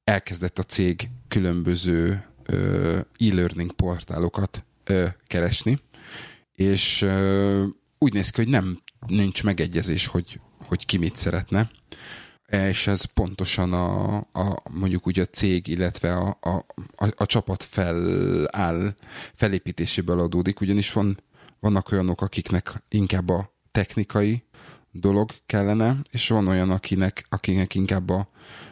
elkezdett 0.04 0.58
a 0.58 0.62
cég 0.62 1.08
különböző 1.28 2.24
e-learning 3.18 3.72
portálokat 3.72 4.64
keresni, 5.26 5.80
és 6.54 7.06
úgy 7.98 8.12
néz 8.12 8.30
ki, 8.30 8.40
hogy 8.40 8.50
nem 8.50 8.82
nincs 9.06 9.44
megegyezés, 9.44 10.06
hogy, 10.06 10.40
hogy 10.66 10.86
ki 10.86 10.96
mit 10.96 11.16
szeretne. 11.16 11.70
És 12.46 12.86
ez 12.86 13.04
pontosan 13.04 13.72
a, 13.72 14.16
a 14.16 14.62
mondjuk 14.70 15.06
úgy 15.06 15.20
a 15.20 15.24
cég, 15.24 15.66
illetve 15.66 16.16
a, 16.16 16.38
a, 16.40 16.64
a, 16.96 17.08
a 17.16 17.26
csapat 17.26 17.66
feláll, 17.70 18.94
felépítéséből 19.34 20.20
adódik, 20.20 20.60
ugyanis 20.60 20.92
van, 20.92 21.20
vannak 21.60 21.92
olyanok, 21.92 22.20
akiknek 22.20 22.82
inkább 22.88 23.28
a 23.28 23.54
technikai 23.72 24.42
dolog 24.90 25.30
kellene, 25.46 25.96
és 26.10 26.28
van 26.28 26.48
olyan, 26.48 26.70
akinek, 26.70 27.26
akinek 27.28 27.74
inkább 27.74 28.08
a 28.08 28.28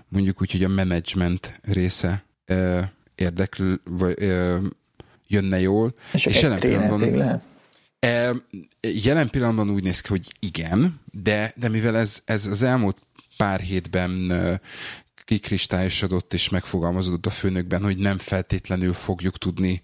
mondjuk 0.09 0.41
úgy, 0.41 0.51
hogy 0.51 0.65
a 0.65 0.69
management 0.69 1.61
része 1.63 2.25
ö, 2.45 2.81
érdekl, 3.15 3.73
vagy 3.85 4.15
ö, 4.19 4.67
jönne 5.27 5.61
jól. 5.61 5.95
És, 6.13 6.27
és 6.27 6.43
jelen 6.43 6.61
pillanatban, 6.61 7.11
lehet? 7.11 7.47
E, 7.99 8.35
jelen 8.81 9.31
pillanatban 9.31 9.71
úgy 9.71 9.83
néz 9.83 10.01
ki, 10.01 10.09
hogy 10.09 10.33
igen, 10.39 11.01
de, 11.13 11.53
de 11.57 11.69
mivel 11.69 11.97
ez, 11.97 12.23
ez 12.25 12.47
az 12.47 12.63
elmúlt 12.63 12.99
pár 13.37 13.61
hétben 13.61 14.33
kikristályosodott 15.25 16.33
és 16.33 16.49
megfogalmazódott 16.49 17.27
a 17.27 17.31
főnökben, 17.31 17.83
hogy 17.83 17.99
nem 17.99 18.19
feltétlenül 18.19 18.93
fogjuk 18.93 19.39
tudni 19.39 19.83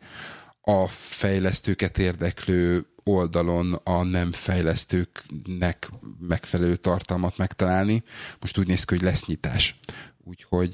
a 0.61 0.87
fejlesztőket 0.89 1.99
érdeklő 1.99 2.87
oldalon 3.05 3.81
a 3.85 4.03
nem 4.03 4.33
fejlesztőknek 4.33 5.91
megfelelő 6.19 6.77
tartalmat 6.77 7.37
megtalálni. 7.37 8.03
Most 8.41 8.59
úgy 8.59 8.67
néz 8.67 8.85
ki, 8.85 8.95
hogy 8.95 9.05
lesz 9.05 9.27
nyitás. 9.27 9.79
Úgyhogy 10.25 10.73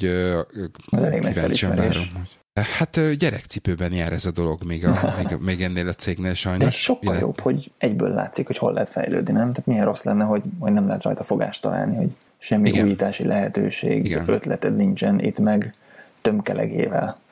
kíváncsian 1.20 1.76
várom. 1.76 2.04
Hogy... 2.14 2.64
Hát 2.78 3.16
gyerekcipőben 3.16 3.92
jár 3.92 4.12
ez 4.12 4.24
a 4.24 4.30
dolog 4.30 4.62
még, 4.62 4.86
a, 4.86 5.14
még, 5.18 5.38
még 5.40 5.62
ennél 5.62 5.88
a 5.88 5.92
cégnél 5.92 6.34
sajnos. 6.34 6.64
De 6.64 6.70
sokkal 6.70 7.02
illet... 7.02 7.20
jobb, 7.20 7.40
hogy 7.40 7.72
egyből 7.78 8.10
látszik, 8.10 8.46
hogy 8.46 8.58
hol 8.58 8.72
lehet 8.72 8.88
fejlődni, 8.88 9.32
nem? 9.32 9.50
Tehát 9.50 9.66
milyen 9.66 9.84
rossz 9.84 10.02
lenne, 10.02 10.24
hogy, 10.24 10.42
hogy 10.58 10.72
nem 10.72 10.86
lehet 10.86 11.02
rajta 11.02 11.24
fogást 11.24 11.62
találni, 11.62 11.96
hogy 11.96 12.10
semmi 12.38 12.68
Igen. 12.68 12.84
újítási 12.84 13.24
lehetőség, 13.24 14.04
Igen. 14.04 14.28
ötleted 14.28 14.76
nincsen, 14.76 15.20
itt 15.20 15.38
meg 15.38 15.74
tömkelegével. 16.22 17.24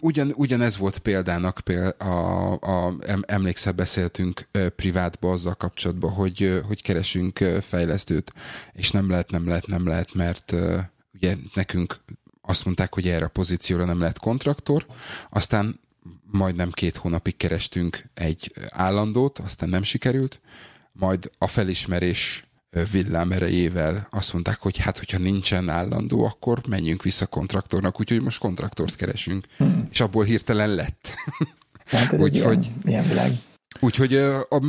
Ugyan, 0.00 0.32
ugyanez 0.36 0.76
volt 0.76 0.98
példának, 0.98 1.62
a, 1.98 2.52
a, 2.52 2.94
emlékszel, 3.26 3.72
beszéltünk 3.72 4.48
privátba 4.76 5.30
azzal 5.30 5.54
kapcsolatban, 5.54 6.10
hogy, 6.10 6.62
hogy 6.66 6.82
keresünk 6.82 7.38
fejlesztőt, 7.60 8.32
és 8.72 8.90
nem 8.90 9.10
lehet, 9.10 9.30
nem 9.30 9.48
lehet, 9.48 9.66
nem 9.66 9.86
lehet, 9.86 10.14
mert 10.14 10.54
ugye 11.14 11.34
nekünk 11.54 12.00
azt 12.42 12.64
mondták, 12.64 12.94
hogy 12.94 13.08
erre 13.08 13.24
a 13.24 13.28
pozícióra 13.28 13.84
nem 13.84 14.00
lehet 14.00 14.18
kontraktor, 14.18 14.86
aztán 15.30 15.80
majdnem 16.30 16.70
két 16.70 16.96
hónapig 16.96 17.36
kerestünk 17.36 18.04
egy 18.14 18.52
állandót, 18.68 19.38
aztán 19.38 19.68
nem 19.68 19.82
sikerült, 19.82 20.40
majd 20.92 21.30
a 21.38 21.46
felismerés 21.46 22.44
villám 22.90 23.32
erejével 23.32 24.08
azt 24.10 24.32
mondták, 24.32 24.60
hogy 24.60 24.76
hát, 24.76 24.98
hogyha 24.98 25.18
nincsen 25.18 25.68
állandó, 25.68 26.24
akkor 26.24 26.60
menjünk 26.68 27.02
vissza 27.02 27.26
kontraktornak, 27.26 28.00
úgyhogy 28.00 28.20
most 28.20 28.38
kontraktort 28.38 28.96
keresünk. 28.96 29.46
Hmm. 29.56 29.88
És 29.90 30.00
abból 30.00 30.24
hirtelen 30.24 30.74
lett. 30.74 31.08
Hát 31.84 32.12
ez 32.12 32.20
úgy, 32.20 32.34
ilyen, 32.34 32.46
hogy, 32.46 32.70
ilyen 32.84 33.08
világ. 33.08 33.30
Úgyhogy 33.80 34.14
a, 34.14 34.60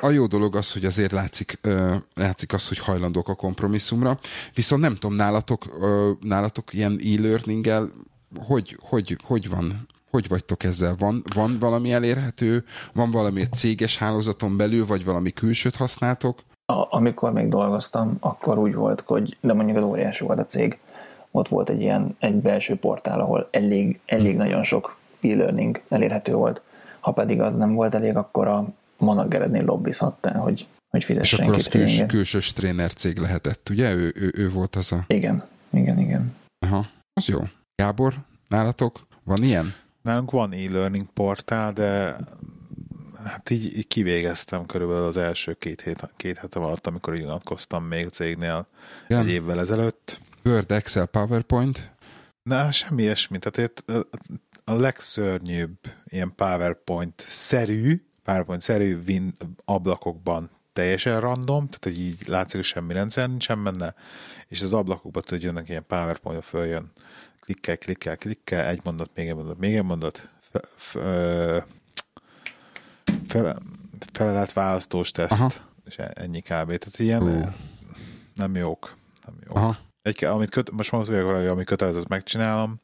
a 0.00 0.10
jó 0.10 0.26
dolog 0.26 0.56
az, 0.56 0.72
hogy 0.72 0.84
azért 0.84 1.12
látszik, 1.12 1.60
látszik 2.14 2.52
az, 2.52 2.68
hogy 2.68 2.78
hajlandók 2.78 3.28
a 3.28 3.34
kompromisszumra. 3.34 4.18
Viszont 4.54 4.82
nem 4.82 4.94
tudom, 4.94 5.16
nálatok, 5.16 5.64
nálatok 6.20 6.72
ilyen 6.72 7.00
e-learninggel 7.04 7.92
hogy, 8.38 8.76
hogy, 8.80 9.18
hogy 9.24 9.48
van? 9.48 9.88
Hogy 10.10 10.28
vagytok 10.28 10.64
ezzel? 10.64 10.96
Van, 10.98 11.22
van 11.34 11.58
valami 11.58 11.92
elérhető? 11.92 12.64
Van 12.92 13.10
valami 13.10 13.44
céges 13.54 13.96
hálózaton 13.96 14.56
belül, 14.56 14.86
vagy 14.86 15.04
valami 15.04 15.30
külsőt 15.30 15.76
használtok? 15.76 16.42
A, 16.70 16.86
amikor 16.90 17.32
még 17.32 17.48
dolgoztam, 17.48 18.16
akkor 18.20 18.58
úgy 18.58 18.74
volt, 18.74 19.00
hogy, 19.06 19.36
de 19.40 19.52
mondjuk 19.52 19.76
az 19.76 19.82
óriási 19.82 20.24
volt 20.24 20.38
a 20.38 20.46
cég, 20.46 20.78
ott 21.30 21.48
volt 21.48 21.70
egy 21.70 21.80
ilyen 21.80 22.16
egy 22.18 22.34
belső 22.34 22.76
portál, 22.76 23.20
ahol 23.20 23.48
elég, 23.50 24.00
elég 24.06 24.36
nagyon 24.36 24.62
sok 24.62 24.96
e-learning 25.20 25.82
elérhető 25.88 26.32
volt. 26.34 26.62
Ha 27.00 27.12
pedig 27.12 27.40
az 27.40 27.56
nem 27.56 27.74
volt 27.74 27.94
elég, 27.94 28.16
akkor 28.16 28.46
a 28.46 28.66
managerednél 28.96 29.64
lobbizhattál, 29.64 30.38
hogy, 30.38 30.66
hogy 30.88 31.04
fizessen 31.04 31.38
És 31.38 31.44
akkor 31.44 31.58
az 31.58 31.68
küls, 31.68 32.06
külsős 32.06 32.52
tréner 32.52 32.92
cég 32.92 33.18
lehetett, 33.18 33.68
ugye? 33.68 33.92
Ő, 33.94 34.12
ő, 34.16 34.32
ő 34.36 34.50
volt 34.50 34.76
az 34.76 34.92
a... 34.92 35.04
Igen, 35.06 35.44
igen, 35.70 35.98
igen. 35.98 36.34
Aha, 36.66 36.86
az 37.12 37.28
jó. 37.28 37.38
Gábor, 37.74 38.14
nálatok 38.48 39.00
van 39.24 39.42
ilyen? 39.42 39.74
Nálunk 40.02 40.30
van 40.30 40.52
e-learning 40.52 41.06
portál, 41.14 41.72
de 41.72 42.16
hát 43.24 43.50
így, 43.50 43.76
így 43.76 43.86
kivégeztem 43.86 44.66
körülbelül 44.66 45.04
az 45.04 45.16
első 45.16 45.54
két, 45.54 45.80
hét, 45.80 46.08
két 46.16 46.38
hetem 46.38 46.62
alatt, 46.62 46.86
amikor 46.86 47.14
unatkoztam 47.14 47.84
még 47.84 48.08
cégnél 48.08 48.66
Igen. 49.08 49.22
egy 49.22 49.30
évvel 49.30 49.60
ezelőtt. 49.60 50.20
Word, 50.44 50.70
Excel, 50.70 51.06
PowerPoint? 51.06 51.90
Na, 52.42 52.70
semmi 52.70 53.02
ilyesmi. 53.02 53.38
Tehát 53.38 53.84
a 54.64 54.72
legszörnyűbb 54.72 55.78
ilyen 56.04 56.32
PowerPoint-szerű, 56.34 58.04
PowerPoint-szerű 58.24 58.98
win 59.06 59.32
ablakokban 59.64 60.50
teljesen 60.72 61.20
random, 61.20 61.68
tehát 61.68 61.84
hogy 61.84 62.00
így 62.00 62.28
látszik, 62.28 62.56
hogy 62.56 62.64
semmi 62.64 62.92
rendszer 62.92 63.28
nincsen 63.28 63.64
benne, 63.64 63.94
és 64.48 64.62
az 64.62 64.72
ablakokban 64.72 65.22
tudod, 65.22 65.42
jönnek 65.42 65.68
ilyen 65.68 65.86
PowerPoint, 65.86 66.44
följön, 66.44 66.92
klikkel, 67.40 67.78
klikkel, 67.78 68.16
klikkel, 68.16 68.66
egy 68.66 68.80
mondat, 68.84 69.10
még 69.14 69.28
egy 69.28 69.34
mondat, 69.34 69.58
még 69.58 69.76
egy 69.76 69.84
mondat, 69.84 70.28
f- 70.40 70.68
f- 70.76 70.98
fele, 73.30 73.56
felelet 74.12 74.52
választós 74.52 75.10
teszt, 75.10 75.40
Aha. 75.40 75.52
és 75.84 75.98
e- 75.98 76.12
ennyi 76.14 76.40
kb. 76.40 76.48
Tehát 76.48 76.98
ilyen 76.98 77.22
uh. 77.22 77.46
nem 78.34 78.56
jók. 78.56 78.96
Nem 79.26 79.34
jók. 79.46 79.56
Aha. 79.56 79.78
Egy, 80.02 80.24
amit 80.24 80.50
köt, 80.50 80.70
most 80.70 80.92
mondom, 80.92 81.34
hogy 81.34 81.46
ami 81.46 81.64
kötelező, 81.64 81.98
azt 81.98 82.08
megcsinálom. 82.08 82.80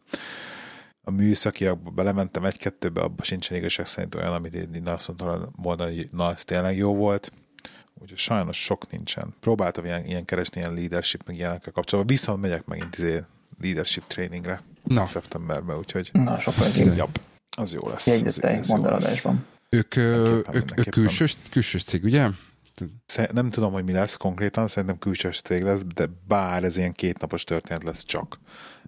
A 1.03 1.11
műszakiakba 1.11 1.91
belementem 1.91 2.45
egy-kettőbe, 2.45 3.01
abban 3.01 3.25
sincsen 3.25 3.57
igazság 3.57 3.87
szerint 3.87 4.15
olyan, 4.15 4.35
amit 4.35 4.55
én 4.55 4.87
azt 4.87 5.09
mondtam 5.09 5.51
volna, 5.63 5.85
hogy 5.85 6.09
na, 6.13 6.33
ez 6.33 6.45
tényleg 6.45 6.77
jó 6.77 6.95
volt. 6.95 7.33
Úgyhogy 7.95 8.19
sajnos 8.19 8.63
sok 8.63 8.91
nincsen. 8.91 9.35
Próbáltam 9.41 9.85
ilyen, 9.85 10.05
ilyen 10.05 10.25
keresni, 10.25 10.61
ilyen 10.61 10.75
leadership, 10.75 11.27
meg 11.27 11.37
ilyenekkel 11.37 11.73
kapcsolatban, 11.73 12.17
viszont 12.17 12.41
megyek 12.41 12.65
megint 12.65 12.99
izé 12.99 13.23
leadership 13.61 14.05
trainingre 14.07 14.63
Na. 14.83 15.07
szeptemberben, 15.07 15.77
úgyhogy 15.77 16.11
Na, 16.13 16.39
sokkal 16.39 16.69
jobb. 16.75 17.21
Az 17.57 17.73
jó 17.73 17.89
lesz. 17.89 18.07
Jegyzetelj, 18.07 18.61
mondaladásban. 18.69 19.47
Ők, 19.69 19.97
ők, 19.97 20.55
ők 20.55 20.91
külsős, 20.91 21.37
külsős 21.51 21.85
cég, 21.85 22.05
ugye? 22.05 22.29
Nem 23.33 23.51
tudom, 23.51 23.73
hogy 23.73 23.85
mi 23.85 23.93
lesz 23.93 24.17
konkrétan, 24.17 24.67
szerintem 24.67 24.99
külsős 24.99 25.41
cég 25.41 25.63
lesz, 25.63 25.81
de 25.95 26.07
bár 26.27 26.65
ez 26.65 26.77
ilyen 26.77 26.93
kétnapos 26.93 27.45
történet 27.45 27.83
lesz 27.83 28.05
csak 28.05 28.39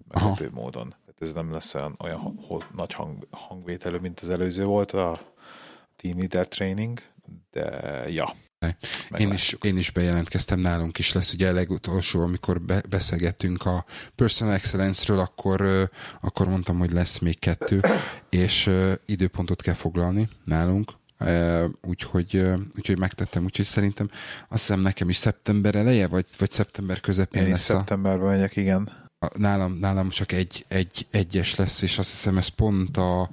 meglepő 0.07 0.49
módon. 0.53 0.89
Tehát 0.89 1.21
ez 1.21 1.33
nem 1.33 1.51
lesz 1.51 1.75
olyan, 1.75 1.95
olyan 1.99 2.39
nagy 2.75 2.93
hang, 2.93 3.27
hangvételű, 3.31 3.97
mint 3.97 4.19
az 4.19 4.29
előző 4.29 4.65
volt 4.65 4.91
a 4.91 5.33
Team 5.95 6.17
Leader 6.17 6.47
Training, 6.47 6.99
de 7.51 7.65
ja. 8.09 8.35
Én 9.17 9.31
is, 9.31 9.55
én 9.61 9.77
is 9.77 9.91
bejelentkeztem, 9.91 10.59
nálunk 10.59 10.97
is 10.97 11.13
lesz 11.13 11.33
ugye 11.33 11.49
a 11.49 11.53
legutolsó, 11.53 12.21
amikor 12.21 12.61
be, 12.61 12.81
beszélgettünk 12.89 13.65
a 13.65 13.85
Personal 14.15 14.53
Excellence-ről, 14.53 15.19
akkor, 15.19 15.89
akkor 16.21 16.47
mondtam, 16.47 16.77
hogy 16.77 16.91
lesz 16.91 17.19
még 17.19 17.39
kettő, 17.39 17.81
és 18.29 18.69
időpontot 19.05 19.61
kell 19.61 19.73
foglalni 19.73 20.29
nálunk, 20.45 20.91
úgyhogy, 21.81 22.45
úgyhogy 22.75 22.97
megtettem, 22.97 23.43
úgyhogy 23.43 23.65
szerintem 23.65 24.09
azt 24.49 24.61
hiszem 24.61 24.79
nekem 24.79 25.09
is 25.09 25.17
szeptember 25.17 25.75
eleje, 25.75 26.07
vagy, 26.07 26.25
vagy 26.37 26.51
szeptember 26.51 26.99
közepén 26.99 27.43
Én 27.43 27.49
lesz. 27.49 27.61
szeptemberben 27.61 28.27
megyek, 28.27 28.55
igen. 28.55 29.07
Nálam, 29.33 29.73
nálam 29.73 30.09
csak 30.09 30.31
egy, 30.31 30.65
egy, 30.67 31.07
egyes 31.11 31.55
lesz, 31.55 31.81
és 31.81 31.97
azt 31.97 32.09
hiszem 32.09 32.37
ez 32.37 32.47
pont, 32.47 32.97
a, 32.97 33.29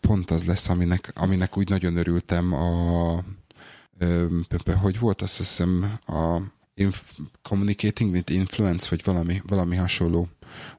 pont 0.00 0.30
az 0.30 0.44
lesz, 0.44 0.68
aminek, 0.68 1.12
aminek 1.14 1.56
úgy 1.56 1.68
nagyon 1.68 1.96
örültem 1.96 2.52
a 2.52 3.24
hogy 4.80 4.98
volt, 4.98 5.22
azt 5.22 5.36
hiszem 5.36 5.98
a 6.06 6.40
Communicating 7.42 8.12
with 8.12 8.32
Influence, 8.32 8.86
vagy 8.90 9.04
valami, 9.04 9.42
valami 9.46 9.76
hasonló, 9.76 10.28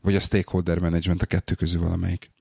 vagy 0.01 0.15
a 0.15 0.19
Stakeholder 0.19 0.79
Management, 0.79 1.21
a 1.21 1.25
kettő 1.25 1.55
közül 1.55 1.81
valamelyik. 1.81 2.31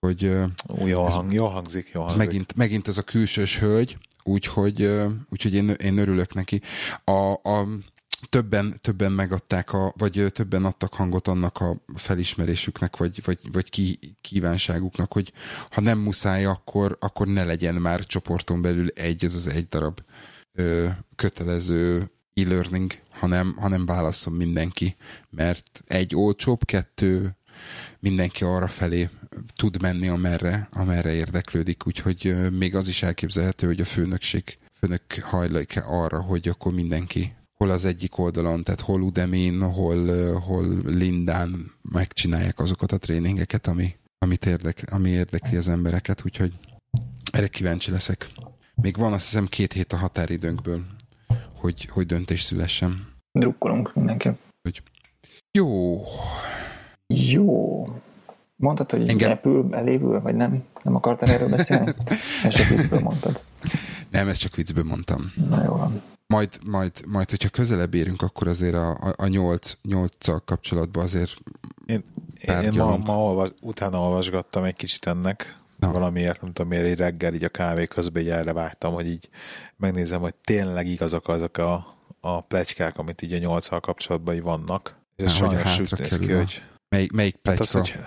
Hogy, 0.00 0.26
Ó, 0.68 0.86
jó, 0.86 1.06
ez, 1.06 1.14
hang, 1.14 1.32
jó 1.32 1.46
hangzik, 1.46 1.90
jó 1.92 2.00
hangzik. 2.00 2.18
Megint, 2.18 2.56
megint 2.56 2.88
ez 2.88 2.98
a 2.98 3.02
külsős 3.02 3.58
hölgy, 3.58 3.98
úgyhogy, 4.22 4.90
úgyhogy 5.30 5.54
én, 5.54 5.68
én 5.68 5.98
örülök 5.98 6.34
neki. 6.34 6.60
A, 7.04 7.32
a, 7.32 7.66
többen, 8.28 8.78
többen 8.80 9.12
megadták, 9.12 9.72
a, 9.72 9.94
vagy 9.96 10.26
többen 10.32 10.64
adtak 10.64 10.94
hangot 10.94 11.28
annak 11.28 11.60
a 11.60 11.76
felismerésüknek, 11.94 12.96
vagy, 12.96 13.22
vagy, 13.24 13.38
vagy 13.52 13.70
ki, 13.70 13.98
kívánságuknak, 14.20 15.12
hogy 15.12 15.32
ha 15.70 15.80
nem 15.80 15.98
muszáj, 15.98 16.44
akkor, 16.44 16.96
akkor 17.00 17.26
ne 17.26 17.44
legyen 17.44 17.74
már 17.74 18.06
csoporton 18.06 18.62
belül 18.62 18.88
egy, 18.88 19.24
ez 19.24 19.34
az 19.34 19.46
egy 19.46 19.66
darab 19.68 20.00
ö, 20.60 20.88
kötelező 21.16 22.10
e-learning, 22.34 22.92
hanem, 23.10 23.56
hanem 23.56 23.86
válaszol 23.86 24.34
mindenki, 24.34 24.96
mert 25.30 25.82
egy 25.86 26.14
olcsóbb, 26.16 26.64
kettő 26.64 27.36
mindenki 27.98 28.44
arra 28.44 28.68
felé 28.68 29.08
tud 29.56 29.82
menni, 29.82 30.08
amerre, 30.08 30.68
amerre 30.72 31.12
érdeklődik, 31.12 31.86
úgyhogy 31.86 32.50
még 32.50 32.74
az 32.74 32.88
is 32.88 33.02
elképzelhető, 33.02 33.66
hogy 33.66 33.80
a 33.80 33.84
főnökség 33.84 34.58
főnök 34.78 35.02
hajlik 35.22 35.82
arra, 35.86 36.20
hogy 36.20 36.48
akkor 36.48 36.72
mindenki 36.72 37.34
hol 37.54 37.70
az 37.70 37.84
egyik 37.84 38.18
oldalon, 38.18 38.64
tehát 38.64 38.80
hol 38.80 39.02
Udemy-n, 39.02 39.62
hol, 39.62 40.32
hol 40.40 40.82
Lindán 40.84 41.72
megcsinálják 41.82 42.58
azokat 42.58 42.92
a 42.92 42.98
tréningeket, 42.98 43.66
ami, 43.66 43.96
amit 44.18 44.46
érdek, 44.46 44.84
ami 44.90 45.10
érdekli 45.10 45.56
az 45.56 45.68
embereket, 45.68 46.22
úgyhogy 46.24 46.52
erre 47.32 47.48
kíváncsi 47.48 47.90
leszek. 47.90 48.30
Még 48.82 48.96
van 48.96 49.12
azt 49.12 49.24
hiszem 49.24 49.46
két 49.46 49.72
hét 49.72 49.92
a 49.92 49.96
határidőnkből, 49.96 50.80
hogy, 51.54 51.84
hogy 51.84 52.06
döntés 52.06 52.42
szülessen. 52.42 53.08
Drukkolunk 53.32 53.94
mindenképp. 53.94 54.38
Hogy... 54.62 54.82
Jó. 55.50 56.02
Jó. 57.06 57.82
Mondtad, 58.56 58.90
hogy 58.90 59.08
Engem... 59.08 59.28
repül, 59.28 59.74
elévül, 59.74 60.20
vagy 60.20 60.34
nem? 60.34 60.64
Nem 60.82 60.94
akartál 60.94 61.30
erről 61.30 61.48
beszélni? 61.48 61.92
ezt 62.44 62.56
csak 62.56 62.68
viccből 62.68 63.00
mondtad. 63.00 63.42
Nem, 64.10 64.28
ezt 64.28 64.40
csak 64.40 64.54
viccből 64.54 64.84
mondtam. 64.84 65.32
Na 65.48 65.64
jó 65.64 65.76
van. 65.76 66.02
Majd, 66.26 66.58
majd, 66.64 66.92
majd 67.06 67.30
hogyha 67.30 67.48
közelebb 67.48 67.94
érünk, 67.94 68.22
akkor 68.22 68.48
azért 68.48 68.74
a, 68.74 68.90
a, 68.90 69.14
a 69.16 69.26
nyolc, 69.26 69.76
nyolccal 69.82 70.42
kapcsolatban 70.44 71.02
azért 71.02 71.36
én, 71.86 72.02
én 72.40 72.72
ma, 72.76 72.96
ma 72.96 73.24
olvas, 73.24 73.50
utána 73.60 74.00
olvasgattam 74.00 74.64
egy 74.64 74.76
kicsit 74.76 75.06
ennek, 75.06 75.59
Na. 75.80 75.92
valamiért, 75.92 76.40
nem 76.40 76.52
tudom 76.52 76.70
miért, 76.70 76.84
egy 76.84 76.98
reggel 76.98 77.34
így 77.34 77.44
a 77.44 77.48
kávé 77.48 77.86
közben 77.86 78.22
így 78.22 78.28
erre 78.28 78.52
vágtam, 78.52 78.94
hogy 78.94 79.06
így 79.06 79.28
megnézem, 79.76 80.20
hogy 80.20 80.34
tényleg 80.34 80.86
igazak 80.86 81.28
azok 81.28 81.56
a, 81.56 81.96
a 82.20 82.40
plecskák, 82.40 82.98
amit 82.98 83.22
így 83.22 83.32
a 83.32 83.38
nyolccal 83.38 83.80
kapcsolatban 83.80 84.34
így 84.34 84.42
vannak. 84.42 84.96
És 85.16 85.34
sajnos 85.34 85.78
úgy 85.78 85.98
néz 85.98 86.18
ki, 86.18 86.32
hogy... 86.32 86.62
Melyik, 86.88 87.12
melyik 87.12 87.36
pletyka? 87.36 87.64
Hát 87.64 87.74
az, 87.74 87.90
hogy, 87.90 88.04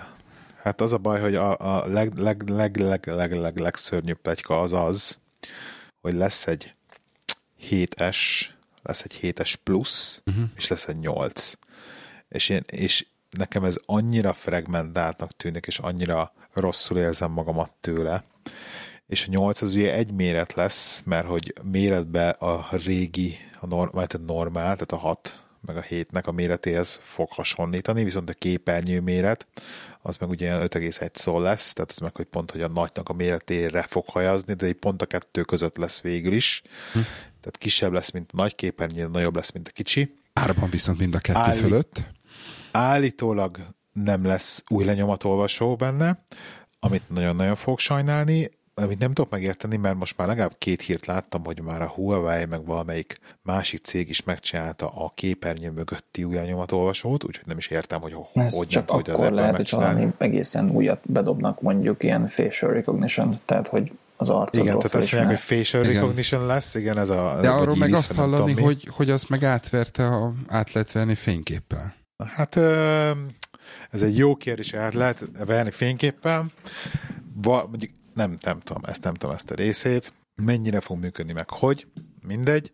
hát 0.62 0.80
az 0.80 0.92
a 0.92 0.98
baj, 0.98 1.20
hogy 1.20 1.34
a, 1.34 1.56
a 1.58 1.86
leg, 1.86 2.18
leg, 2.18 2.48
leg, 2.48 2.76
leg, 2.76 3.06
leg, 3.06 3.32
leg, 3.32 3.58
legszörnyűbb 3.58 4.18
pletyka 4.18 4.60
az 4.60 4.72
az, 4.72 5.18
hogy 6.00 6.14
lesz 6.14 6.46
egy 6.46 6.74
7S, 7.70 8.16
lesz 8.82 9.02
egy 9.02 9.18
7S 9.22 9.54
plusz, 9.62 10.22
uh-huh. 10.26 10.44
és 10.56 10.68
lesz 10.68 10.88
egy 10.88 10.96
8. 10.96 11.52
És, 12.28 12.48
én, 12.48 12.62
és 12.66 13.06
nekem 13.36 13.64
ez 13.64 13.76
annyira 13.86 14.32
fragmentáltnak 14.32 15.32
tűnik, 15.32 15.66
és 15.66 15.78
annyira 15.78 16.32
rosszul 16.52 16.98
érzem 16.98 17.30
magamat 17.30 17.70
tőle. 17.80 18.24
És 19.06 19.26
a 19.26 19.30
8 19.30 19.62
az 19.62 19.74
ugye 19.74 19.94
egy 19.94 20.12
méret 20.12 20.52
lesz, 20.52 21.02
mert 21.04 21.26
hogy 21.26 21.54
méretbe 21.62 22.28
a 22.28 22.68
régi, 22.70 23.36
a 23.60 23.66
normál, 23.66 24.06
tehát 24.06 24.26
normál, 24.26 24.62
tehát 24.62 24.92
a 24.92 24.96
6 24.96 25.38
meg 25.66 25.76
a 25.76 25.82
7-nek 25.82 26.24
a 26.24 26.30
méretéhez 26.30 27.00
fog 27.02 27.28
hasonlítani, 27.30 28.04
viszont 28.04 28.30
a 28.30 28.32
képernyő 28.32 29.00
méret 29.00 29.46
az 30.02 30.16
meg 30.16 30.28
ugye 30.28 30.58
5,1 30.58 31.14
szól 31.14 31.42
lesz, 31.42 31.72
tehát 31.72 31.90
az 31.90 31.98
meg, 31.98 32.16
hogy 32.16 32.24
pont, 32.24 32.50
hogy 32.50 32.62
a 32.62 32.68
nagynak 32.68 33.08
a 33.08 33.12
méretére 33.12 33.82
fog 33.88 34.04
hajazni, 34.08 34.54
de 34.54 34.66
egy 34.66 34.74
pont 34.74 35.02
a 35.02 35.06
kettő 35.06 35.42
között 35.42 35.76
lesz 35.76 36.00
végül 36.00 36.32
is. 36.32 36.62
Hm. 36.92 36.98
Tehát 37.40 37.58
kisebb 37.58 37.92
lesz, 37.92 38.10
mint 38.10 38.30
a 38.32 38.36
nagy 38.36 38.54
képernyő, 38.54 39.06
nagyobb 39.06 39.36
lesz, 39.36 39.52
mint 39.52 39.68
a 39.68 39.70
kicsi. 39.70 40.14
Árban 40.32 40.70
viszont 40.70 40.98
mind 40.98 41.14
a 41.14 41.18
kettő 41.18 41.38
Állí- 41.38 41.60
fölött. 41.60 42.04
Állítólag 42.76 43.58
nem 43.92 44.26
lesz 44.26 44.64
új 44.68 44.84
lenyomatolvasó 44.84 45.76
benne, 45.76 46.24
amit 46.80 47.08
nagyon-nagyon 47.08 47.56
fog 47.56 47.78
sajnálni, 47.78 48.50
amit 48.74 48.98
nem 48.98 49.12
tudok 49.12 49.30
megérteni, 49.30 49.76
mert 49.76 49.96
most 49.96 50.18
már 50.18 50.28
legalább 50.28 50.54
két 50.58 50.82
hírt 50.82 51.06
láttam, 51.06 51.44
hogy 51.44 51.62
már 51.62 51.82
a 51.82 51.88
Huawei 51.88 52.44
meg 52.44 52.66
valamelyik 52.66 53.18
másik 53.42 53.84
cég 53.84 54.08
is 54.08 54.24
megcsinálta 54.24 54.86
a 54.86 55.12
képernyő 55.14 55.70
mögötti 55.70 56.24
új 56.24 56.38
olvasót, 56.70 57.24
úgyhogy 57.24 57.46
nem 57.46 57.58
is 57.58 57.66
értem, 57.66 58.00
hogy 58.00 58.16
Ez 58.34 58.54
hogy 58.54 58.66
csak 58.66 58.88
nem, 58.88 58.96
hogy 58.96 59.10
az 59.10 59.30
lehet, 59.30 59.56
hogy 59.56 59.70
valami 59.70 60.12
egészen 60.18 60.70
újat 60.70 61.00
bedobnak, 61.02 61.60
mondjuk 61.60 62.02
ilyen 62.02 62.26
facial 62.26 62.72
recognition, 62.72 63.40
tehát 63.44 63.68
hogy 63.68 63.92
az 64.16 64.30
arcodról 64.30 64.66
Igen, 64.66 64.78
tehát 64.78 64.94
azt 64.94 65.12
mondják, 65.12 65.38
hogy 65.38 65.56
facial 65.58 65.82
igen. 65.84 65.94
recognition 65.94 66.46
lesz, 66.46 66.74
igen, 66.74 66.98
ez 66.98 67.10
a... 67.10 67.38
De 67.40 67.48
arról 67.48 67.76
meg 67.76 67.92
azt 67.92 68.14
hallani, 68.14 68.52
hogy, 68.52 68.88
hogy 68.90 69.10
azt 69.10 69.28
meg 69.28 69.44
átverte, 69.44 70.06
a, 70.06 70.32
át 70.46 70.72
lehet 70.72 70.92
venni 70.92 71.14
fényképpel. 71.14 71.94
Hát 72.18 72.56
ez 73.90 74.02
egy 74.02 74.18
jó 74.18 74.36
kérdés, 74.36 74.74
át 74.74 74.94
lehet 74.94 75.24
venni 75.44 75.70
fényképpel. 75.70 76.46
Mondjuk 77.42 77.90
nem, 78.14 78.36
nem 78.40 78.60
tudom, 78.60 78.82
ezt 78.84 79.04
nem 79.04 79.14
tudom 79.14 79.34
ezt 79.34 79.50
a 79.50 79.54
részét. 79.54 80.12
Mennyire 80.34 80.80
fog 80.80 80.98
működni, 80.98 81.32
meg 81.32 81.50
hogy, 81.50 81.86
mindegy. 82.22 82.70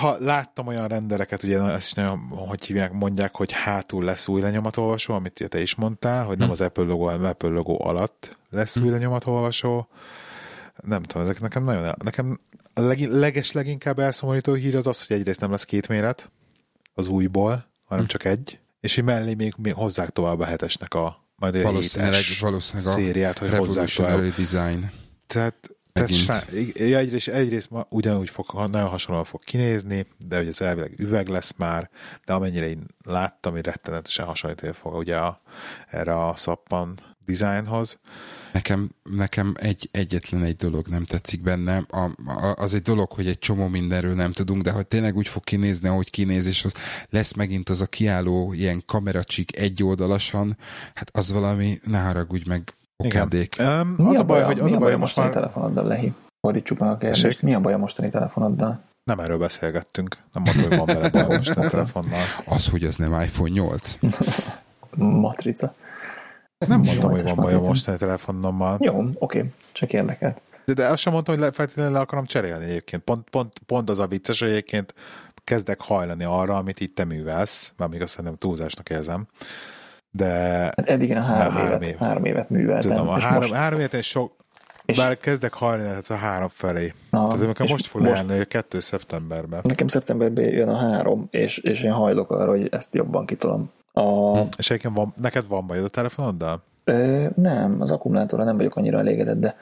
Ha 0.00 0.16
láttam 0.18 0.66
olyan 0.66 0.88
rendereket, 0.88 1.42
ugye 1.42 1.62
ezt 1.62 1.86
is 1.86 1.92
nagyon, 1.92 2.18
hogy 2.18 2.64
hívják, 2.64 2.92
mondják, 2.92 3.36
hogy 3.36 3.52
hátul 3.52 4.04
lesz 4.04 4.28
új 4.28 4.40
lenyomatolvasó, 4.40 5.14
amit 5.14 5.44
te 5.48 5.60
is 5.60 5.74
mondtál, 5.74 6.24
hogy 6.24 6.38
nem 6.38 6.46
hm. 6.46 6.52
az 6.52 6.60
Apple 6.60 6.84
logó, 6.84 7.04
hanem 7.04 7.24
Apple 7.24 7.48
logó 7.48 7.84
alatt 7.84 8.36
lesz 8.50 8.78
hm. 8.78 8.84
új 8.84 8.90
lenyomatolvasó. 8.90 9.88
Nem 10.82 11.02
tudom, 11.02 11.22
ezek 11.22 11.40
nekem 11.40 11.64
nagyon, 11.64 11.94
nekem 12.04 12.40
a 12.74 12.80
leg, 12.80 13.00
leges 13.00 13.52
leginkább 13.52 13.98
elszomorító 13.98 14.52
hír 14.52 14.76
az 14.76 14.86
az, 14.86 15.06
hogy 15.06 15.16
egyrészt 15.16 15.40
nem 15.40 15.50
lesz 15.50 15.64
két 15.64 15.88
méret 15.88 16.30
az 16.94 17.08
újból, 17.08 17.66
hanem 17.88 18.04
hm. 18.04 18.10
csak 18.10 18.24
egy, 18.24 18.58
és 18.80 18.94
hogy 18.94 19.04
mellé 19.04 19.34
még, 19.34 19.54
még 19.56 19.74
hozzák 19.74 20.10
tovább 20.10 20.40
a 20.40 20.44
hetesnek 20.44 20.94
a 20.94 21.26
majd 21.36 21.62
valószínűleg, 21.62 22.22
valószínűleg 22.40 22.92
a 22.92 22.96
szériát, 22.96 23.38
hogy 23.38 23.50
hozzák 23.50 23.88
tovább. 23.88 24.34
design. 24.36 24.90
Tehát 25.26 25.78
tehát 25.92 26.12
sá, 26.12 26.44
egyrészt, 26.74 27.28
egyrészt 27.28 27.70
ma 27.70 27.86
ugyanúgy 27.90 28.30
fog, 28.30 28.46
nagyon 28.52 28.88
hasonlóan 28.88 29.24
fog 29.24 29.44
kinézni, 29.44 30.06
de 30.26 30.38
ugye 30.38 30.48
ez 30.48 30.60
elvileg 30.60 30.94
üveg 31.00 31.28
lesz 31.28 31.54
már, 31.56 31.90
de 32.24 32.32
amennyire 32.32 32.68
én 32.68 32.86
láttam, 33.04 33.52
hogy 33.52 33.64
rettenetesen 33.64 34.26
hasonlítani 34.26 34.72
fog 34.72 34.94
ugye 34.94 35.16
a, 35.16 35.40
erre 35.86 36.26
a 36.26 36.36
szappan 36.36 37.00
dizájnhoz. 37.24 37.98
Nekem, 38.52 38.90
nekem 39.02 39.54
egy, 39.60 39.88
egyetlen 39.92 40.42
egy 40.42 40.56
dolog 40.56 40.86
nem 40.86 41.04
tetszik 41.04 41.42
benne. 41.42 41.84
A, 41.90 42.04
a, 42.26 42.54
az 42.56 42.74
egy 42.74 42.82
dolog, 42.82 43.12
hogy 43.12 43.26
egy 43.26 43.38
csomó 43.38 43.68
mindenről 43.68 44.14
nem 44.14 44.32
tudunk, 44.32 44.62
de 44.62 44.70
hogy 44.70 44.86
tényleg 44.86 45.16
úgy 45.16 45.28
fog 45.28 45.44
kinézni, 45.44 45.88
ahogy 45.88 46.10
kinéz, 46.10 46.46
és 46.46 46.64
az 46.64 46.74
lesz 47.10 47.34
megint 47.34 47.68
az 47.68 47.80
a 47.80 47.86
kiálló 47.86 48.52
ilyen 48.52 48.82
kameracsik 48.86 49.58
egyoldalasan, 49.58 50.56
hát 50.94 51.10
az 51.12 51.32
valami, 51.32 51.78
ne 51.84 51.98
haragudj 51.98 52.48
meg, 52.48 52.72
okádék. 53.04 53.56
Um, 53.58 53.94
az 54.06 54.18
a 54.18 54.24
baj, 54.24 54.42
hogy 54.42 54.60
az 54.60 54.72
a 54.72 54.78
baj, 54.78 54.96
most 54.96 55.16
már... 55.16 55.30
telefonoddal, 55.30 55.86
Lehi? 55.86 56.12
Fordítsuk 56.40 56.78
meg 56.78 56.90
a 56.90 56.96
kérdést. 56.96 57.42
Mi 57.42 57.54
a 57.54 57.60
baj 57.60 57.72
a 57.72 57.78
mostani 57.78 58.08
telefonoddal? 58.08 58.80
Nem 59.04 59.20
erről 59.20 59.38
beszélgettünk. 59.38 60.16
Nem 60.32 60.42
mondtam, 60.42 60.68
hogy 60.68 60.76
van 60.76 60.86
vele 60.86 61.10
baj 61.10 61.22
a 61.22 61.36
mostani 61.36 61.68
telefonnal. 61.76 62.20
Az, 62.44 62.68
hogy 62.68 62.84
az 62.84 62.96
nem 62.96 63.20
iPhone 63.20 63.50
8. 63.50 63.98
Matrica. 64.96 65.74
Nem 66.66 66.80
mondtam, 66.80 67.10
hogy 67.10 67.22
van 67.22 67.34
baj 67.34 67.54
a 67.54 67.60
mostani 67.60 67.96
telefonommal. 67.96 68.76
Jó, 68.80 68.98
oké, 68.98 69.14
okay. 69.18 69.50
csak 69.72 69.92
érdekel. 69.92 70.36
De, 70.64 70.72
de 70.72 70.86
azt 70.86 71.02
sem 71.02 71.12
mondtam, 71.12 71.34
hogy 71.34 71.44
le, 71.44 71.50
feltétlenül 71.50 71.92
le 71.92 71.98
akarom 71.98 72.24
cserélni 72.24 72.64
egyébként. 72.64 73.02
Pont, 73.02 73.30
pont, 73.30 73.52
pont 73.66 73.90
az 73.90 73.98
a 73.98 74.06
vicces, 74.06 74.40
hogy 74.40 74.48
egyébként 74.48 74.94
kezdek 75.44 75.80
hajlani 75.80 76.24
arra, 76.24 76.56
amit 76.56 76.80
itt 76.80 76.94
te 76.94 77.04
művelsz, 77.04 77.72
már 77.76 77.88
még 77.88 78.02
azt 78.02 78.10
szerintem 78.10 78.38
túlzásnak 78.38 78.90
érzem. 78.90 79.26
De... 80.10 80.26
Hát 80.76 80.86
eddig 80.86 81.08
én 81.08 81.16
a 81.16 81.22
három, 81.22 81.52
három, 81.52 81.66
évet, 81.66 81.82
év. 81.82 81.96
három 81.96 82.24
évet 82.24 82.50
műveltem. 82.50 82.90
Tudom, 82.90 83.08
a 83.08 83.20
három, 83.20 83.36
most... 83.36 83.52
három 83.52 83.78
évet 83.78 83.94
és 83.94 84.06
sok, 84.06 84.32
és... 84.84 84.96
Bár 84.96 85.18
kezdek 85.18 85.52
hajlani 85.52 85.88
ez 85.88 86.10
a 86.10 86.14
három 86.14 86.48
felé. 86.48 86.94
Aha, 87.10 87.28
Tehát 87.28 87.46
nekem 87.46 87.66
most 87.70 87.86
fog 87.86 88.00
most... 88.00 88.12
lejárni, 88.12 88.46
kettő 88.46 88.80
szeptemberben. 88.80 89.60
Nekem 89.62 89.86
szeptemberben 89.86 90.44
jön 90.44 90.68
a 90.68 90.76
három, 90.76 91.28
és, 91.30 91.58
és 91.58 91.82
én 91.82 91.92
hajlok 91.92 92.30
arra, 92.30 92.50
hogy 92.50 92.68
ezt 92.70 92.94
jobban 92.94 93.26
kitolom. 93.26 93.70
A... 93.98 94.38
Hm. 94.38 94.46
És 94.58 94.70
egyébként 94.70 94.96
van, 94.96 95.12
neked 95.16 95.48
van 95.48 95.66
bajod 95.66 95.84
a 95.84 95.88
telefonoddal? 95.88 96.62
Ö, 96.84 97.26
nem, 97.34 97.80
az 97.80 97.90
akkumulátorra 97.90 98.44
nem 98.44 98.56
vagyok 98.56 98.76
annyira 98.76 98.98
elégedett, 98.98 99.40
de 99.40 99.56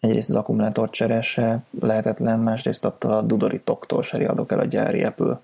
egyrészt 0.00 0.28
az 0.28 0.34
akkumulátor 0.34 0.90
cserése 0.90 1.62
lehetetlen, 1.80 2.38
másrészt 2.38 2.84
attól 2.84 3.10
a 3.10 3.22
Dudori 3.22 3.60
toktól 3.64 4.02
se 4.02 4.16
riadok 4.16 4.52
el 4.52 4.58
a 4.58 4.64
gyári 4.64 5.02
Apple 5.02 5.40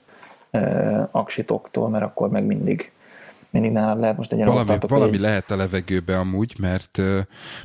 aksitoktól, 1.11 1.89
mert 1.89 2.05
akkor 2.05 2.29
meg 2.29 2.45
mindig 2.45 2.93
mindig 3.51 3.73
nálad 3.73 4.01
lehet 4.01 4.17
most 4.17 4.33
egy 4.33 4.45
valami, 4.45 4.79
valami 4.89 5.13
egy... 5.13 5.21
lehet 5.21 5.51
a 5.51 5.57
levegőbe 5.57 6.19
amúgy, 6.19 6.55
mert, 6.59 7.03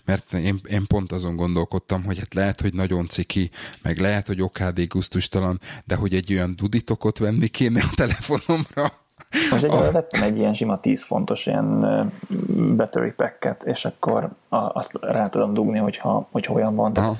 mert 0.05 0.33
én, 0.33 0.59
én 0.69 0.87
pont 0.87 1.11
azon 1.11 1.35
gondolkodtam, 1.35 2.03
hogy 2.03 2.19
hát 2.19 2.33
lehet, 2.33 2.61
hogy 2.61 2.73
nagyon 2.73 3.07
ciki, 3.07 3.49
meg 3.81 3.97
lehet, 3.97 4.27
hogy 4.27 4.41
okádé 4.41 4.83
gusztustalan, 4.83 5.59
de 5.85 5.95
hogy 5.95 6.13
egy 6.13 6.33
olyan 6.33 6.53
duditokot 6.55 7.17
venni 7.17 7.47
kéne 7.47 7.81
a 7.81 7.93
telefonomra, 7.95 8.91
most 9.51 9.63
egyébként 9.63 9.91
vettem 9.91 10.23
egy 10.23 10.37
ilyen 10.37 10.53
sima 10.53 10.79
10 10.79 11.03
fontos 11.03 11.45
ilyen 11.45 11.79
battery 12.75 13.11
packet, 13.11 13.63
és 13.63 13.85
akkor 13.85 14.29
azt 14.49 14.97
rá 15.01 15.29
tudom 15.29 15.53
dugni, 15.53 15.77
hogyha, 15.77 16.27
hogyha 16.31 16.53
olyan 16.53 16.75
van. 16.75 16.93
Tehát, 16.93 17.15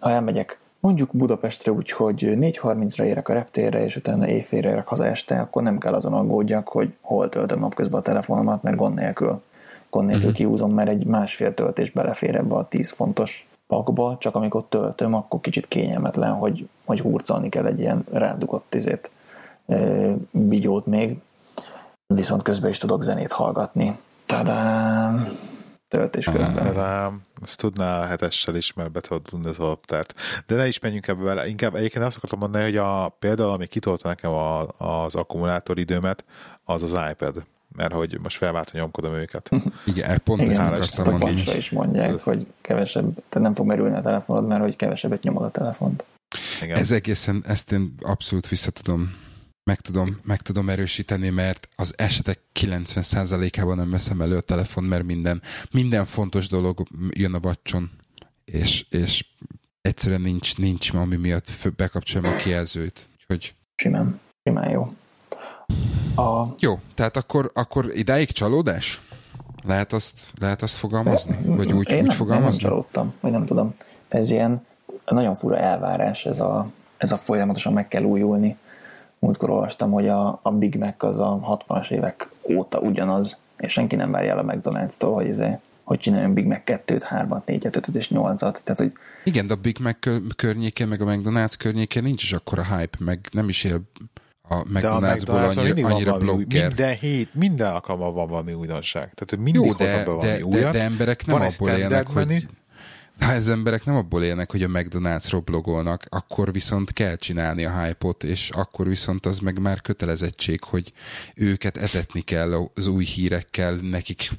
ha 0.00 0.10
elmegyek 0.10 0.58
mondjuk 0.80 1.10
Budapestre 1.12 1.72
úgy, 1.72 1.90
hogy 1.90 2.20
4.30-ra 2.20 3.02
érek 3.02 3.28
a 3.28 3.32
reptérre, 3.32 3.84
és 3.84 3.96
utána 3.96 4.28
éjfélre 4.28 4.68
érek 4.68 4.86
haza 4.86 5.06
este, 5.06 5.40
akkor 5.40 5.62
nem 5.62 5.78
kell 5.78 5.94
azon 5.94 6.12
aggódjak, 6.12 6.68
hogy 6.68 6.92
hol 7.00 7.28
töltöm 7.28 7.60
napközben 7.60 8.00
a 8.00 8.02
telefonomat, 8.02 8.62
mert 8.62 8.76
gond 8.76 8.94
nélkül, 8.94 9.42
gond 9.90 10.06
nélkül 10.06 10.24
uh-huh. 10.24 10.38
kihúzom, 10.38 10.72
mert 10.72 10.88
egy 10.88 11.04
másfél 11.04 11.54
töltés 11.54 11.90
belefér 11.90 12.34
ebbe 12.34 12.54
a 12.54 12.68
10 12.68 12.90
fontos 12.90 13.48
pakba, 13.66 14.16
csak 14.18 14.34
amikor 14.34 14.64
töltöm, 14.68 15.14
akkor 15.14 15.40
kicsit 15.40 15.68
kényelmetlen, 15.68 16.32
hogy, 16.32 16.68
hogy 16.84 17.00
hurcolni 17.00 17.48
kell 17.48 17.66
egy 17.66 17.80
ilyen 17.80 18.04
rádugott 18.10 18.64
tizét 18.68 19.10
bigyót 20.30 20.86
még, 20.86 21.16
viszont 22.14 22.42
közben 22.42 22.70
is 22.70 22.78
tudok 22.78 23.02
zenét 23.02 23.32
hallgatni. 23.32 23.98
Tadám! 24.26 25.38
töltés 25.88 26.24
közben. 26.24 26.74
De 26.74 27.08
ezt 27.42 27.58
tudná 27.58 28.00
a 28.00 28.06
hetessel 28.06 28.54
is, 28.54 28.72
mert 28.72 28.92
be 28.92 29.00
tudod 29.00 29.22
tudni 29.22 29.48
az 29.48 29.58
alaptárt. 29.58 30.14
De 30.46 30.54
ne 30.54 30.66
is 30.66 30.78
menjünk 30.78 31.08
ebbe 31.08 31.22
vele. 31.22 31.48
Inkább 31.48 31.74
egyébként 31.74 32.04
azt 32.04 32.16
akartam 32.16 32.38
mondani, 32.38 32.64
hogy 32.64 32.76
a, 32.76 33.08
például, 33.18 33.50
ami 33.50 33.66
kitolta 33.66 34.08
nekem 34.08 34.32
a, 34.32 34.66
az 34.78 35.14
akkumulátoridőmet, 35.14 36.24
az 36.64 36.82
az 36.82 36.98
iPad 37.10 37.44
mert 37.76 37.92
hogy 37.92 38.18
most 38.22 38.36
felváltva 38.36 38.78
nyomkodom 38.78 39.14
őket. 39.14 39.50
Igen, 39.84 40.20
pont 40.24 40.40
Igen, 40.40 40.74
ezt 40.74 40.98
akartam 40.98 41.28
mondani. 41.28 41.56
is 41.56 41.70
mondják, 41.70 42.22
hogy 42.22 42.46
kevesebb, 42.60 43.14
tehát 43.14 43.46
nem 43.46 43.54
fog 43.54 43.66
merülni 43.66 43.96
a 43.96 44.00
telefonod, 44.00 44.46
mert 44.46 44.60
hogy 44.60 44.76
kevesebbet 44.76 45.22
nyomod 45.22 45.42
a 45.42 45.50
telefont. 45.50 46.04
Igen. 46.62 46.76
Ez 46.76 46.90
egészen, 46.90 47.44
ezt 47.46 47.72
én 47.72 47.94
abszolút 48.02 48.48
vissza 48.48 48.70
tudom 48.70 49.16
meg 49.70 49.80
tudom, 49.80 50.06
meg 50.24 50.40
tudom 50.40 50.68
erősíteni, 50.68 51.28
mert 51.28 51.68
az 51.76 51.94
esetek 51.96 52.38
90%-ában 52.60 53.76
nem 53.76 53.90
veszem 53.90 54.20
elő 54.20 54.36
a 54.36 54.40
telefon, 54.40 54.84
mert 54.84 55.04
minden, 55.04 55.42
minden 55.70 56.06
fontos 56.06 56.48
dolog 56.48 56.82
jön 57.10 57.34
a 57.34 57.38
bacson, 57.38 57.90
és, 58.44 58.86
és 58.90 59.24
egyszerűen 59.82 60.20
nincs, 60.20 60.56
nincs 60.56 60.92
ami 60.92 61.16
miatt 61.16 61.50
bekapcsolom 61.76 62.32
a 62.32 62.36
kijelzőt. 62.36 63.08
Úgyhogy... 63.20 63.54
Simán, 63.74 64.20
simán 64.42 64.70
jó. 64.70 64.92
A... 66.14 66.54
Jó, 66.58 66.78
tehát 66.94 67.16
akkor, 67.16 67.50
akkor 67.54 67.90
idáig 67.94 68.30
csalódás? 68.30 69.00
Lehet 69.62 69.92
azt, 69.92 70.18
lehet 70.38 70.62
azt 70.62 70.76
fogalmazni? 70.76 71.38
Vagy 71.44 71.72
úgy, 71.72 71.90
én 71.90 71.98
úgy 71.98 72.06
nem, 72.06 72.16
fogalmazni? 72.16 72.62
Én 72.62 72.68
nem 72.68 72.70
csalódtam, 72.70 73.14
vagy 73.20 73.30
nem 73.30 73.46
tudom. 73.46 73.74
Ez 74.08 74.30
ilyen 74.30 74.66
nagyon 75.04 75.34
fura 75.34 75.56
elvárás, 75.56 76.26
ez 76.26 76.40
a, 76.40 76.70
ez 76.96 77.12
a 77.12 77.16
folyamatosan 77.16 77.72
meg 77.72 77.88
kell 77.88 78.02
újulni 78.02 78.56
múltkor 79.20 79.50
olvastam, 79.50 79.90
hogy 79.90 80.08
a, 80.08 80.40
a 80.42 80.50
Big 80.50 80.76
Mac 80.76 81.02
az 81.02 81.20
a 81.20 81.60
60-as 81.68 81.90
évek 81.90 82.28
óta 82.42 82.78
ugyanaz, 82.78 83.38
és 83.56 83.72
senki 83.72 83.96
nem 83.96 84.10
várja 84.10 84.30
el 84.30 84.38
a 84.38 84.44
McDonald's-tól, 84.44 85.14
hogy, 85.14 85.26
izé, 85.26 85.58
hogy 85.82 85.98
csináljon 85.98 86.34
Big 86.34 86.46
Mac 86.46 86.60
2-t, 86.66 87.02
3-at, 87.10 87.42
4-et, 87.46 87.76
5 87.76 87.88
és 87.88 88.10
8-at. 88.14 88.38
Tehát, 88.38 88.76
hogy... 88.76 88.92
Igen, 89.24 89.46
de 89.46 89.52
a 89.52 89.56
Big 89.56 89.78
Mac 89.82 89.96
környékén, 90.36 90.88
meg 90.88 91.00
a 91.00 91.04
McDonald's 91.04 91.54
környékén 91.58 92.02
nincs 92.02 92.22
is 92.22 92.32
akkora 92.32 92.64
hype, 92.64 92.98
meg 93.00 93.28
nem 93.32 93.48
is 93.48 93.64
él 93.64 93.80
a 94.48 94.62
McDonald'sból 94.62 95.56
annyira, 95.56 95.88
annyira 95.88 96.16
blogger. 96.16 96.66
Minden 96.66 96.96
hét, 96.96 97.34
minden 97.34 97.72
alkalommal 97.72 98.12
van 98.12 98.28
valami 98.28 98.52
újdonság. 98.52 99.02
Tehát, 99.02 99.30
hogy 99.30 99.38
mindig 99.38 99.64
Jó, 99.64 99.72
de, 99.72 100.04
de, 100.04 100.16
de, 100.20 100.44
újat. 100.44 100.72
de, 100.72 100.82
emberek 100.82 101.26
nem 101.26 101.38
van 101.38 101.48
abból 101.48 101.70
élnek, 101.70 102.06
hogy 102.06 102.46
ha 103.20 103.32
az 103.32 103.48
emberek 103.48 103.84
nem 103.84 103.94
abból 103.94 104.24
élnek, 104.24 104.50
hogy 104.50 104.62
a 104.62 104.68
McDonald'sról 104.68 105.42
blogolnak, 105.44 106.04
akkor 106.08 106.52
viszont 106.52 106.92
kell 106.92 107.16
csinálni 107.16 107.64
a 107.64 107.82
hype-ot, 107.82 108.24
és 108.24 108.50
akkor 108.50 108.88
viszont 108.88 109.26
az 109.26 109.38
meg 109.38 109.58
már 109.58 109.80
kötelezettség, 109.80 110.64
hogy 110.64 110.92
őket 111.34 111.76
etetni 111.76 112.20
kell 112.20 112.68
az 112.74 112.86
új 112.86 113.04
hírekkel, 113.04 113.74
nekik 113.74 114.30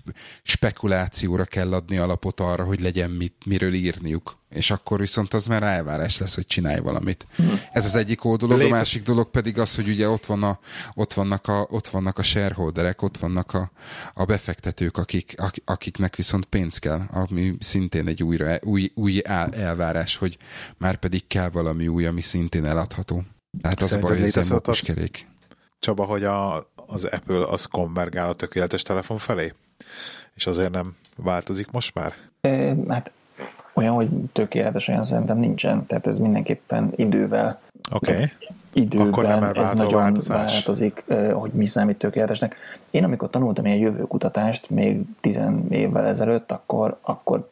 spekulációra 0.43 1.45
kell 1.45 1.73
adni 1.73 1.97
alapot 1.97 2.39
arra, 2.39 2.63
hogy 2.63 2.79
legyen 2.79 3.11
mit, 3.11 3.35
miről 3.45 3.73
írniuk 3.73 4.40
és 4.53 4.71
akkor 4.71 4.99
viszont 4.99 5.33
az 5.33 5.47
már 5.47 5.63
elvárás 5.63 6.17
lesz, 6.17 6.35
hogy 6.35 6.45
csinálj 6.45 6.79
valamit. 6.79 7.27
Hmm. 7.35 7.59
Ez 7.71 7.85
az 7.85 7.95
egyik 7.95 8.25
oldalog, 8.25 8.61
a 8.61 8.67
másik 8.67 9.03
dolog 9.03 9.29
pedig 9.29 9.59
az, 9.59 9.75
hogy 9.75 9.87
ugye 9.87 10.09
ott, 10.09 10.25
van 10.25 10.43
a, 10.43 10.59
ott, 10.93 11.13
vannak, 11.13 11.47
a, 11.47 11.67
ott 11.69 11.87
vannak 11.87 12.17
a 12.17 12.23
shareholderek, 12.23 13.01
ott 13.01 13.17
vannak 13.17 13.53
a, 13.53 13.71
a 14.13 14.25
befektetők, 14.25 14.97
akik, 14.97 15.35
akiknek 15.65 16.15
viszont 16.15 16.45
pénz 16.45 16.77
kell, 16.77 17.01
ami 17.11 17.55
szintén 17.59 18.07
egy 18.07 18.23
újra, 18.23 18.57
új, 18.61 18.91
új 18.95 19.21
elvárás, 19.51 20.15
hogy 20.15 20.37
már 20.77 20.95
pedig 20.95 21.27
kell 21.27 21.49
valami 21.49 21.87
új, 21.87 22.05
ami 22.05 22.21
szintén 22.21 22.65
eladható. 22.65 23.23
Tehát 23.61 23.81
az 23.81 23.93
a 23.93 23.99
baj, 23.99 24.19
hogy 24.19 24.37
ez 24.37 24.51
egy 24.51 24.81
kerék. 24.81 25.27
Csaba, 25.79 26.05
hogy 26.05 26.23
a, 26.23 26.71
az 26.75 27.03
Apple 27.03 27.45
az 27.45 27.65
konvergál 27.65 28.29
a 28.29 28.33
tökéletes 28.33 28.83
telefon 28.83 29.17
felé? 29.17 29.53
És 30.35 30.47
azért 30.47 30.71
nem 30.71 30.95
változik 31.17 31.71
most 31.71 31.93
már? 31.93 32.13
É, 32.41 32.73
hát 32.87 33.11
olyan, 33.73 33.93
hogy 33.93 34.09
tökéletes 34.31 34.87
olyan 34.87 35.03
szerintem 35.03 35.37
nincsen, 35.37 35.85
tehát 35.85 36.07
ez 36.07 36.17
mindenképpen 36.17 36.91
idővel 36.95 37.59
Oké. 37.91 38.13
Okay. 38.13 38.25
Időben 38.73 39.07
Akkor 39.07 39.23
nem 39.23 39.43
ez 39.43 39.69
nagyon 39.77 39.93
változás. 39.93 40.51
változik, 40.53 41.03
hogy 41.33 41.51
mi 41.51 41.65
számít 41.65 41.97
tökéletesnek. 41.97 42.55
Én 42.89 43.03
amikor 43.03 43.29
tanultam 43.29 43.65
ilyen 43.65 43.77
jövőkutatást 43.77 44.69
még 44.69 45.01
tizen 45.19 45.65
évvel 45.69 46.05
ezelőtt, 46.05 46.51
akkor, 46.51 46.97
akkor 47.01 47.49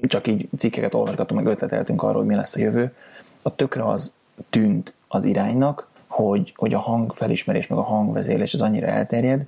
csak 0.00 0.26
így 0.26 0.48
cikkeket 0.58 0.94
olvasgattunk, 0.94 1.42
meg 1.42 1.52
ötleteltünk 1.52 2.02
arról, 2.02 2.16
hogy 2.16 2.26
mi 2.26 2.34
lesz 2.34 2.56
a 2.56 2.60
jövő. 2.60 2.94
A 3.42 3.54
tökre 3.54 3.84
az 3.84 4.12
tűnt 4.50 4.94
az 5.08 5.24
iránynak, 5.24 5.88
hogy, 6.06 6.52
hogy 6.56 6.74
a 6.74 6.78
hangfelismerés 6.78 7.66
meg 7.66 7.78
a 7.78 7.82
hangvezérlés 7.82 8.54
az 8.54 8.60
annyira 8.60 8.86
elterjed, 8.86 9.46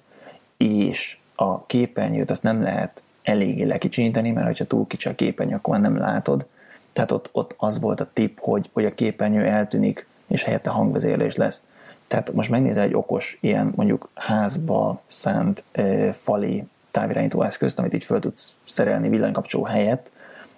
és 0.56 1.18
a 1.34 1.66
képernyőt 1.66 2.30
azt 2.30 2.42
nem 2.42 2.62
lehet 2.62 3.02
eléggé 3.22 3.62
lekicsinyíteni, 3.62 4.30
mert 4.30 4.46
hogyha 4.46 4.64
túl 4.64 4.86
kicsi 4.86 5.08
a 5.08 5.14
képernyő, 5.14 5.54
akkor 5.54 5.80
nem 5.80 5.96
látod. 5.96 6.46
Tehát 6.92 7.12
ott, 7.12 7.28
ott 7.32 7.54
az 7.56 7.80
volt 7.80 8.00
a 8.00 8.10
tip, 8.12 8.38
hogy, 8.40 8.70
hogy 8.72 8.84
a 8.84 8.94
képernyő 8.94 9.44
eltűnik, 9.44 10.06
és 10.26 10.42
helyette 10.42 10.70
hangvezérlés 10.70 11.36
lesz. 11.36 11.64
Tehát 12.06 12.32
most 12.32 12.50
megnézel 12.50 12.82
egy 12.82 12.94
okos, 12.94 13.38
ilyen 13.40 13.72
mondjuk 13.76 14.08
házba 14.14 15.02
szánt 15.06 15.64
e, 15.72 16.12
fali 16.12 16.64
távirányító 16.90 17.42
eszközt, 17.42 17.78
amit 17.78 17.94
így 17.94 18.04
föl 18.04 18.20
tudsz 18.20 18.52
szerelni 18.66 19.08
villanykapcsoló 19.08 19.64
helyett, 19.64 20.10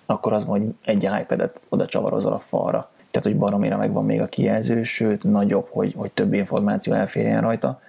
akkor 0.06 0.32
az 0.32 0.44
hogy 0.44 0.62
egy 0.84 1.02
iPad-et 1.20 1.60
oda 1.68 1.86
csavarozol 1.86 2.32
a 2.32 2.38
falra. 2.38 2.90
Tehát, 3.10 3.28
hogy 3.28 3.36
baromira 3.36 3.76
megvan 3.76 4.04
még 4.04 4.20
a 4.20 4.26
kijelző, 4.26 4.82
sőt, 4.82 5.24
nagyobb, 5.24 5.68
hogy, 5.70 5.94
hogy 5.96 6.10
több 6.10 6.32
információ 6.32 6.92
elférjen 6.92 7.40
rajta. 7.40 7.80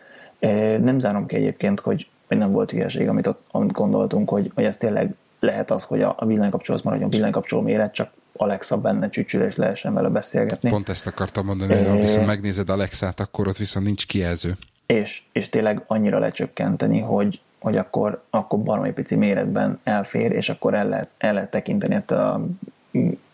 Nem 0.79 0.99
zárom 0.99 1.25
ki 1.25 1.35
egyébként, 1.35 1.79
hogy 1.79 2.07
hogy 2.27 2.37
nem 2.37 2.51
volt 2.51 2.71
hülyeség, 2.71 3.07
amit, 3.07 3.27
ott, 3.27 3.41
amit 3.51 3.71
gondoltunk, 3.71 4.29
hogy, 4.29 4.51
hogy 4.55 4.63
ez 4.63 4.77
tényleg 4.77 5.15
lehet 5.39 5.71
az, 5.71 5.83
hogy 5.83 6.01
a, 6.01 6.15
a 6.17 6.25
villanykapcsoló 6.25 6.77
az 6.77 6.83
maradjon 6.83 7.09
villanykapcsoló 7.09 7.61
méret, 7.61 7.93
csak 7.93 8.11
Alexa 8.37 8.77
benne 8.77 9.09
csücsül, 9.09 9.43
és 9.43 9.55
lehessen 9.55 9.93
vele 9.93 10.09
beszélgetni. 10.09 10.69
Pont 10.69 10.89
ezt 10.89 11.07
akartam 11.07 11.45
mondani, 11.45 11.75
hogy 11.75 11.87
ha 11.87 11.95
viszont 11.95 12.25
megnézed 12.25 12.69
Alexát, 12.69 13.19
akkor 13.19 13.47
ott 13.47 13.57
viszont 13.57 13.85
nincs 13.85 14.07
kijelző. 14.07 14.57
És, 14.85 15.21
és 15.31 15.49
tényleg 15.49 15.83
annyira 15.87 16.19
lecsökkenteni, 16.19 16.99
hogy, 16.99 17.39
hogy 17.59 17.77
akkor, 17.77 18.23
akkor 18.29 18.59
baromi 18.59 18.91
pici 18.91 19.15
méretben 19.15 19.79
elfér, 19.83 20.31
és 20.31 20.49
akkor 20.49 20.73
el 20.73 20.87
lehet, 20.87 21.09
el 21.17 21.33
lehet 21.33 21.51
tekinteni 21.51 21.95
ezt 21.95 22.11
a 22.11 22.45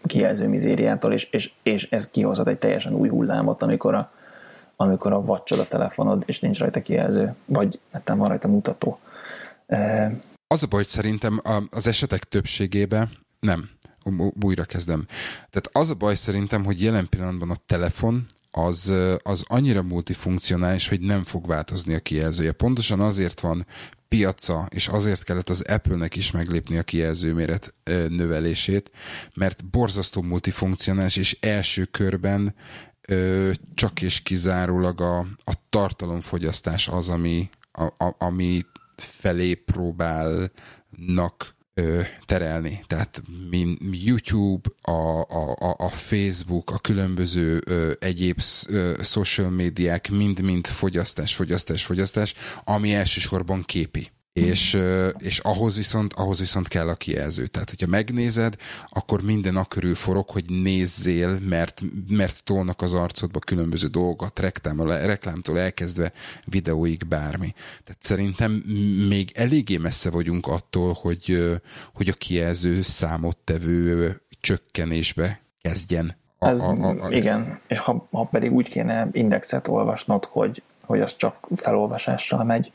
kijelző 0.04 0.48
mizériától, 0.48 1.14
és, 1.14 1.28
és, 1.32 1.52
és 1.64 1.89
ez 1.89 2.10
kihozhat 2.10 2.48
egy 2.48 2.58
teljesen 2.58 2.94
új 2.94 3.10
hullámot, 3.10 3.62
amikor 3.62 3.94
a, 3.94 4.12
amikor 4.82 5.14
a 5.14 5.22
vacsod 5.22 5.60
a 5.60 5.68
telefonod, 5.68 6.24
és 6.26 6.40
nincs 6.40 6.60
rajta 6.60 6.82
kijelző, 6.82 7.36
vagy 7.46 7.80
hát 7.92 8.10
van 8.10 8.28
rajta 8.28 8.48
mutató. 8.48 9.00
Az 10.48 10.64
a 10.64 10.68
baj, 10.68 10.80
hogy 10.80 10.88
szerintem 10.88 11.42
az 11.70 11.88
esetek 11.88 12.24
többségében 12.24 13.10
nem, 13.40 13.70
újra 14.44 14.64
kezdem. 14.64 15.06
Tehát 15.50 15.70
az 15.72 15.90
a 15.90 15.96
baj 15.96 16.16
szerintem, 16.16 16.64
hogy 16.64 16.82
jelen 16.82 17.10
pillanatban 17.10 17.50
a 17.50 17.56
telefon 17.66 18.26
az, 18.52 18.94
az 19.24 19.44
annyira 19.48 19.82
multifunkcionális, 19.82 20.88
hogy 20.88 21.02
nem 21.02 21.24
fog 21.24 21.48
változni 21.48 21.94
a 21.94 22.00
kijelzője. 22.00 22.52
Pontosan 22.52 23.00
azért 23.00 23.40
van 23.40 23.66
piaca, 24.08 24.68
és 24.70 24.88
azért 24.88 25.24
kellett 25.24 25.50
az 25.50 25.62
Apple-nek 25.62 26.16
is 26.16 26.32
meglépni 26.32 26.78
a 26.78 26.84
kijelzőméret 26.84 27.74
növelését, 28.08 28.92
mert 29.34 29.66
borzasztó 29.66 30.22
multifunkcionális, 30.22 31.16
és 31.16 31.38
első 31.42 31.84
körben 31.84 32.56
ö, 33.08 33.52
csak 33.74 34.02
és 34.02 34.22
kizárólag 34.22 35.02
a, 35.02 35.20
a 35.43 35.54
tartalomfogyasztás 35.70 36.88
az, 36.88 37.10
ami, 37.10 37.49
a, 37.72 37.84
a, 37.84 38.16
ami 38.18 38.66
felé 38.95 39.54
próbálnak 39.54 41.56
ö, 41.74 42.02
terelni. 42.26 42.84
Tehát 42.88 43.22
mi, 43.49 43.78
YouTube, 43.91 44.70
a, 44.82 45.22
a, 45.22 45.76
a 45.78 45.89
Facebook, 45.89 46.72
a 46.72 46.80
különböző 46.80 47.62
ö, 47.66 47.91
egyéb 47.99 48.41
ö, 48.68 48.93
social 49.04 49.49
médiák 49.49 50.10
mind-mind 50.10 50.68
fogyasztás, 50.68 51.36
fogyasztás, 51.36 51.86
fogyasztás, 51.86 52.34
ami 52.64 52.93
elsősorban 52.93 53.64
képi. 53.64 54.12
És, 54.34 54.82
és 55.18 55.40
ahhoz, 55.40 55.76
viszont, 55.76 56.14
ahhoz 56.14 56.40
viszont 56.40 56.68
kell 56.68 56.88
a 56.88 56.96
kijelző. 56.96 57.46
Tehát, 57.46 57.70
hogyha 57.70 57.88
megnézed, 57.88 58.56
akkor 58.90 59.22
minden 59.22 59.56
a 59.56 59.66
körül 59.66 59.96
forog, 59.96 60.30
hogy 60.30 60.46
nézzél, 60.50 61.40
mert, 61.50 61.82
mert 62.10 62.44
tolnak 62.44 62.82
az 62.82 62.94
arcodba 62.94 63.40
különböző 63.40 63.88
dolgokat, 63.88 64.40
reklámtól, 64.86 65.60
elkezdve 65.60 66.12
videóig 66.46 67.08
bármi. 67.08 67.54
Tehát 67.84 68.04
szerintem 68.04 68.52
még 69.08 69.32
eléggé 69.36 69.78
messze 69.78 70.10
vagyunk 70.10 70.48
attól, 70.48 70.94
hogy, 71.02 71.52
hogy 71.94 72.08
a 72.08 72.14
kijelző 72.14 72.82
számottevő 72.82 74.22
csökkenésbe 74.42 75.42
kezdjen. 75.62 76.16
A, 76.38 76.48
Ez, 76.48 76.60
a, 76.60 76.70
a, 76.70 77.06
a, 77.06 77.12
igen, 77.12 77.60
és 77.68 77.80
ha, 77.80 78.08
ha 78.12 78.24
pedig 78.24 78.52
úgy 78.52 78.70
kéne 78.70 79.10
indexet 79.12 79.68
olvasnod, 79.68 80.26
hogy, 80.26 80.62
hogy 80.84 81.02
az 81.02 81.16
csak 81.16 81.48
felolvasással 81.56 82.44
megy, 82.44 82.72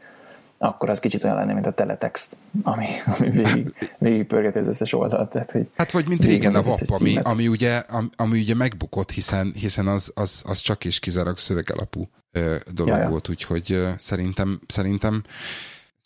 akkor 0.58 0.90
az 0.90 1.00
kicsit 1.00 1.24
olyan 1.24 1.36
lenne, 1.36 1.52
mint 1.52 1.66
a 1.66 1.70
teletext, 1.70 2.36
ami, 2.62 2.86
ami 3.18 3.30
végig, 3.30 3.74
végig 3.98 4.26
pörgeti 4.26 4.58
az 4.58 4.66
összes 4.66 4.92
oldalt. 4.92 5.30
Tehát, 5.30 5.50
hogy 5.50 5.68
hát 5.76 5.90
vagy 5.90 6.08
mint 6.08 6.24
régen 6.24 6.54
a 6.54 6.62
VAP, 6.62 6.80
ami, 6.86 7.16
ami, 7.16 7.48
ugye, 7.48 7.76
ami, 7.76 8.08
ami 8.16 8.40
ugye 8.40 8.54
megbukott, 8.54 9.10
hiszen, 9.10 9.52
hiszen 9.56 9.86
az, 9.86 10.12
az, 10.14 10.42
az 10.46 10.58
csak 10.58 10.84
és 10.84 10.98
kizárólag 10.98 11.38
szövegalapú 11.38 12.08
ö, 12.32 12.56
dolog 12.72 12.96
ja, 12.96 13.02
ja. 13.02 13.08
volt, 13.08 13.28
úgyhogy 13.28 13.72
ö, 13.72 13.88
szerintem, 13.96 14.60
szerintem 14.66 15.22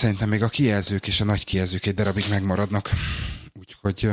Szerintem 0.01 0.29
még 0.29 0.43
a 0.43 0.49
kijelzők 0.49 1.07
és 1.07 1.21
a 1.21 1.25
nagy 1.25 1.45
kijelzők 1.45 1.87
egy 1.87 1.95
darabig 1.95 2.25
megmaradnak. 2.31 2.91
Úgyhogy 3.59 4.11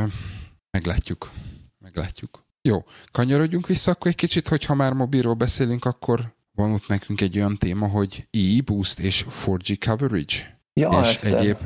meglátjuk. 0.72 1.32
Meglátjuk. 1.80 2.46
Jó, 2.62 2.84
kanyarodjunk 3.12 3.68
vissza 3.68 3.92
akkor 3.92 4.08
egy 4.08 4.16
kicsit, 4.16 4.48
hogy 4.48 4.66
ha 4.66 4.74
már 4.74 4.94
mobilról 4.94 5.34
beszélünk, 5.34 5.86
akkor 5.86 6.34
van 6.58 6.74
ott 6.74 6.88
nekünk 6.88 7.22
egy 7.22 7.38
olyan 7.38 7.58
téma, 7.58 7.88
hogy 7.88 8.28
e-boost 8.32 9.00
és 9.00 9.26
4G 9.46 9.78
coverage. 9.86 10.58
Ja, 10.74 10.90
és 11.02 11.24
egyéb... 11.24 11.58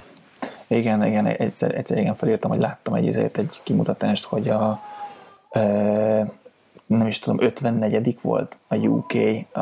Igen, 0.68 1.06
igen, 1.06 1.26
egyszer, 1.26 1.76
egyszer 1.76 1.98
igen 1.98 2.16
felírtam, 2.16 2.52
hogy 2.52 2.60
láttam 2.60 2.94
egy, 2.94 3.18
egy 3.18 3.62
kimutatást, 3.64 4.24
hogy 4.24 4.50
a 4.50 4.82
e, 5.50 5.62
nem 6.86 7.08
is 7.08 7.20
tudom, 7.20 7.42
54 7.42 8.18
volt 8.22 8.58
a 8.68 8.76
UK 8.76 9.14
a, 9.52 9.62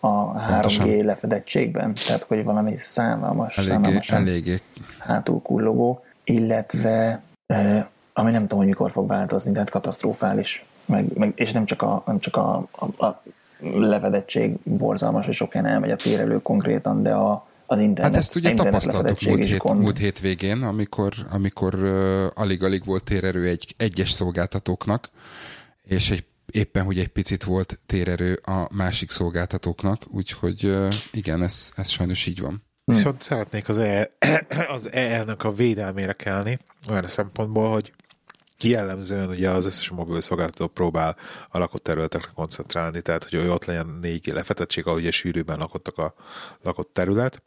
a 0.00 0.32
3G 0.34 1.04
lefedettségben, 1.04 1.94
tehát 2.06 2.22
hogy 2.22 2.44
valami 2.44 2.76
szánalmas, 2.76 3.58
eléggé, 3.58 3.72
szánalmasan 3.72 4.20
eléggé. 4.20 4.60
hátul 4.98 5.42
kullogó, 5.42 6.04
illetve 6.24 7.22
e, 7.46 7.90
ami 8.12 8.30
nem 8.30 8.40
tudom, 8.40 8.58
hogy 8.58 8.66
mikor 8.66 8.90
fog 8.90 9.08
változni, 9.08 9.52
tehát 9.52 9.70
katasztrofális, 9.70 10.64
meg, 10.84 11.04
meg, 11.14 11.32
és 11.34 11.52
nem 11.52 11.64
csak 11.64 11.82
a, 11.82 12.02
nem 12.06 12.18
csak 12.18 12.36
a, 12.36 12.66
a, 12.70 13.04
a 13.06 13.22
levedettség 13.62 14.56
borzalmas, 14.62 15.26
hogy 15.26 15.34
sok 15.34 15.54
elmegy 15.54 15.90
a 15.90 15.96
térelő 15.96 16.42
konkrétan, 16.42 17.02
de 17.02 17.12
a, 17.12 17.48
az 17.66 17.78
internet. 17.80 18.12
Hát 18.12 18.22
ezt 18.22 18.36
ugye 18.36 18.54
tapasztaltuk 18.54 19.20
múlt, 19.20 19.44
hét, 19.44 19.62
múlt 19.62 19.98
hétvégén, 19.98 20.62
amikor, 20.62 21.12
amikor 21.30 21.74
uh, 21.74 22.26
alig-alig 22.34 22.84
volt 22.84 23.04
térerő 23.04 23.46
egy 23.46 23.74
egyes 23.76 24.10
szolgáltatóknak, 24.10 25.10
és 25.82 26.10
egy, 26.10 26.24
éppen, 26.52 26.84
hogy 26.84 26.98
egy 26.98 27.08
picit 27.08 27.44
volt 27.44 27.78
térerő 27.86 28.40
a 28.44 28.68
másik 28.72 29.10
szolgáltatóknak, 29.10 30.02
úgyhogy 30.08 30.64
uh, 30.64 30.94
igen, 31.12 31.42
ez, 31.42 31.70
ez 31.76 31.88
sajnos 31.88 32.26
így 32.26 32.40
van. 32.40 32.62
Viszont 32.84 33.22
szeretnék 33.22 33.68
az, 33.68 33.78
e, 33.78 34.10
az 34.76 34.92
EL-nek 34.92 35.44
a 35.44 35.52
védelmére 35.52 36.12
kelni, 36.12 36.58
olyan 36.90 37.06
szempontból, 37.06 37.70
hogy 37.70 37.92
jellemzően 38.64 39.28
ugye 39.28 39.50
az 39.50 39.66
összes 39.66 39.90
mobil 39.90 40.20
szolgáltató 40.20 40.66
próbál 40.66 41.16
a 41.48 41.58
lakott 41.58 41.82
területekre 41.82 42.30
koncentrálni, 42.34 43.02
tehát 43.02 43.24
hogy 43.24 43.48
ott 43.48 43.64
legyen 43.64 43.98
négy 44.00 44.26
lefetettség, 44.26 44.86
ahogy 44.86 45.06
a 45.06 45.12
sűrűben 45.12 45.58
lakottak 45.58 45.98
a 45.98 46.14
lakott 46.62 46.90
terület. 46.92 47.42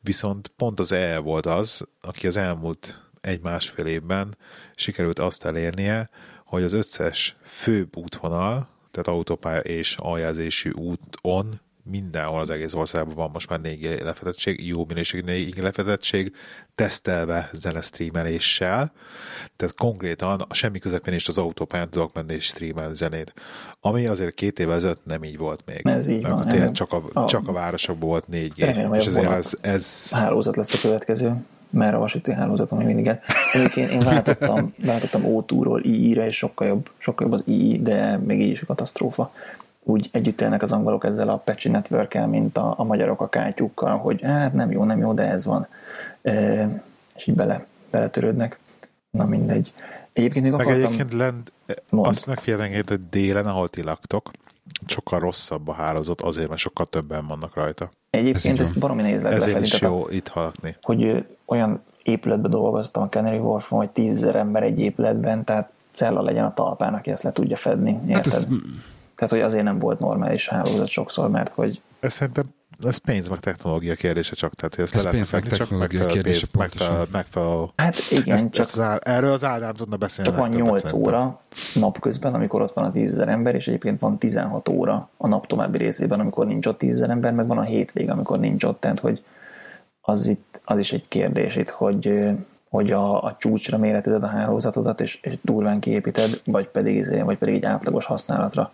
Viszont 0.00 0.48
pont 0.48 0.80
az 0.80 0.92
EE 0.92 1.18
volt 1.18 1.46
az, 1.46 1.86
aki 2.00 2.26
az 2.26 2.36
elmúlt 2.36 3.08
egy-másfél 3.20 3.86
évben 3.86 4.36
sikerült 4.74 5.18
azt 5.18 5.44
elérnie, 5.44 6.10
hogy 6.44 6.62
az 6.62 6.72
összes 6.72 7.36
főbb 7.44 7.96
útvonal, 7.96 8.68
tehát 8.90 9.08
autópálya 9.08 9.60
és 9.60 9.96
aljelzésű 9.98 10.70
úton 10.70 11.60
mindenhol 11.90 12.40
az 12.40 12.50
egész 12.50 12.74
országban 12.74 13.14
van 13.14 13.30
most 13.32 13.48
már 13.48 13.60
4G 13.62 14.02
lefedettség, 14.02 14.66
jó 14.66 14.84
minőségű 14.88 15.32
4G 15.32 15.62
lefedettség, 15.62 16.34
tesztelve 16.74 17.50
zenestreameléssel, 17.52 18.92
tehát 19.56 19.74
konkrétan 19.74 20.44
a 20.48 20.54
semmi 20.54 20.78
közepén 20.78 21.14
is 21.14 21.28
az 21.28 21.38
autópályán 21.38 21.90
tudok 21.90 22.14
menni 22.14 22.34
és 22.34 22.44
streamelni 22.44 22.94
zenét. 22.94 23.32
Ami 23.80 24.06
azért 24.06 24.34
két 24.34 24.58
évvel 24.58 24.74
ezelőtt 24.74 25.04
nem 25.04 25.24
így 25.24 25.38
volt 25.38 25.62
még. 25.66 25.86
Ez 25.86 26.06
így 26.06 26.22
van. 26.22 26.48
Tényleg 26.48 26.72
csak 26.72 26.92
a, 26.92 27.02
a, 27.12 27.24
csak 27.24 27.48
a 27.48 27.52
városokban 27.52 28.08
volt 28.08 28.24
4G. 28.32 28.52
Remélem, 28.56 28.94
és 28.94 29.06
ezért 29.06 29.30
ez, 29.30 29.52
ez... 29.60 30.10
Hálózat 30.10 30.56
lesz 30.56 30.74
a 30.74 30.78
következő 30.80 31.34
mert 31.70 31.94
a 31.94 31.98
vasúti 31.98 32.32
hálózatom 32.32 32.78
még 32.78 32.86
mindig. 32.86 33.20
Egyébként 33.52 33.90
én 33.90 34.00
váltottam, 34.00 34.74
váltottam 34.84 35.22
O2-ról 35.24 35.84
II-re, 35.84 36.26
és 36.26 36.36
sokkal 36.36 36.66
jobb, 36.66 36.90
sokkal 36.98 37.26
jobb 37.26 37.36
az 37.38 37.42
II, 37.46 37.82
de 37.82 38.16
még 38.16 38.40
így 38.40 38.50
is 38.50 38.62
a 38.62 38.66
katasztrófa 38.66 39.32
úgy 39.88 40.08
együtt 40.12 40.40
élnek 40.40 40.62
az 40.62 40.72
angolok 40.72 41.04
ezzel 41.04 41.28
a 41.28 41.36
patchy 41.36 41.68
network 41.68 42.26
mint 42.26 42.56
a, 42.56 42.74
a 42.76 42.84
magyarok 42.84 43.20
a 43.20 43.28
kátyukkal, 43.28 43.98
hogy 43.98 44.22
hát 44.22 44.52
nem 44.52 44.70
jó, 44.70 44.84
nem 44.84 44.98
jó, 44.98 45.12
de 45.12 45.30
ez 45.30 45.46
van. 45.46 45.66
E, 46.22 46.68
és 47.16 47.26
így 47.26 47.34
bele, 47.34 47.66
beletörődnek. 47.90 48.58
Na 49.10 49.24
mindegy. 49.24 49.72
Egyébként 50.12 50.44
még 50.44 50.52
Meg 50.52 50.60
akartam... 50.60 50.84
egyébként 50.84 51.12
lent, 51.12 51.52
Mond. 51.88 52.06
azt 52.06 52.26
megfigyelni, 52.26 52.74
hogy 52.74 53.08
délen, 53.10 53.46
ahol 53.46 53.68
ti 53.68 53.82
laktok, 53.82 54.30
sokkal 54.86 55.18
rosszabb 55.18 55.68
a 55.68 55.72
hálózat, 55.72 56.20
azért, 56.20 56.48
mert 56.48 56.60
sokkal 56.60 56.86
többen 56.86 57.26
vannak 57.26 57.54
rajta. 57.54 57.90
Egyébként 58.10 58.60
ez 58.60 58.66
ezt 58.66 58.78
baromi 58.78 59.02
nehéz 59.02 59.24
Ezért 59.24 59.60
is 59.60 59.80
jó 59.80 60.06
itt 60.08 60.28
hallgatni. 60.28 60.76
Hogy 60.82 61.26
olyan 61.44 61.82
épületben 62.02 62.50
dolgoztam 62.50 63.02
a 63.02 63.08
Canary 63.08 63.38
Wharfon, 63.38 63.78
hogy 63.78 63.90
tízzer 63.90 64.36
ember 64.36 64.62
egy 64.62 64.78
épületben, 64.78 65.44
tehát 65.44 65.70
cella 65.92 66.22
legyen 66.22 66.44
a 66.44 66.54
talpán, 66.54 66.94
aki 66.94 67.10
ezt 67.10 67.22
le 67.22 67.32
tudja 67.32 67.56
fedni. 67.56 68.12
Hát 68.12 68.26
ez 68.26 68.46
tehát, 69.16 69.32
hogy 69.32 69.42
azért 69.42 69.64
nem 69.64 69.78
volt 69.78 69.98
normális 69.98 70.48
hálózat 70.48 70.88
sokszor, 70.88 71.30
mert 71.30 71.52
hogy... 71.52 71.80
Ez 72.00 72.12
szerintem 72.12 72.44
ez 72.84 72.96
pénz 72.96 73.28
meg 73.28 73.38
technológia 73.38 73.94
kérdése 73.94 74.34
csak, 74.34 74.54
tehát 74.54 74.74
hogy 74.74 74.84
ezt 74.84 74.94
ez 74.94 75.04
le 75.04 75.10
pénz 75.10 75.30
meg 75.30 75.44
technológia 75.44 76.00
csak 76.00 76.08
kérdése 76.08 76.46
megfelelő, 76.58 77.04
megfelelő, 77.12 77.64
Hát 77.76 77.96
igen, 78.10 78.34
ezt, 78.34 78.50
csak... 78.50 78.64
Ezt 78.64 78.78
az, 78.78 78.98
erről 79.02 79.32
az 79.32 79.44
Ádám 79.44 79.74
tudna 79.74 79.96
beszélni. 79.96 80.30
Csak 80.30 80.40
van 80.40 80.48
8 80.48 80.92
óra 80.92 81.40
napközben, 81.74 82.34
amikor 82.34 82.62
ott 82.62 82.72
van 82.72 82.84
a 82.84 82.92
10 82.92 83.18
ember, 83.18 83.54
és 83.54 83.68
egyébként 83.68 84.00
van 84.00 84.18
16 84.18 84.68
óra 84.68 85.08
a 85.16 85.28
nap 85.28 85.46
további 85.46 85.78
részében, 85.78 86.20
amikor 86.20 86.46
nincs 86.46 86.66
ott 86.66 86.78
10 86.78 87.00
ember, 87.00 87.32
meg 87.32 87.46
van 87.46 87.58
a 87.58 87.62
hétvég, 87.62 88.10
amikor 88.10 88.38
nincs 88.38 88.64
ott, 88.64 88.80
tehát 88.80 89.00
hogy 89.00 89.24
az, 90.00 90.26
itt, 90.26 90.60
az 90.64 90.78
is 90.78 90.92
egy 90.92 91.08
kérdés 91.08 91.56
itt, 91.56 91.70
hogy 91.70 92.34
hogy 92.68 92.92
a, 92.92 93.22
a 93.22 93.36
csúcsra 93.38 93.78
méretezed 93.78 94.22
a 94.22 94.26
hálózatodat, 94.26 95.00
és, 95.00 95.18
és 95.22 95.34
durván 95.42 95.80
kiépíted, 95.80 96.40
vagy 96.44 96.68
pedig, 96.68 97.22
vagy 97.24 97.38
pedig 97.38 97.54
egy 97.54 97.64
átlagos 97.64 98.04
használatra 98.04 98.72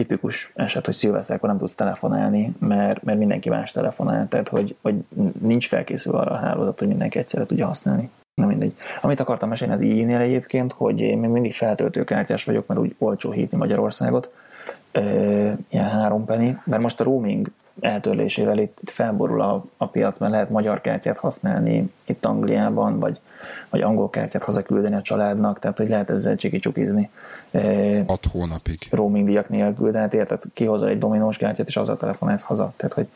tipikus 0.00 0.52
eset, 0.54 0.86
hogy 0.86 0.94
szilveszterkor 0.94 1.48
nem 1.48 1.58
tudsz 1.58 1.74
telefonálni, 1.74 2.54
mert, 2.58 3.02
mert 3.02 3.18
mindenki 3.18 3.48
más 3.48 3.72
telefonál, 3.72 4.28
tehát 4.28 4.48
hogy, 4.48 4.76
hogy 4.82 4.94
nincs 5.40 5.68
felkészülve 5.68 6.18
arra 6.18 6.30
a 6.30 6.38
hálózat, 6.38 6.78
hogy 6.78 6.88
mindenki 6.88 7.18
egyszerre 7.18 7.46
tudja 7.46 7.66
használni. 7.66 8.10
Na 8.34 8.46
mindegy. 8.46 8.74
Amit 9.00 9.20
akartam 9.20 9.48
mesélni 9.48 9.72
az 9.72 9.80
i 9.80 10.02
nél 10.02 10.18
egyébként, 10.18 10.72
hogy 10.72 11.00
én 11.00 11.18
még 11.18 11.30
mindig 11.30 11.54
feltöltőkártyás 11.54 12.44
vagyok, 12.44 12.66
mert 12.66 12.80
úgy 12.80 12.94
olcsó 12.98 13.30
hívni 13.30 13.58
Magyarországot, 13.58 14.32
e, 14.92 15.00
ilyen 15.68 15.88
három 15.90 16.24
penny, 16.24 16.52
mert 16.64 16.82
most 16.82 17.00
a 17.00 17.04
roaming 17.04 17.50
eltörlésével 17.80 18.58
itt 18.58 18.78
felborul 18.84 19.40
a, 19.40 19.64
a 19.76 19.86
piac, 19.86 20.18
mert 20.18 20.32
lehet 20.32 20.50
magyar 20.50 20.80
kártyát 20.80 21.18
használni 21.18 21.92
itt 22.04 22.24
Angliában, 22.24 22.98
vagy, 22.98 23.20
vagy 23.68 23.80
angol 23.80 24.10
kártyát 24.10 24.42
hazaküldeni 24.42 24.94
a 24.94 25.02
családnak, 25.02 25.58
tehát 25.58 25.78
hogy 25.78 25.88
lehet 25.88 26.10
ezzel 26.10 26.36
csiki-csukizni. 26.36 27.10
6 28.06 28.26
hónapig. 28.32 28.88
Roaming 28.90 29.26
díjak 29.26 29.48
nélkül, 29.48 29.90
de 29.90 29.98
hát 29.98 30.14
érted, 30.14 30.42
kihozza 30.54 30.88
egy 30.88 30.98
dominós 30.98 31.36
kártyát, 31.36 31.68
és 31.68 31.76
azzal 31.76 31.96
telefonálsz 31.96 32.42
haza. 32.42 32.72
Tehát, 32.76 32.92
hogy, 32.92 33.08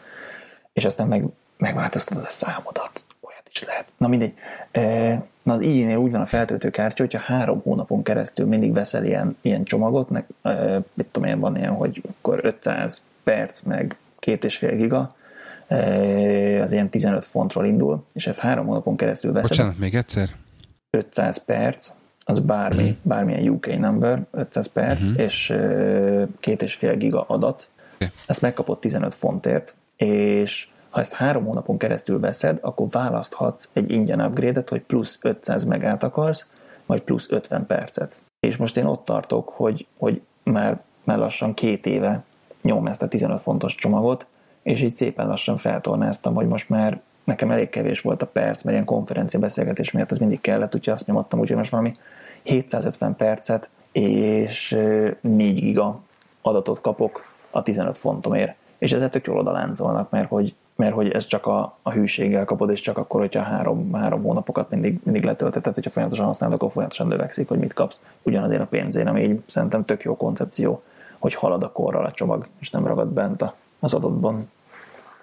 és 0.73 0.85
aztán 0.85 1.07
meg, 1.09 1.25
megváltoztatod 1.57 2.25
a 2.25 2.31
számodat. 2.31 3.05
Olyat 3.21 3.49
is 3.51 3.65
lehet. 3.65 3.87
Na 3.97 4.09
mindegy. 4.09 4.35
Na 5.43 5.53
az 5.53 5.61
i 5.61 5.95
úgy 5.95 6.11
van 6.11 6.21
a 6.21 6.27
feltöltő 6.27 6.71
kártya, 6.71 7.03
hogyha 7.03 7.19
három 7.19 7.61
hónapon 7.63 8.03
keresztül 8.03 8.47
mindig 8.47 8.73
veszel 8.73 9.05
ilyen, 9.05 9.37
ilyen 9.41 9.65
csomagot, 9.65 10.11
meg, 10.11 10.25
mit 10.95 11.07
tudom 11.07 11.29
én, 11.29 11.41
van 11.41 11.57
ilyen, 11.57 11.75
hogy 11.75 12.03
akkor 12.09 12.41
500 12.43 13.03
perc, 13.23 13.63
meg 13.63 13.97
két 14.19 14.45
és 14.45 14.57
fél 14.57 14.77
giga, 14.77 15.15
az 16.63 16.73
ilyen 16.73 16.89
15 16.89 17.25
fontról 17.25 17.65
indul, 17.67 18.05
és 18.13 18.27
ez 18.27 18.39
három 18.39 18.67
hónapon 18.67 18.97
keresztül 18.97 19.33
veszed. 19.33 19.49
Bocsánat, 19.49 19.79
még 19.79 19.95
egyszer? 19.95 20.29
500 20.91 21.45
perc, 21.45 21.93
az 22.25 22.39
bármi, 22.39 22.83
uh-huh. 22.83 22.97
bármilyen 23.03 23.49
UK 23.49 23.79
number, 23.79 24.23
500 24.31 24.67
perc, 24.67 25.07
uh-huh. 25.07 25.23
és 25.23 25.57
két 26.41 26.63
és 26.63 26.75
fél 26.75 26.97
giga 26.97 27.25
adat. 27.29 27.69
Okay. 27.95 28.09
Ezt 28.27 28.41
megkapod 28.41 28.79
15 28.79 29.15
fontért, 29.15 29.75
és 29.97 30.69
ha 30.91 31.01
ezt 31.01 31.13
három 31.13 31.45
hónapon 31.45 31.79
keresztül 31.79 32.21
veszed, 32.21 32.59
akkor 32.61 32.87
választhatsz 32.91 33.69
egy 33.73 33.91
ingyen 33.91 34.21
upgrade-et, 34.21 34.69
hogy 34.69 34.81
plusz 34.81 35.19
500 35.23 35.65
megát 35.65 36.03
akarsz, 36.03 36.47
vagy 36.87 37.03
plusz 37.03 37.27
50 37.31 37.67
percet. 37.67 38.21
És 38.41 38.57
most 38.57 38.77
én 38.77 38.85
ott 38.85 39.05
tartok, 39.05 39.49
hogy, 39.49 39.87
hogy 39.97 40.23
már, 40.43 40.81
már 41.05 41.19
lassan 41.19 41.55
két 41.55 41.87
éve 41.87 42.25
nyom 42.63 42.87
ezt 42.87 43.03
a 43.03 43.09
15 43.09 43.41
fontos 43.41 43.75
csomagot, 43.75 44.27
és 44.65 44.81
így 44.81 44.95
szépen 44.95 45.27
lassan 45.27 45.57
feltornáztam, 45.57 46.35
hogy 46.35 46.49
most 46.49 46.69
már 46.69 47.01
nekem 47.25 47.51
elég 47.51 47.71
kevés 47.71 48.01
volt 48.01 48.23
a 48.23 48.27
perc, 48.27 48.63
mert 48.63 48.77
ilyen 48.77 48.87
konferencia 48.87 49.41
beszélgetés 49.41 49.91
miatt 49.91 50.11
ez 50.11 50.19
mindig 50.19 50.41
kellett, 50.41 50.75
úgyhogy 50.75 50.95
azt 50.95 51.07
nyomottam, 51.07 51.41
úgyhogy 51.41 51.57
most 51.57 51.71
valami 51.71 51.93
750 52.43 53.17
percet 53.17 53.69
és 53.93 54.79
4 55.21 55.61
giga 55.61 56.01
adatot 56.43 56.81
kapok 56.81 57.33
a 57.51 57.63
15 57.63 57.99
fontomért. 57.99 58.55
És 58.79 58.93
ezzel 58.93 59.11
tök 59.11 59.27
jól 59.27 59.39
odaláncolnak, 59.39 60.11
mert 60.11 60.29
hogy, 60.29 60.55
mert 60.77 60.95
hogy 60.95 61.11
ez 61.11 61.27
csak 61.27 61.47
a, 61.47 61.77
a 61.83 61.91
hűséggel 61.91 62.45
kapod, 62.45 62.71
és 62.71 62.81
csak 62.81 62.99
akkor, 62.99 63.21
hogyha 63.21 63.43
három, 63.43 63.93
három 63.93 64.23
hónapokat 64.23 64.71
mindig, 64.71 65.01
mindig 65.03 65.25
letölteted, 65.25 65.75
hogyha 65.75 65.91
folyamatosan 65.91 66.27
használod, 66.27 66.55
akkor 66.55 66.71
folyamatosan 66.71 67.07
növekszik, 67.07 67.49
hogy 67.49 67.59
mit 67.59 67.73
kapsz 67.73 68.01
ugyanazért 68.23 68.61
a 68.61 68.67
pénzén, 68.67 69.07
ami 69.07 69.23
így 69.23 69.43
szerintem 69.47 69.85
tök 69.85 70.03
jó 70.03 70.17
koncepció, 70.17 70.83
hogy 71.19 71.35
halad 71.35 71.63
a 71.63 71.73
korral 71.73 72.05
a 72.05 72.11
csomag, 72.11 72.47
és 72.61 72.71
nem 72.71 72.87
ragad 72.87 73.09
bent 73.09 73.43
az 73.85 73.95
adatban. 73.95 74.51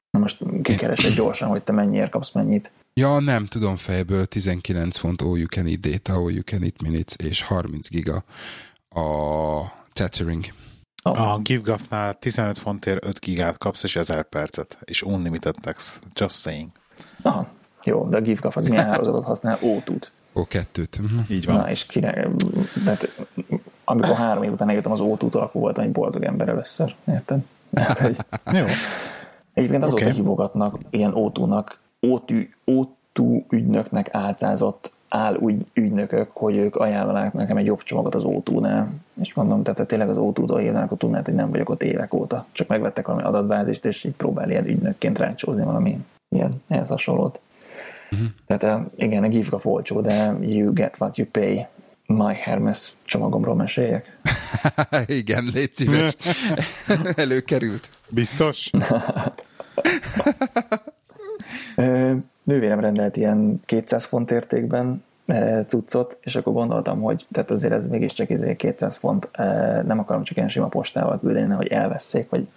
Na 0.10 0.20
most 0.20 0.44
kikeresed 0.62 1.14
gyorsan, 1.14 1.50
hogy 1.50 1.62
te 1.62 1.72
mennyiért 1.72 2.12
kapsz 2.12 2.32
mennyit. 2.32 2.72
Ja, 2.94 3.20
nem 3.20 3.46
tudom 3.46 3.76
fejből, 3.76 4.26
19 4.26 4.98
font 4.98 5.22
all 5.22 5.38
you 5.38 5.48
can 5.48 5.66
eat 5.66 5.80
data, 5.80 6.14
all 6.14 6.32
you 6.32 6.44
can 6.44 6.62
eat 6.62 6.82
minutes, 6.82 7.16
és 7.16 7.42
30 7.42 7.90
giga 7.90 8.24
a 8.90 9.04
tethering. 9.94 10.46
Oh. 11.04 11.32
A 11.32 11.38
GiveGuff-nál 11.38 12.14
15 12.14 12.58
fontért 12.58 13.06
5 13.06 13.20
gigát 13.20 13.58
kapsz, 13.58 13.84
és 13.84 13.96
1000 13.96 14.24
percet, 14.24 14.78
és 14.82 15.02
unlimited 15.02 15.56
text. 15.62 16.00
Just 16.14 16.40
saying. 16.40 16.70
Aha. 17.22 17.48
Jó, 17.84 18.08
de 18.10 18.18
a 18.18 18.22
GIFGAF 18.22 18.58
az 18.58 18.68
milyen 18.68 18.86
hálózatot 18.86 19.24
használ? 19.24 19.60
O2-t. 19.62 20.08
O2-t. 20.36 21.00
Uh-huh. 21.00 21.30
Így 21.30 21.46
van. 21.46 21.56
Na, 21.56 21.70
és 21.70 21.86
kire, 21.86 22.30
tehát, 22.84 23.20
amikor 23.84 24.16
három 24.16 24.44
év 24.44 24.52
után 24.52 24.70
eljöttem 24.70 24.92
az 24.92 25.00
O2-tól, 25.04 25.42
akkor 25.42 25.62
voltam 25.62 25.84
egy 25.84 25.92
boldog 25.92 26.24
ember 26.24 26.50
először. 26.50 26.96
Érted? 27.08 27.40
Hát, 27.76 27.98
hogy... 27.98 28.16
Jó. 28.54 28.66
Egyébként 29.54 29.84
azóta 29.84 30.04
okay. 30.04 30.16
hívogatnak 30.16 30.78
ilyen 30.90 31.12
O2-nak, 31.16 31.66
O2, 32.02 32.48
O2 32.66 33.44
ügynöknek 33.50 34.10
álcázott 34.12 34.92
áll 35.10 35.36
úgy 35.36 35.66
ügynökök, 35.74 36.30
hogy 36.34 36.56
ők 36.56 36.76
ajánlanak 36.76 37.34
nekem 37.34 37.58
egy 37.58 37.66
jobb 37.66 37.84
csomagot 37.84 38.16
az 38.16 38.24
O2-nál. 38.26 38.86
És 39.22 39.34
mondom, 39.34 39.64
tehát 39.64 39.80
ha 39.80 39.86
tényleg 39.86 40.10
az 40.10 40.18
O2-tól 40.20 40.58
hívnak, 40.60 40.84
akkor 40.84 40.98
tudnád, 40.98 41.26
hogy 41.26 41.34
nem 41.34 41.50
vagyok 41.50 41.70
ott 41.70 41.84
évek 41.84 42.14
óta. 42.14 42.46
Csak 42.52 42.68
megvettek 42.68 43.08
valami 43.08 43.24
adatbázist, 43.24 43.86
és 43.86 44.04
így 44.04 44.16
próbál 44.16 44.50
ilyen 44.50 44.68
ügynökként 44.68 45.20
rácsózni 45.20 45.64
valami 45.64 46.06
ilyen 46.30 46.62
ehhez 46.68 46.90
hasonlót. 46.90 47.40
Uh-huh. 48.12 48.28
Tehát 48.48 48.90
igen, 48.96 49.24
a 49.24 49.28
GIFGAF 49.28 49.66
olcsó, 49.66 50.02
de 50.02 50.36
you 50.40 50.74
get 50.74 50.96
what 51.00 51.18
you 51.18 51.28
pay. 51.32 51.66
My 52.12 52.34
Hermes 52.34 52.94
csomagomról 53.06 53.56
meséljek? 53.56 54.18
igen, 55.06 55.50
légy 55.54 55.74
szíves. 55.74 56.16
Előkerült. 57.16 57.90
Biztos? 58.10 58.70
nővérem 62.44 62.80
rendelt 62.80 63.18
ilyen 63.18 63.62
200 63.66 64.06
font 64.06 64.32
értékben 64.32 65.04
cuccot, 65.68 66.18
és 66.22 66.36
akkor 66.36 66.54
gondoltam, 66.54 67.02
hogy 67.02 67.26
tehát 67.32 67.52
azért 67.52 67.74
ez 67.74 67.88
mégiscsak 67.88 68.30
izé 68.30 68.56
200 68.56 68.98
font, 68.98 69.30
nem 69.86 70.00
akarom 70.00 70.24
csak 70.24 70.38
ilyen 70.38 70.50
sima 70.50 70.68
postával 70.68 71.20
küldeni, 71.20 71.54
hogy 71.54 71.68
elveszék, 71.68 72.30
vagy 72.30 72.48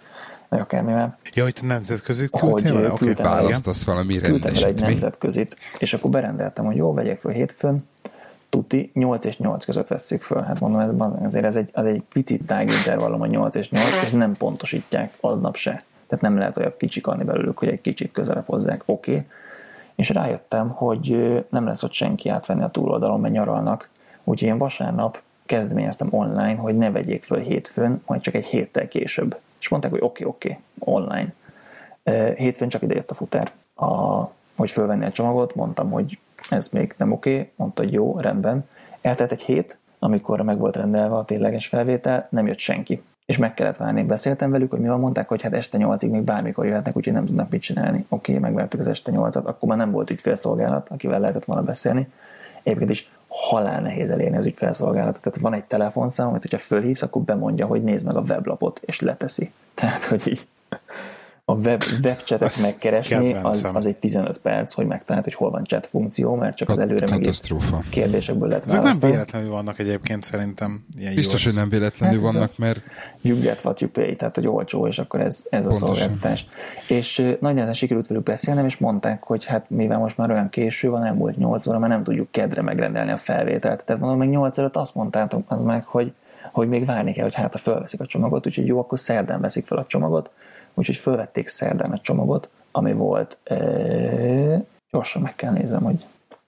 vagy 0.49 0.59
akármivel. 0.59 1.17
Ja, 1.33 1.43
hogy 1.43 1.55
nemzetközi 1.61 2.29
küldtél 2.39 2.73
vele? 2.73 2.91
Oké, 2.91 3.11
választasz 3.11 3.83
valami 3.83 4.19
rendes. 4.19 4.61
egy 4.61 4.79
nemzetközit, 4.79 5.57
és 5.77 5.93
akkor 5.93 6.11
berendeltem, 6.11 6.65
hogy 6.65 6.75
jó, 6.75 6.93
vegyek 6.93 7.19
fel 7.19 7.31
hétfőn, 7.31 7.87
tuti, 8.55 8.91
8 8.93 9.25
és 9.25 9.37
8 9.37 9.65
között 9.65 9.87
veszük 9.87 10.21
föl. 10.21 10.41
Hát 10.41 10.59
mondom, 10.59 10.79
ez, 10.79 11.25
azért 11.25 11.45
ez 11.45 11.55
egy, 11.55 11.69
az 11.73 11.85
egy 11.85 12.03
picit 12.09 12.45
tágintervallum 12.45 13.21
a 13.21 13.25
8 13.25 13.55
és 13.55 13.69
8, 13.69 14.03
és 14.03 14.11
nem 14.11 14.35
pontosítják 14.37 15.17
aznap 15.19 15.55
se. 15.55 15.83
Tehát 16.07 16.23
nem 16.23 16.37
lehet 16.37 16.57
olyan 16.57 16.73
kicsikarni 16.77 17.23
belőlük, 17.23 17.57
hogy 17.57 17.67
egy 17.67 17.81
kicsit 17.81 18.11
közelebb 18.11 18.45
hozzák. 18.45 18.83
Oké. 18.85 19.11
Okay. 19.11 19.25
És 19.95 20.09
rájöttem, 20.09 20.69
hogy 20.69 21.35
nem 21.49 21.65
lesz 21.65 21.83
ott 21.83 21.91
senki 21.91 22.29
átvenni 22.29 22.63
a 22.63 22.69
túloldalon, 22.69 23.19
mert 23.19 23.33
nyaralnak. 23.33 23.89
Úgyhogy 24.23 24.47
én 24.47 24.57
vasárnap 24.57 25.21
kezdeményeztem 25.45 26.07
online, 26.11 26.55
hogy 26.55 26.77
ne 26.77 26.91
vegyék 26.91 27.23
föl 27.23 27.39
hétfőn, 27.39 28.01
majd 28.05 28.21
csak 28.21 28.33
egy 28.33 28.45
héttel 28.45 28.87
később. 28.87 29.37
És 29.59 29.69
mondták, 29.69 29.91
hogy 29.91 30.01
oké, 30.03 30.23
okay, 30.23 30.35
oké, 30.35 30.59
okay, 30.79 30.93
online. 30.93 31.33
Hétfőn 32.35 32.69
csak 32.69 32.81
ide 32.81 32.95
jött 32.95 33.11
a 33.11 33.15
futer, 33.15 33.51
a, 33.75 34.21
hogy 34.55 34.71
fölvenni 34.71 35.05
a 35.05 35.11
csomagot, 35.11 35.55
mondtam, 35.55 35.91
hogy 35.91 36.19
ez 36.49 36.67
még 36.67 36.93
nem 36.97 37.11
oké, 37.11 37.33
okay. 37.33 37.51
mondta, 37.55 37.83
hogy 37.83 37.93
jó, 37.93 38.17
rendben. 38.19 38.67
Eltelt 39.01 39.31
egy 39.31 39.41
hét, 39.41 39.77
amikor 39.99 40.41
meg 40.41 40.57
volt 40.57 40.75
rendelve 40.75 41.15
a 41.15 41.25
tényleges 41.25 41.67
felvétel, 41.67 42.27
nem 42.29 42.47
jött 42.47 42.57
senki. 42.57 43.03
És 43.25 43.37
meg 43.37 43.53
kellett 43.53 43.77
várni. 43.77 44.03
Beszéltem 44.03 44.51
velük, 44.51 44.69
hogy 44.69 44.79
mi 44.79 44.87
van, 44.87 44.99
mondták, 44.99 45.27
hogy 45.27 45.41
hát 45.41 45.53
este 45.53 45.77
nyolcig 45.77 46.09
még 46.09 46.21
bármikor 46.21 46.65
jöhetnek, 46.65 46.97
úgyhogy 46.97 47.13
nem 47.13 47.25
tudnak 47.25 47.49
mit 47.49 47.61
csinálni. 47.61 48.05
Oké, 48.09 48.31
okay, 48.31 48.43
megvertük 48.43 48.79
az 48.79 48.87
este 48.87 49.11
nyolcat, 49.11 49.45
akkor 49.45 49.69
már 49.69 49.77
nem 49.77 49.91
volt 49.91 50.09
ügyfélszolgálat, 50.09 50.89
akivel 50.89 51.19
lehetett 51.19 51.45
volna 51.45 51.63
beszélni. 51.63 52.07
Egyébként 52.63 52.89
is 52.89 53.09
halál 53.27 53.81
nehéz 53.81 54.09
elérni 54.09 54.37
az 54.37 54.45
ügyfelszolgálatot. 54.45 55.21
Tehát 55.21 55.39
van 55.39 55.53
egy 55.53 55.63
telefonszám, 55.63 56.27
amit 56.27 56.41
hogyha 56.41 56.57
fölhívsz, 56.57 57.01
akkor 57.01 57.21
bemondja, 57.21 57.65
hogy 57.65 57.83
nézd 57.83 58.05
meg 58.05 58.15
a 58.15 58.21
weblapot, 58.21 58.81
és 58.85 58.99
leteszi. 58.99 59.51
Tehát, 59.73 60.03
hogy 60.03 60.27
így 60.27 60.47
a 61.47 61.53
web, 61.53 61.83
webchatet 62.03 62.61
megkeresni, 62.61 63.33
az, 63.33 63.67
az, 63.73 63.85
egy 63.85 63.95
15 63.95 64.37
perc, 64.37 64.73
hogy 64.73 64.85
megtaláld, 64.85 65.23
hogy 65.23 65.33
hol 65.33 65.49
van 65.49 65.63
chat 65.63 65.87
funkció, 65.87 66.35
mert 66.35 66.55
csak 66.55 66.69
az 66.69 66.77
előre 66.77 67.07
megírt 67.09 67.51
kérdésekből 67.89 68.47
lehet 68.47 68.65
Ezek 68.65 68.83
nem 68.83 68.99
véletlenül 68.99 69.49
vannak 69.49 69.79
egyébként 69.79 70.23
szerintem. 70.23 70.85
Ilyen 70.97 71.15
Biztos, 71.15 71.43
hogy 71.43 71.53
nem 71.53 71.69
véletlenül 71.69 72.23
hát 72.23 72.33
vannak, 72.33 72.57
mert... 72.57 72.81
You 73.21 73.39
get 73.39 73.63
what 73.63 73.79
you 73.79 73.91
pay, 73.91 74.15
tehát 74.15 74.35
hogy 74.35 74.47
olcsó, 74.47 74.87
és 74.87 74.99
akkor 74.99 75.19
ez, 75.21 75.45
ez 75.49 75.65
a 75.65 75.73
szolgáltatás. 75.73 76.47
És 76.87 77.19
uh, 77.19 77.31
nagy 77.39 77.53
nehezen 77.53 77.73
sikerült 77.73 78.07
velük 78.07 78.23
beszélnem, 78.23 78.65
és 78.65 78.77
mondták, 78.77 79.23
hogy 79.23 79.45
hát 79.45 79.69
mivel 79.69 79.99
most 79.99 80.17
már 80.17 80.31
olyan 80.31 80.49
késő 80.49 80.89
van, 80.89 81.03
elmúlt 81.03 81.37
8 81.37 81.67
óra, 81.67 81.79
már 81.79 81.89
nem 81.89 82.03
tudjuk 82.03 82.31
kedre 82.31 82.61
megrendelni 82.61 83.11
a 83.11 83.17
felvételt. 83.17 83.83
Tehát 83.85 84.01
mondom, 84.01 84.19
meg 84.19 84.29
8 84.29 84.57
előtt 84.57 84.75
azt 84.75 84.95
mondtátok 84.95 85.43
az 85.47 85.63
meg, 85.63 85.85
hogy, 85.85 86.13
hogy 86.51 86.67
még 86.67 86.85
várni 86.85 87.13
kell, 87.13 87.23
hogy 87.23 87.35
hát 87.35 87.51
ha 87.51 87.57
fölveszik 87.59 87.99
a 87.99 88.05
csomagot, 88.05 88.47
úgyhogy 88.47 88.67
jó, 88.67 88.79
akkor 88.79 88.99
szerdán 88.99 89.41
veszik 89.41 89.65
fel 89.65 89.77
a 89.77 89.85
csomagot, 89.87 90.29
úgyhogy 90.75 90.95
fölvették 90.95 91.47
szerdán 91.47 91.91
a 91.91 91.99
csomagot, 91.99 92.49
ami 92.71 92.93
volt, 92.93 93.37
e, 93.43 93.57
gyorsan 94.91 95.21
meg 95.21 95.35
kell 95.35 95.51
nézem, 95.51 95.83
hogy 95.83 96.05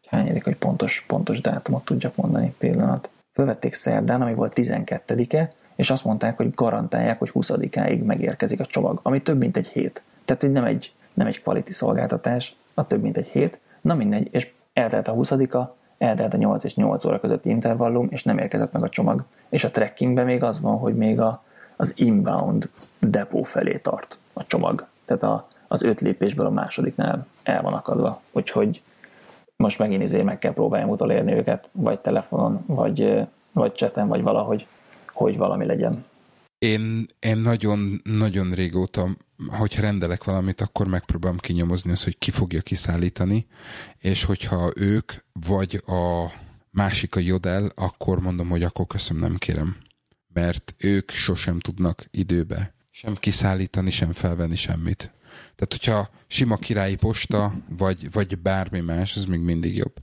hányadik, 0.07 0.43
hogy 0.43 0.55
pontos, 0.55 1.03
pontos 1.07 1.41
dátumot 1.41 1.85
tudjak 1.85 2.15
mondani 2.15 2.55
pillanat. 2.57 3.09
Fölvették 3.33 3.73
szerdán, 3.73 4.21
ami 4.21 4.33
volt 4.33 4.53
12-e, 4.55 5.51
és 5.75 5.89
azt 5.89 6.03
mondták, 6.03 6.37
hogy 6.37 6.53
garantálják, 6.53 7.19
hogy 7.19 7.31
20-áig 7.33 8.03
megérkezik 8.03 8.59
a 8.59 8.65
csomag, 8.65 8.99
ami 9.03 9.21
több 9.21 9.37
mint 9.37 9.57
egy 9.57 9.67
hét. 9.67 10.01
Tehát, 10.25 10.41
hogy 10.41 10.51
nem 10.51 10.63
egy, 10.63 10.93
nem 11.13 11.27
egy 11.27 11.41
quality 11.41 11.71
szolgáltatás, 11.71 12.55
a 12.73 12.87
több 12.87 13.01
mint 13.01 13.17
egy 13.17 13.27
hét. 13.27 13.59
Na 13.81 13.95
mindegy, 13.95 14.27
és 14.31 14.51
eltelt 14.73 15.07
a 15.07 15.13
20-a, 15.13 15.75
eltelt 15.97 16.33
a 16.33 16.37
8 16.37 16.63
és 16.63 16.75
8 16.75 17.05
óra 17.05 17.19
közötti 17.19 17.49
intervallum, 17.49 18.07
és 18.11 18.23
nem 18.23 18.37
érkezett 18.37 18.71
meg 18.71 18.83
a 18.83 18.89
csomag. 18.89 19.23
És 19.49 19.63
a 19.63 19.71
trekkingben 19.71 20.25
még 20.25 20.43
az 20.43 20.61
van, 20.61 20.77
hogy 20.77 20.95
még 20.95 21.19
a, 21.19 21.43
az 21.77 21.93
inbound 21.95 22.69
depó 22.99 23.43
felé 23.43 23.77
tart 23.77 24.17
a 24.33 24.45
csomag. 24.45 24.87
Tehát 25.05 25.23
a, 25.23 25.47
az 25.67 25.83
öt 25.83 26.01
lépésből 26.01 26.45
a 26.45 26.49
másodiknál 26.49 27.27
el 27.43 27.61
van 27.61 27.73
akadva. 27.73 28.21
Úgyhogy 28.31 28.81
most 29.55 29.79
megint 29.79 30.03
izé 30.03 30.21
meg 30.21 30.39
kell 30.39 30.53
próbáljam 30.53 30.89
utolérni 30.89 31.33
őket, 31.33 31.69
vagy 31.71 31.99
telefonon, 31.99 32.63
vagy, 32.65 33.27
vagy 33.51 33.73
chaten, 33.73 34.07
vagy 34.07 34.21
valahogy, 34.21 34.67
hogy 35.13 35.37
valami 35.37 35.65
legyen. 35.65 36.05
Én, 36.57 37.05
én 37.19 37.37
nagyon, 37.37 38.01
nagyon 38.03 38.51
régóta, 38.51 39.07
hogyha 39.49 39.81
rendelek 39.81 40.23
valamit, 40.23 40.61
akkor 40.61 40.87
megpróbálom 40.87 41.37
kinyomozni 41.37 41.91
azt, 41.91 42.03
hogy 42.03 42.17
ki 42.17 42.31
fogja 42.31 42.61
kiszállítani, 42.61 43.47
és 43.99 44.23
hogyha 44.23 44.71
ők, 44.75 45.11
vagy 45.47 45.83
a 45.85 46.31
másik 46.71 47.15
a 47.15 47.19
jodel, 47.19 47.69
akkor 47.75 48.19
mondom, 48.19 48.49
hogy 48.49 48.63
akkor 48.63 48.87
köszönöm, 48.87 49.21
nem 49.21 49.37
kérem 49.37 49.75
mert 50.39 50.75
ők 50.77 51.11
sosem 51.11 51.59
tudnak 51.59 52.05
időbe 52.11 52.73
sem 52.91 53.15
kiszállítani, 53.19 53.89
sem 53.89 54.13
felvenni 54.13 54.55
semmit. 54.55 55.11
Tehát, 55.55 55.67
hogyha 55.69 56.09
sima 56.27 56.55
királyi 56.55 56.95
posta, 56.95 57.53
vagy, 57.77 58.11
vagy 58.11 58.37
bármi 58.37 58.79
más, 58.79 59.15
az 59.15 59.25
még 59.25 59.39
mindig 59.39 59.77
jobb, 59.77 59.93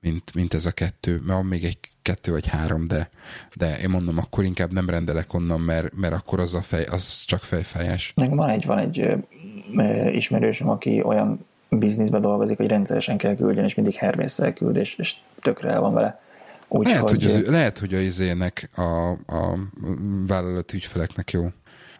mint, 0.00 0.34
mint 0.34 0.54
ez 0.54 0.66
a 0.66 0.70
kettő. 0.70 1.12
Mert 1.12 1.38
van 1.38 1.46
még 1.46 1.64
egy 1.64 1.78
kettő 2.02 2.32
vagy 2.32 2.46
három, 2.46 2.86
de, 2.86 3.10
de 3.54 3.78
én 3.78 3.88
mondom, 3.90 4.18
akkor 4.18 4.44
inkább 4.44 4.72
nem 4.72 4.90
rendelek 4.90 5.34
onnan, 5.34 5.60
mert, 5.60 5.92
mert 5.96 6.14
akkor 6.14 6.40
az, 6.40 6.54
a 6.54 6.62
fej, 6.62 6.84
az 6.84 7.24
csak 7.26 7.40
fejfájás. 7.40 8.12
Nekem 8.14 8.36
van 8.36 8.48
egy, 8.48 8.66
van 8.66 8.78
egy 8.78 9.16
ismerősöm, 10.14 10.68
aki 10.68 11.02
olyan 11.02 11.46
bizniszben 11.68 12.20
dolgozik, 12.20 12.56
hogy 12.56 12.68
rendszeresen 12.68 13.16
kell 13.16 13.36
küldjen, 13.36 13.64
és 13.64 13.74
mindig 13.74 13.94
hermészsel 13.94 14.52
küld, 14.52 14.76
és, 14.76 14.98
és 14.98 15.14
tökre 15.40 15.70
el 15.70 15.80
van 15.80 15.94
vele. 15.94 16.20
Úgy, 16.68 16.86
lehet, 16.86 17.10
hogy, 17.10 17.22
hogy, 17.22 17.34
az, 17.34 17.46
lehet, 17.46 17.78
hogy 17.78 17.94
a 17.94 18.00
izének, 18.00 18.70
a, 18.74 19.10
a 19.10 19.58
vállalati 20.26 20.76
ügyfeleknek 20.76 21.30
jó. 21.30 21.48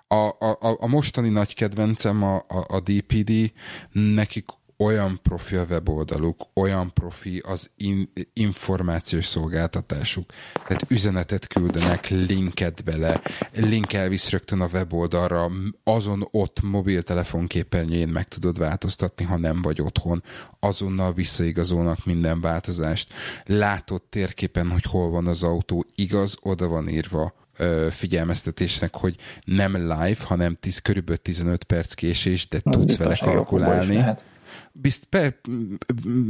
A, 0.09 0.15
a, 0.15 0.59
a 0.61 0.87
mostani 0.87 1.29
nagy 1.29 1.55
kedvencem 1.55 2.23
a, 2.23 2.35
a, 2.37 2.65
a 2.69 2.81
DPD, 2.81 3.53
nekik 3.93 4.45
olyan 4.79 5.19
profi 5.23 5.57
a 5.57 5.65
weboldaluk, 5.71 6.43
olyan 6.55 6.93
profi 6.93 7.43
az 7.47 7.71
in, 7.77 8.13
információs 8.33 9.25
szolgáltatásuk. 9.25 10.33
Tehát 10.55 10.87
üzenetet 10.89 11.47
küldenek, 11.47 12.09
linket 12.09 12.85
bele, 12.85 13.21
link 13.55 13.93
elvisz 13.93 14.31
rögtön 14.31 14.61
a 14.61 14.69
weboldalra, 14.73 15.51
azon 15.85 16.29
ott 16.31 16.63
mobiltelefon 16.63 17.47
képernyőjén 17.47 18.09
meg 18.09 18.29
tudod 18.29 18.59
változtatni, 18.59 19.25
ha 19.25 19.37
nem 19.37 19.63
vagy 19.63 19.81
otthon, 19.81 20.23
azonnal 20.61 21.13
visszaigazolnak 21.13 22.05
minden 22.05 22.41
változást. 22.41 23.13
Látod 23.45 24.03
térképen, 24.03 24.71
hogy 24.71 24.85
hol 24.85 25.11
van 25.11 25.27
az 25.27 25.43
autó, 25.43 25.85
igaz, 25.95 26.37
oda 26.41 26.69
van 26.69 26.89
írva, 26.89 27.35
figyelmeztetésnek, 27.91 28.97
hogy 28.97 29.17
nem 29.45 29.77
live, 29.77 30.17
hanem 30.25 30.55
10, 30.55 30.79
körülbelül 30.79 31.23
15 31.23 31.65
perc 31.65 31.95
késés, 31.95 32.49
de 32.49 32.61
tudsz 32.61 32.97
vele 32.97 33.17
kalkulálni 33.17 34.05
bizt, 34.81 35.05
per, 35.05 35.35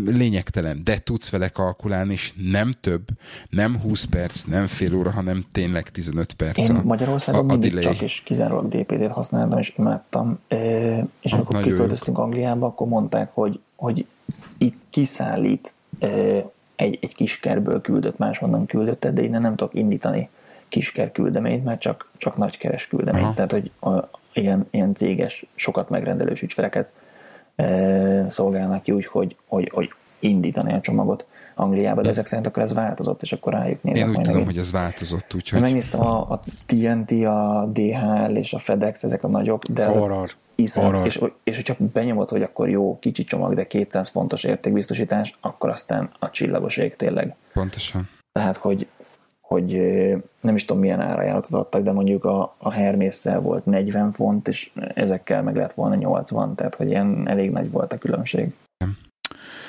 lényegtelen, 0.06 0.80
de 0.84 0.98
tudsz 0.98 1.30
vele 1.30 1.48
kalkulálni, 1.48 2.12
és 2.12 2.32
nem 2.50 2.72
több, 2.80 3.02
nem 3.50 3.80
20 3.80 4.04
perc, 4.04 4.42
nem 4.42 4.66
fél 4.66 4.94
óra, 4.94 5.10
hanem 5.10 5.44
tényleg 5.52 5.90
15 5.90 6.32
perc. 6.32 6.58
Én 6.58 6.76
a, 6.76 6.82
Magyarországon 6.84 7.40
a, 7.40 7.44
a 7.44 7.46
mindig 7.46 7.74
delay. 7.74 7.92
csak 7.92 8.02
és 8.02 8.22
kizárólag 8.24 8.68
DPD-t 8.68 9.12
használtam, 9.12 9.58
és 9.58 9.74
imádtam. 9.76 10.38
És 11.20 11.32
amikor 11.32 11.62
kiköltöztünk 11.62 12.18
Angliába, 12.18 12.66
akkor 12.66 12.88
mondták, 12.88 13.30
hogy, 13.34 13.60
hogy 13.76 14.06
itt 14.58 14.76
kiszállít 14.90 15.74
egy, 16.76 16.98
egy 17.00 17.14
kiskerből 17.14 17.80
küldött, 17.80 18.18
máshonnan 18.18 18.66
küldött, 18.66 19.06
de 19.06 19.22
innen 19.22 19.40
nem 19.40 19.56
tudok 19.56 19.74
indítani 19.74 20.28
kisker 20.68 21.12
küldeményt, 21.12 21.64
mert 21.64 21.80
csak, 21.80 22.10
csak 22.16 22.36
nagykeres 22.36 22.86
küldeményt. 22.86 23.24
Aha. 23.24 23.34
Tehát, 23.34 23.52
hogy 23.52 23.70
a, 23.80 24.08
ilyen, 24.32 24.66
ilyen 24.70 24.94
céges, 24.94 25.46
sokat 25.54 25.90
megrendelős 25.90 26.42
ügyfeleket 26.42 26.90
szolgálnak 28.28 28.82
ki 28.82 28.92
úgy, 28.92 29.06
hogy, 29.06 29.36
hogy, 29.46 29.70
hogy 29.74 29.90
indítani 30.18 30.72
a 30.72 30.80
csomagot 30.80 31.26
Angliába, 31.58 32.02
de 32.02 32.08
ezek 32.08 32.26
szerint 32.26 32.46
akkor 32.46 32.62
ez 32.62 32.72
változott, 32.72 33.22
és 33.22 33.32
akkor 33.32 33.52
rájuk 33.52 33.82
nézek. 33.82 34.02
Én 34.02 34.08
úgy 34.08 34.14
tudom, 34.14 34.30
megint. 34.30 34.46
hogy 34.50 34.58
ez 34.58 34.72
változott, 34.72 35.34
úgyhogy... 35.34 35.60
Megnéztem 35.60 36.00
a, 36.00 36.30
a 36.30 36.40
TNT, 36.66 37.10
a 37.10 37.68
DHL 37.72 38.34
és 38.34 38.52
a 38.52 38.58
FedEx, 38.58 39.02
ezek 39.02 39.24
a 39.24 39.28
nagyok, 39.28 39.64
de 39.64 39.86
ez 39.86 39.94
horror. 39.94 40.30
Iszon, 40.54 41.04
és, 41.04 41.20
és 41.44 41.56
hogyha 41.56 41.74
benyomod, 41.92 42.28
hogy 42.28 42.42
akkor 42.42 42.68
jó, 42.68 42.98
kicsi 42.98 43.24
csomag, 43.24 43.54
de 43.54 43.66
200 43.66 44.08
fontos 44.08 44.44
értékbiztosítás, 44.44 45.38
akkor 45.40 45.70
aztán 45.70 46.10
a 46.18 46.30
csillagos 46.30 46.76
ég 46.76 46.96
tényleg. 46.96 47.34
Pontosan. 47.52 48.08
Tehát, 48.32 48.56
hogy, 48.56 48.86
hogy 49.46 49.80
nem 50.40 50.54
is 50.54 50.64
tudom 50.64 50.82
milyen 50.82 51.00
árajánlatot 51.00 51.54
adtak, 51.54 51.82
de 51.82 51.92
mondjuk 51.92 52.24
a, 52.24 52.54
a 52.58 52.72
Hermésszel 52.72 53.40
volt 53.40 53.66
40 53.66 54.12
font, 54.12 54.48
és 54.48 54.70
ezekkel 54.94 55.42
meg 55.42 55.56
lett 55.56 55.72
volna 55.72 55.94
80, 55.94 56.54
tehát 56.54 56.74
hogy 56.74 56.88
ilyen 56.88 57.28
elég 57.28 57.50
nagy 57.50 57.70
volt 57.70 57.92
a 57.92 57.98
különbség. 57.98 58.54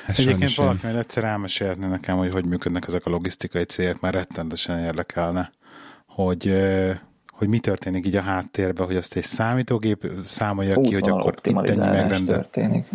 Ez 0.08 0.20
Egyébként 0.20 0.56
valaki 0.56 0.80
majd 0.84 0.96
egyszer 0.96 1.24
elmesélhetne 1.24 1.88
nekem, 1.88 2.18
hogy 2.18 2.32
hogy 2.32 2.46
működnek 2.46 2.88
ezek 2.88 3.06
a 3.06 3.10
logisztikai 3.10 3.64
cégek, 3.64 4.00
már 4.00 4.14
rettentesen 4.14 4.80
érdekelne, 4.80 5.52
hogy 6.06 6.54
hogy 7.30 7.48
mi 7.48 7.60
történik 7.60 8.06
így 8.06 8.16
a 8.16 8.22
háttérben, 8.22 8.86
hogy 8.86 8.96
azt 8.96 9.16
egy 9.16 9.24
számítógép 9.24 10.12
számolja 10.26 10.82
ki, 10.82 10.94
hogy 10.94 11.10
akkor 11.10 11.36
itt 11.44 11.70
ennyi 11.70 11.78
megrendel. 11.78 12.36
történik. 12.36 12.86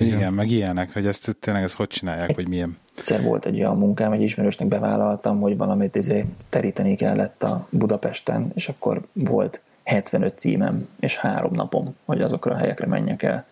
Igen, 0.00 0.18
Igen, 0.18 0.32
meg 0.32 0.50
ilyenek, 0.50 0.92
hogy 0.92 1.06
ezt 1.06 1.36
tényleg 1.40 1.62
ezt 1.62 1.74
hogy 1.74 1.86
csinálják, 1.86 2.34
vagy 2.34 2.48
milyen. 2.48 2.76
Egyszer 2.96 3.22
volt 3.22 3.46
egy 3.46 3.58
olyan 3.58 3.78
munkám, 3.78 4.12
egy 4.12 4.22
ismerősnek 4.22 4.68
bevállaltam, 4.68 5.40
hogy 5.40 5.56
valamit 5.56 5.96
izé 5.96 6.24
teríteni 6.48 6.96
kellett 6.96 7.42
a 7.42 7.66
Budapesten, 7.70 8.50
és 8.54 8.68
akkor 8.68 9.06
volt 9.12 9.60
75 9.82 10.38
címem, 10.38 10.88
és 11.00 11.16
három 11.16 11.54
napom, 11.54 11.94
hogy 12.04 12.22
azokra 12.22 12.54
a 12.54 12.56
helyekre 12.56 12.86
menjek 12.86 13.22
el. 13.22 13.46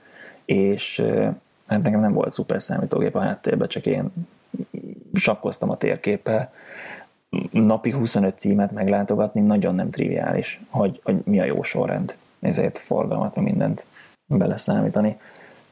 És 0.44 1.05
hát 1.66 1.82
nekem 1.82 2.01
nem 2.01 2.12
volt 2.12 2.32
szuper 2.32 2.62
számítógép 2.62 3.14
a 3.14 3.20
háttérben, 3.20 3.68
csak 3.68 3.86
én 3.86 4.12
sakkoztam 5.14 5.70
a 5.70 5.76
térképpel. 5.76 6.53
Napi 7.51 7.90
25 7.90 8.38
címet 8.38 8.72
meglátogatni 8.72 9.40
nagyon 9.40 9.74
nem 9.74 9.90
triviális, 9.90 10.61
hogy, 10.68 11.01
hogy 11.05 11.16
mi 11.24 11.40
a 11.40 11.44
jó 11.44 11.62
sorrend. 11.62 12.16
Ezért 12.40 12.78
forgalmat, 12.78 13.36
mindent 13.36 13.86
beleszámítani. 14.26 15.16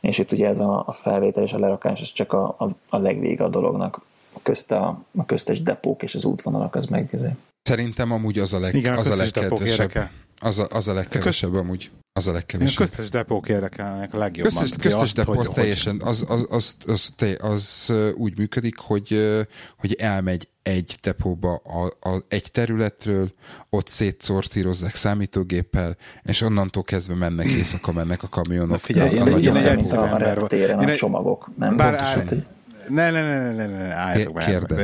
És 0.04 0.18
itt 0.18 0.32
ugye 0.32 0.46
ez 0.48 0.58
a, 0.58 0.82
a 0.86 0.92
felvétel 0.92 1.42
és 1.42 1.52
a 1.52 1.58
lerakás, 1.58 2.00
ez 2.00 2.12
csak 2.12 2.32
a, 2.32 2.54
a, 2.58 2.68
a 2.88 2.98
legvége 2.98 3.44
a 3.44 3.48
dolognak. 3.48 4.00
Közte 4.42 4.76
a, 4.76 5.02
a 5.16 5.24
köztes 5.24 5.62
depók 5.62 6.02
és 6.02 6.14
az 6.14 6.24
útvonalak, 6.24 6.74
az 6.74 6.86
meg 6.86 7.08
ezért. 7.12 7.34
Szerintem 7.62 8.12
amúgy 8.12 8.38
az 8.38 8.52
a, 8.52 8.58
leg, 8.58 8.74
Igen, 8.74 8.96
az 8.96 9.10
a 9.10 9.16
legkedvesebb. 9.16 9.92
Az 10.40 10.58
a, 10.58 10.66
az 10.70 10.88
a 10.88 10.94
legkevesebb 10.94 11.54
amúgy. 11.54 11.90
Az 12.12 12.26
a 12.26 12.32
legkevesebb. 12.32 12.76
A 12.76 12.80
köztes 12.80 13.08
depók 13.08 13.48
érdekelnek 13.48 14.14
a 14.14 14.18
legjobban. 14.18 14.52
Köztes, 14.60 14.82
köztes 14.82 15.12
depó 15.12 15.38
az 15.38 15.50
teljesen, 15.54 16.00
az, 16.04 16.24
az, 16.28 16.46
az, 16.50 16.76
az, 16.86 17.12
az, 17.16 17.36
az, 17.40 17.92
úgy 18.14 18.38
működik, 18.38 18.78
hogy, 18.78 19.36
hogy 19.78 19.94
elmegy 19.94 20.48
egy 20.62 20.98
depóba 21.02 21.54
a, 21.54 22.08
a, 22.08 22.24
egy 22.28 22.50
területről, 22.50 23.32
ott 23.70 23.88
szétszortírozzák 23.88 24.94
számítógéppel, 24.94 25.96
és 26.22 26.40
onnantól 26.40 26.82
kezdve 26.82 27.14
mennek 27.14 27.46
éjszaka, 27.58 27.92
mennek 27.92 28.22
a 28.22 28.28
kamionok. 28.28 28.68
Na 28.68 28.78
figyelj, 28.78 29.06
az 29.06 29.14
én, 29.14 29.22
a 29.22 29.38
én, 29.38 29.56
egy 29.56 29.66
egyszerű 29.66 30.02
ember 30.02 30.22
a 30.22 30.34
reptéren 30.34 30.78
a 30.78 30.94
csomagok, 30.94 31.50
nem? 31.58 31.76
Bár 31.76 31.94
Pontosan. 31.94 32.46
Ne, 32.88 33.10
ne, 33.10 33.22
ne, 33.22 33.52
ne, 33.52 33.66
ne, 33.66 33.66
ne, 33.66 33.94
álljatok 33.94 34.34
már. 34.34 34.82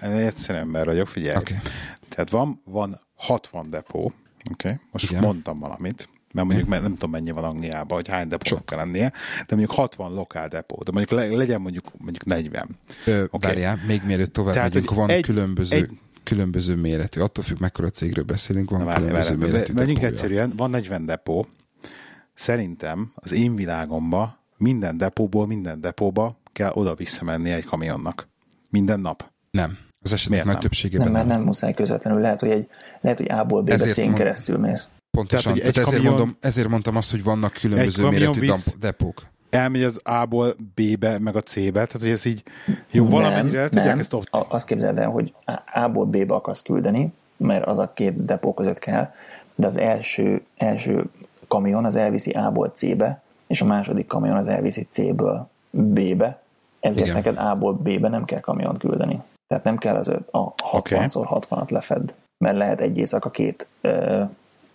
Egyszerű 0.00 0.58
ember 0.58 0.84
vagyok, 0.84 1.08
figyelj. 1.08 1.36
Okay. 1.36 1.56
Tehát 2.08 2.30
van, 2.30 2.62
van 2.64 3.00
60 3.14 3.70
depó, 3.70 4.12
oké? 4.52 4.68
Okay? 4.68 4.80
Most 4.90 5.10
Igen. 5.10 5.22
mondtam 5.22 5.58
valamit, 5.58 6.08
mert 6.32 6.46
mondjuk 6.46 6.68
nem 6.68 6.92
tudom 6.92 7.10
mennyi 7.10 7.30
van 7.30 7.44
Angliában, 7.44 7.96
hogy 7.96 8.08
hány 8.08 8.28
depónak 8.28 8.66
kell 8.66 8.78
lennie, 8.78 9.12
de 9.46 9.56
mondjuk 9.56 9.70
60 9.70 10.12
lokál 10.12 10.48
depó, 10.48 10.82
de 10.84 10.92
mondjuk 10.92 11.20
legyen 11.20 11.60
mondjuk, 11.60 11.84
mondjuk 11.98 12.24
40. 12.24 12.68
Ö, 13.04 13.24
okay. 13.30 13.50
Várjál, 13.50 13.78
még 13.86 14.02
mielőtt 14.04 14.32
tovább 14.32 14.54
Tehát, 14.54 14.74
megyünk, 14.74 14.94
van 14.94 15.10
egy, 15.10 15.22
különböző, 15.22 15.76
egy, 15.76 15.90
különböző 16.22 16.74
méretű, 16.74 17.20
attól 17.20 17.44
függ, 17.44 17.60
mekkora 17.60 17.90
cégről 17.90 18.24
beszélünk, 18.24 18.70
van 18.70 18.84
várjál, 18.84 18.96
különböző 18.98 19.36
várjál, 19.36 19.50
méretű 19.52 19.72
Menjünk 19.72 20.02
egyszerűen, 20.02 20.52
van 20.56 20.70
40 20.70 21.06
depó, 21.06 21.46
szerintem 22.34 23.12
az 23.14 23.32
én 23.32 23.54
világomban 23.54 24.38
minden 24.56 24.96
depóból, 24.96 25.46
minden 25.46 25.80
depóba 25.80 26.40
kell 26.52 26.72
oda-vissza 26.72 27.24
menni 27.24 27.50
egy 27.50 27.64
kamionnak. 27.64 28.28
Minden 28.70 29.00
nap. 29.00 29.32
Nem. 29.50 29.78
Az 30.12 30.14
esetek 30.14 30.44
nagy 30.44 30.58
többségében 30.58 31.06
nem. 31.06 31.16
Nem, 31.16 31.26
mert 31.26 31.38
nem 31.38 31.46
muszáj 31.46 31.74
közvetlenül. 31.74 32.20
Lehet, 32.20 32.40
hogy, 32.40 32.50
egy, 32.50 32.68
lehet, 33.00 33.18
hogy 33.18 33.30
A-ból 33.30 33.62
B-be 33.62 33.76
cén 33.76 34.14
keresztül 34.14 34.58
mész. 34.58 34.88
Pontosan, 35.10 35.54
tehát, 35.54 35.72
tehát 35.72 35.88
ezért, 35.88 36.02
kamion, 36.02 36.18
mondom, 36.18 36.36
ezért 36.40 36.68
mondtam 36.68 36.96
azt, 36.96 37.10
hogy 37.10 37.22
vannak 37.22 37.52
különböző 37.52 38.08
méretű 38.08 38.40
visz, 38.40 38.76
depók. 38.80 39.26
Elmegy 39.50 39.82
az 39.82 40.00
A-ból 40.04 40.54
B-be, 40.74 41.18
meg 41.18 41.36
a 41.36 41.40
C-be, 41.40 41.70
tehát 41.70 42.00
hogy 42.00 42.10
ez 42.10 42.24
így 42.24 42.42
jó, 42.90 43.02
nem, 43.02 43.12
valamennyire 43.12 43.60
el 43.60 43.68
tudják 43.68 43.98
ezt 43.98 44.12
ott. 44.12 44.28
Azt 44.30 44.66
képzeld 44.66 44.98
el, 44.98 45.08
hogy 45.08 45.34
A-ból 45.74 46.04
B-be 46.06 46.34
akarsz 46.34 46.62
küldeni, 46.62 47.12
mert 47.36 47.66
az 47.66 47.78
a 47.78 47.92
két 47.94 48.24
depó 48.24 48.54
között 48.54 48.78
kell, 48.78 49.12
de 49.54 49.66
az 49.66 49.78
első, 49.78 50.42
első 50.56 51.04
kamion 51.48 51.84
az 51.84 51.96
elviszi 51.96 52.30
A-ból 52.30 52.68
C-be, 52.74 53.22
és 53.46 53.60
a 53.60 53.64
második 53.64 54.06
kamion 54.06 54.36
az 54.36 54.48
elviszi 54.48 54.86
C-ből 54.90 55.48
B-be, 55.70 56.42
ezért 56.80 57.06
Igen. 57.06 57.16
neked 57.16 57.38
A-ból 57.38 57.72
B-be 57.72 58.08
nem 58.08 58.24
kell 58.24 58.40
kamion 58.40 58.76
küldeni. 58.76 59.22
Tehát 59.48 59.64
nem 59.64 59.78
kell 59.78 59.96
az 59.96 60.08
a 60.08 60.54
60x60-at 60.72 61.70
lefed, 61.70 62.14
mert 62.44 62.56
lehet 62.56 62.80
egy 62.80 62.98
éjszaka 62.98 63.30
két 63.30 63.68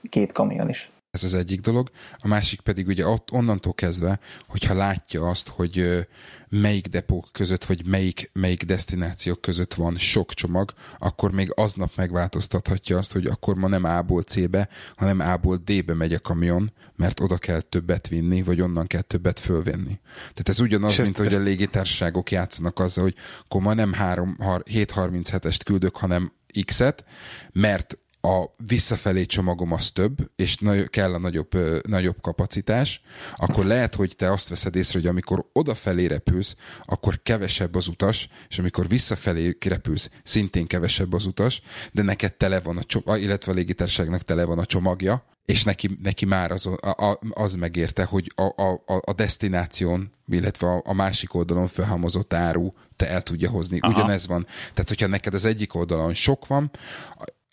két 0.09 0.32
kamion 0.32 0.69
is. 0.69 0.91
Ez 1.14 1.24
az 1.24 1.34
egyik 1.34 1.59
dolog. 1.59 1.89
A 2.18 2.28
másik 2.28 2.61
pedig 2.61 2.88
ugye 2.88 3.07
ott, 3.07 3.32
onnantól 3.32 3.74
kezdve, 3.74 4.20
hogyha 4.47 4.74
látja 4.74 5.30
azt, 5.30 5.47
hogy 5.47 6.07
melyik 6.49 6.88
depók 6.88 7.30
között, 7.32 7.66
vagy 7.66 7.86
melyik, 7.86 8.30
melyik 8.34 8.64
destinációk 8.64 9.41
között 9.41 9.74
van 9.74 9.97
sok 9.97 10.34
csomag, 10.34 10.74
akkor 10.99 11.32
még 11.32 11.51
aznap 11.55 11.91
megváltoztathatja 11.95 12.97
azt, 12.97 13.11
hogy 13.11 13.26
akkor 13.26 13.55
ma 13.55 13.68
nem 13.68 13.84
A-ból 13.84 14.22
C-be, 14.22 14.70
hanem 14.95 15.20
A-ból 15.20 15.57
D-be 15.57 15.93
megy 15.93 16.14
a 16.14 16.20
kamion, 16.20 16.72
mert 16.95 17.20
oda 17.20 17.38
kell 17.38 17.61
többet 17.61 18.07
vinni, 18.07 18.41
vagy 18.41 18.61
onnan 18.61 18.88
kell 18.88 19.01
többet 19.01 19.39
fölvenni. 19.39 19.99
Tehát 20.20 20.49
ez 20.49 20.59
ugyanaz, 20.59 20.97
mint 20.97 21.09
ezt, 21.09 21.18
hogy 21.18 21.28
ezt... 21.28 21.39
a 21.39 21.43
légitársaságok 21.43 22.32
játszanak 22.32 22.80
azzal, 22.80 23.03
hogy 23.03 23.16
akkor 23.43 23.61
ma 23.61 23.74
nem 23.74 23.93
737-est 23.97 25.59
küldök, 25.66 25.97
hanem 25.97 26.32
X-et, 26.66 27.05
mert 27.51 27.97
a 28.28 28.53
visszafelé 28.57 29.26
csomagom 29.26 29.71
az 29.71 29.91
több, 29.91 30.32
és 30.36 30.57
kell 30.88 31.13
a 31.13 31.17
nagyobb, 31.17 31.49
nagyobb 31.88 32.21
kapacitás, 32.21 33.01
akkor 33.36 33.65
lehet, 33.65 33.95
hogy 33.95 34.15
te 34.15 34.32
azt 34.32 34.49
veszed 34.49 34.76
észre, 34.76 34.99
hogy 34.99 35.07
amikor 35.07 35.49
odafelé 35.53 36.05
repülsz, 36.05 36.55
akkor 36.86 37.21
kevesebb 37.24 37.76
az 37.76 37.88
utas, 37.88 38.30
és 38.49 38.59
amikor 38.59 38.88
visszafelé 38.88 39.57
repülsz, 39.65 40.09
szintén 40.24 40.67
kevesebb 40.67 41.13
az 41.13 41.26
utas, 41.26 41.61
de 41.91 42.01
neked 42.01 42.34
tele 42.34 42.59
van 42.59 42.78
a 42.78 42.84
csomag, 42.84 43.21
illetve 43.21 43.51
a 43.51 43.55
légitárságnak 43.55 44.21
tele 44.21 44.43
van 44.43 44.59
a 44.59 44.65
csomagja, 44.65 45.26
és 45.45 45.63
neki, 45.63 45.97
neki 46.01 46.26
már 46.26 46.51
az, 46.51 46.65
a, 46.65 47.19
az 47.34 47.55
megérte, 47.55 48.03
hogy 48.03 48.32
a, 48.36 48.63
a, 48.63 48.84
a 48.86 49.13
destináción, 49.13 50.11
illetve 50.28 50.67
a, 50.67 50.82
a 50.86 50.93
másik 50.93 51.34
oldalon 51.34 51.67
felhamozott 51.67 52.34
áru 52.34 52.71
te 52.95 53.09
el 53.09 53.21
tudja 53.21 53.49
hozni. 53.49 53.78
Aha. 53.82 53.93
Ugyanez 53.93 54.28
van. 54.28 54.45
Tehát, 54.45 54.88
hogyha 54.88 55.07
neked 55.07 55.34
az 55.34 55.45
egyik 55.45 55.74
oldalon 55.76 56.13
sok 56.13 56.47
van, 56.47 56.71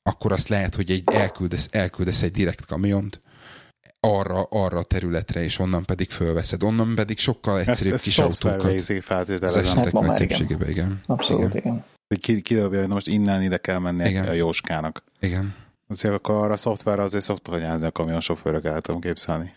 akkor 0.03 0.33
azt 0.33 0.49
lehet, 0.49 0.75
hogy 0.75 0.91
egy 0.91 1.03
elküldesz, 1.07 1.69
elküldesz 1.71 2.23
egy 2.23 2.31
direkt 2.31 2.67
kamiont, 2.67 3.21
arra, 4.01 4.43
arra 4.43 4.79
a 4.79 4.83
területre, 4.83 5.43
és 5.43 5.59
onnan 5.59 5.85
pedig 5.85 6.11
fölveszed. 6.11 6.63
Onnan 6.63 6.95
pedig 6.95 7.19
sokkal 7.19 7.61
egyszerűbb 7.61 7.95
ezt, 7.95 8.05
kis 8.05 8.19
autókat. 8.19 8.63
végzi 8.63 9.03
Az 9.41 9.57
esetek 9.57 9.85
hát 9.85 9.93
nagy 9.93 10.17
többségében, 10.17 10.69
igen. 10.69 11.01
Abszolút, 11.07 11.55
igen. 11.55 11.85
igen. 12.09 12.43
Kidobja, 12.43 12.79
hogy 12.79 12.89
most 12.89 13.09
innen 13.09 13.43
ide 13.43 13.57
kell 13.57 13.79
menni 13.79 14.09
igen. 14.09 14.29
a 14.29 14.33
Jóskának. 14.33 15.05
Igen. 15.21 15.55
Azért 15.89 16.15
akkor 16.15 16.35
arra 16.35 16.53
a 16.53 16.57
szoftverre 16.57 17.03
azért 17.03 17.25
szoktak 17.25 17.55
anyázni 17.55 17.87
a 17.87 17.91
kamionsofőrök 17.91 18.65
el 18.65 18.81
tudom 18.81 19.01
képzelni. 19.01 19.53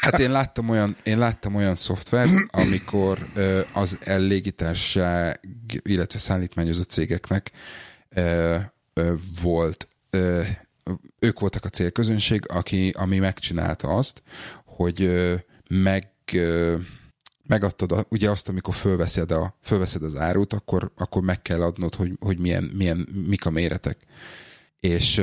Hát 0.00 0.18
én 0.18 0.30
láttam 0.30 0.68
olyan, 0.68 0.96
én 1.02 1.18
láttam 1.18 1.54
olyan 1.54 1.74
szoftver, 1.74 2.28
amikor 2.50 3.18
az 3.72 3.98
légitárság, 4.06 5.40
illetve 5.82 6.18
szállítmányozó 6.18 6.82
cégeknek 6.82 7.50
volt, 9.42 9.88
ők 11.18 11.40
voltak 11.40 11.64
a 11.64 11.68
célközönség, 11.68 12.44
aki, 12.48 12.94
ami 12.96 13.18
megcsinálta 13.18 13.88
azt, 13.88 14.22
hogy 14.64 15.10
meg 15.68 16.12
megadtad 17.46 17.92
a, 17.92 18.04
ugye 18.10 18.30
azt, 18.30 18.48
amikor 18.48 18.74
fölveszed, 18.74 19.30
a, 19.30 19.58
fölveszed 19.62 20.02
az 20.02 20.16
árut, 20.16 20.52
akkor, 20.52 20.92
akkor 20.96 21.22
meg 21.22 21.42
kell 21.42 21.62
adnod, 21.62 21.94
hogy, 21.94 22.12
hogy 22.20 22.38
milyen, 22.38 22.64
milyen, 22.64 23.08
mik 23.26 23.46
a 23.46 23.50
méretek. 23.50 23.98
És 24.80 25.22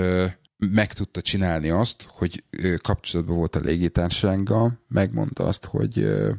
meg 0.57 0.93
tudta 0.93 1.21
csinálni 1.21 1.69
azt, 1.69 2.05
hogy 2.07 2.43
kapcsolatban 2.81 3.35
volt 3.35 3.55
a 3.55 3.59
légitársággal, 3.59 4.79
megmondta 4.87 5.43
azt, 5.43 5.65
hogy 5.65 5.99
ö, 5.99 6.31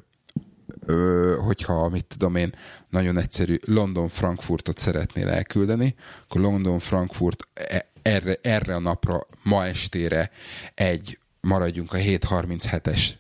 hogyha, 1.45 1.89
mit 1.89 2.05
tudom 2.05 2.37
én, 2.37 2.55
nagyon 2.91 3.18
egyszerű 3.18 3.57
London-Frankfurtot 3.64 4.78
szeretnél 4.78 5.28
elküldeni, 5.28 5.95
akkor 6.24 6.41
London-Frankfurt 6.41 7.49
e, 7.55 7.91
erre, 8.03 8.39
erre 8.43 8.74
a 8.74 8.78
napra, 8.78 9.26
ma 9.43 9.66
estére 9.66 10.30
egy, 10.74 11.18
maradjunk 11.41 11.93
a 11.93 11.97
737-es 11.97 13.11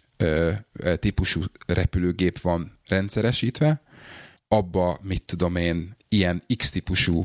típusú 0.96 1.40
repülőgép 1.66 2.40
van 2.40 2.78
rendszeresítve, 2.88 3.82
abba, 4.48 4.98
mit 5.02 5.22
tudom 5.22 5.56
én, 5.56 5.96
ilyen 6.12 6.42
X-típusú 6.56 7.24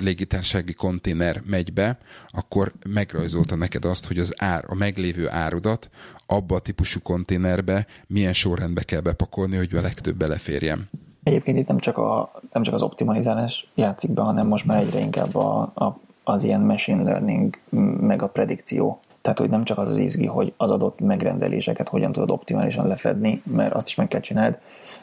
légitársági 0.00 0.72
konténer 0.72 1.42
megy 1.46 1.72
be, 1.72 1.98
akkor 2.30 2.72
megrajzolta 2.88 3.56
neked 3.56 3.84
azt, 3.84 4.06
hogy 4.06 4.18
az 4.18 4.34
ár, 4.36 4.64
a 4.66 4.74
meglévő 4.74 5.28
árudat 5.30 5.90
abba 6.26 6.54
a 6.54 6.58
típusú 6.58 7.00
konténerbe 7.02 7.86
milyen 8.06 8.32
sorrendbe 8.32 8.82
kell 8.82 9.00
bepakolni, 9.00 9.56
hogy 9.56 9.74
a 9.74 9.80
legtöbb 9.80 10.16
beleférjen. 10.16 10.90
Egyébként 11.22 11.58
itt 11.58 11.66
nem 11.66 11.78
csak, 11.78 11.98
a, 11.98 12.40
nem 12.52 12.62
csak 12.62 12.74
az 12.74 12.82
optimalizálás 12.82 13.70
játszik 13.74 14.10
be, 14.10 14.22
hanem 14.22 14.46
most 14.46 14.64
már 14.64 14.80
egyre 14.82 14.98
inkább 14.98 15.34
a, 15.34 15.60
a, 15.74 16.00
az 16.24 16.42
ilyen 16.42 16.60
machine 16.60 17.02
learning, 17.02 17.58
meg 18.00 18.22
a 18.22 18.28
predikció. 18.28 19.00
Tehát, 19.22 19.38
hogy 19.38 19.50
nem 19.50 19.64
csak 19.64 19.78
az 19.78 19.88
az 19.88 19.96
izgi, 19.96 20.26
hogy 20.26 20.52
az 20.56 20.70
adott 20.70 21.00
megrendeléseket 21.00 21.88
hogyan 21.88 22.12
tudod 22.12 22.30
optimálisan 22.30 22.86
lefedni, 22.86 23.42
mert 23.44 23.74
azt 23.74 23.86
is 23.86 23.94
meg 23.94 24.08
kell 24.08 24.20
csinálni, 24.20 24.56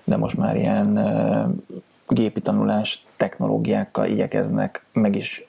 de 0.04 0.18
most 0.18 0.38
már 0.38 0.56
ilyen 0.56 0.98
gépi 2.14 2.42
tanulás 2.42 3.06
technológiákkal 3.18 4.06
igyekeznek 4.06 4.86
meg 4.94 5.16
is 5.16 5.44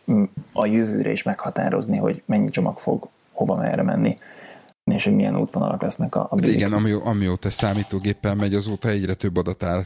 a 0.52 0.66
jövőre 0.66 1.10
is 1.10 1.22
meghatározni, 1.22 1.96
hogy 1.96 2.22
mennyi 2.26 2.50
csomag 2.50 2.78
fog 2.78 3.08
hova 3.32 3.56
merre 3.56 3.82
menni 3.82 4.16
és 4.84 5.04
hogy 5.04 5.14
milyen 5.14 5.36
útvonalak 5.36 5.82
lesznek 5.82 6.14
a, 6.14 6.26
a 6.30 6.34
bizik. 6.34 6.56
Igen, 6.56 6.72
ami, 6.72 6.92
amióta 6.92 7.50
számítógéppel 7.50 8.34
megy, 8.34 8.54
azóta 8.54 8.88
egyre 8.88 9.14
több 9.14 9.36
adat 9.36 9.62
áll 9.62 9.84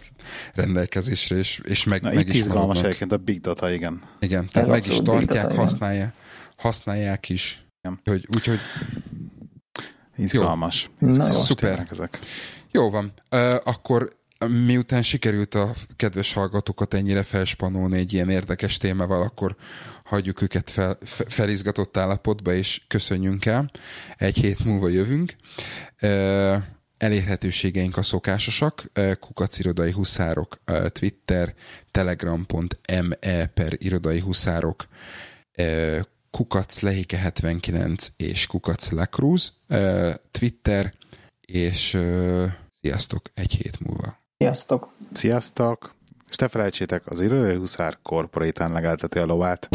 rendelkezésre, 0.54 1.36
és, 1.36 1.60
és 1.64 1.84
meg, 1.84 2.02
Na, 2.02 2.12
meg 2.12 2.28
is 2.28 2.34
izgalmas 2.34 2.82
egyébként 2.82 3.12
a 3.12 3.16
big 3.16 3.40
data, 3.40 3.70
igen. 3.70 4.02
Igen, 4.18 4.48
tehát 4.52 4.68
Ez 4.68 4.74
meg 4.74 4.86
is 4.86 5.00
tartják, 5.02 5.46
data, 5.46 5.60
használják, 5.60 6.14
használják 6.56 7.28
is. 7.28 7.66
Igen. 7.82 8.00
Hogy, 8.04 8.28
úgyhogy 8.36 8.58
Izgalmas. 10.16 10.90
Jó. 10.98 11.08
Izgalmas 11.08 11.34
Szuper. 11.34 11.86
Ezek. 11.90 12.18
Jó 12.70 12.90
van. 12.90 13.12
Uh, 13.30 13.54
akkor 13.64 14.12
miután 14.48 15.02
sikerült 15.02 15.54
a 15.54 15.74
kedves 15.96 16.32
hallgatókat 16.32 16.94
ennyire 16.94 17.22
felspanolni 17.22 17.98
egy 17.98 18.12
ilyen 18.12 18.30
érdekes 18.30 18.76
témával, 18.76 19.22
akkor 19.22 19.56
hagyjuk 20.04 20.42
őket 20.42 20.70
fel, 20.70 20.98
felizgatott 21.28 21.96
állapotba, 21.96 22.52
és 22.52 22.80
köszönjünk 22.88 23.44
el. 23.44 23.70
Egy 24.16 24.36
hét 24.36 24.64
múlva 24.64 24.88
jövünk. 24.88 25.36
Elérhetőségeink 26.98 27.96
a 27.96 28.02
szokásosak, 28.02 28.90
kukac 29.20 29.58
irodai 29.58 29.90
huszárok, 29.90 30.60
Twitter, 30.88 31.54
telegram.me 31.90 33.46
per 33.46 33.72
irodai 33.78 34.20
huszárok, 34.20 34.86
kukac 36.30 36.80
lehike 36.80 37.16
79 37.16 38.08
és 38.16 38.46
kukac 38.46 38.90
lekruz, 38.90 39.60
Twitter, 40.30 40.94
és 41.40 41.98
sziasztok 42.80 43.30
egy 43.34 43.52
hét 43.52 43.80
múlva. 43.80 44.23
Sziasztok! 44.44 44.88
Sziasztok! 45.12 45.94
És 46.30 46.36
ne 46.36 46.48
felejtsétek, 46.48 47.02
az 47.06 47.20
Irodai 47.20 47.56
Huszár 47.56 47.98
korporétán 48.02 48.72
legelteti 48.72 49.18
a 49.18 49.26
lovát. 49.26 49.68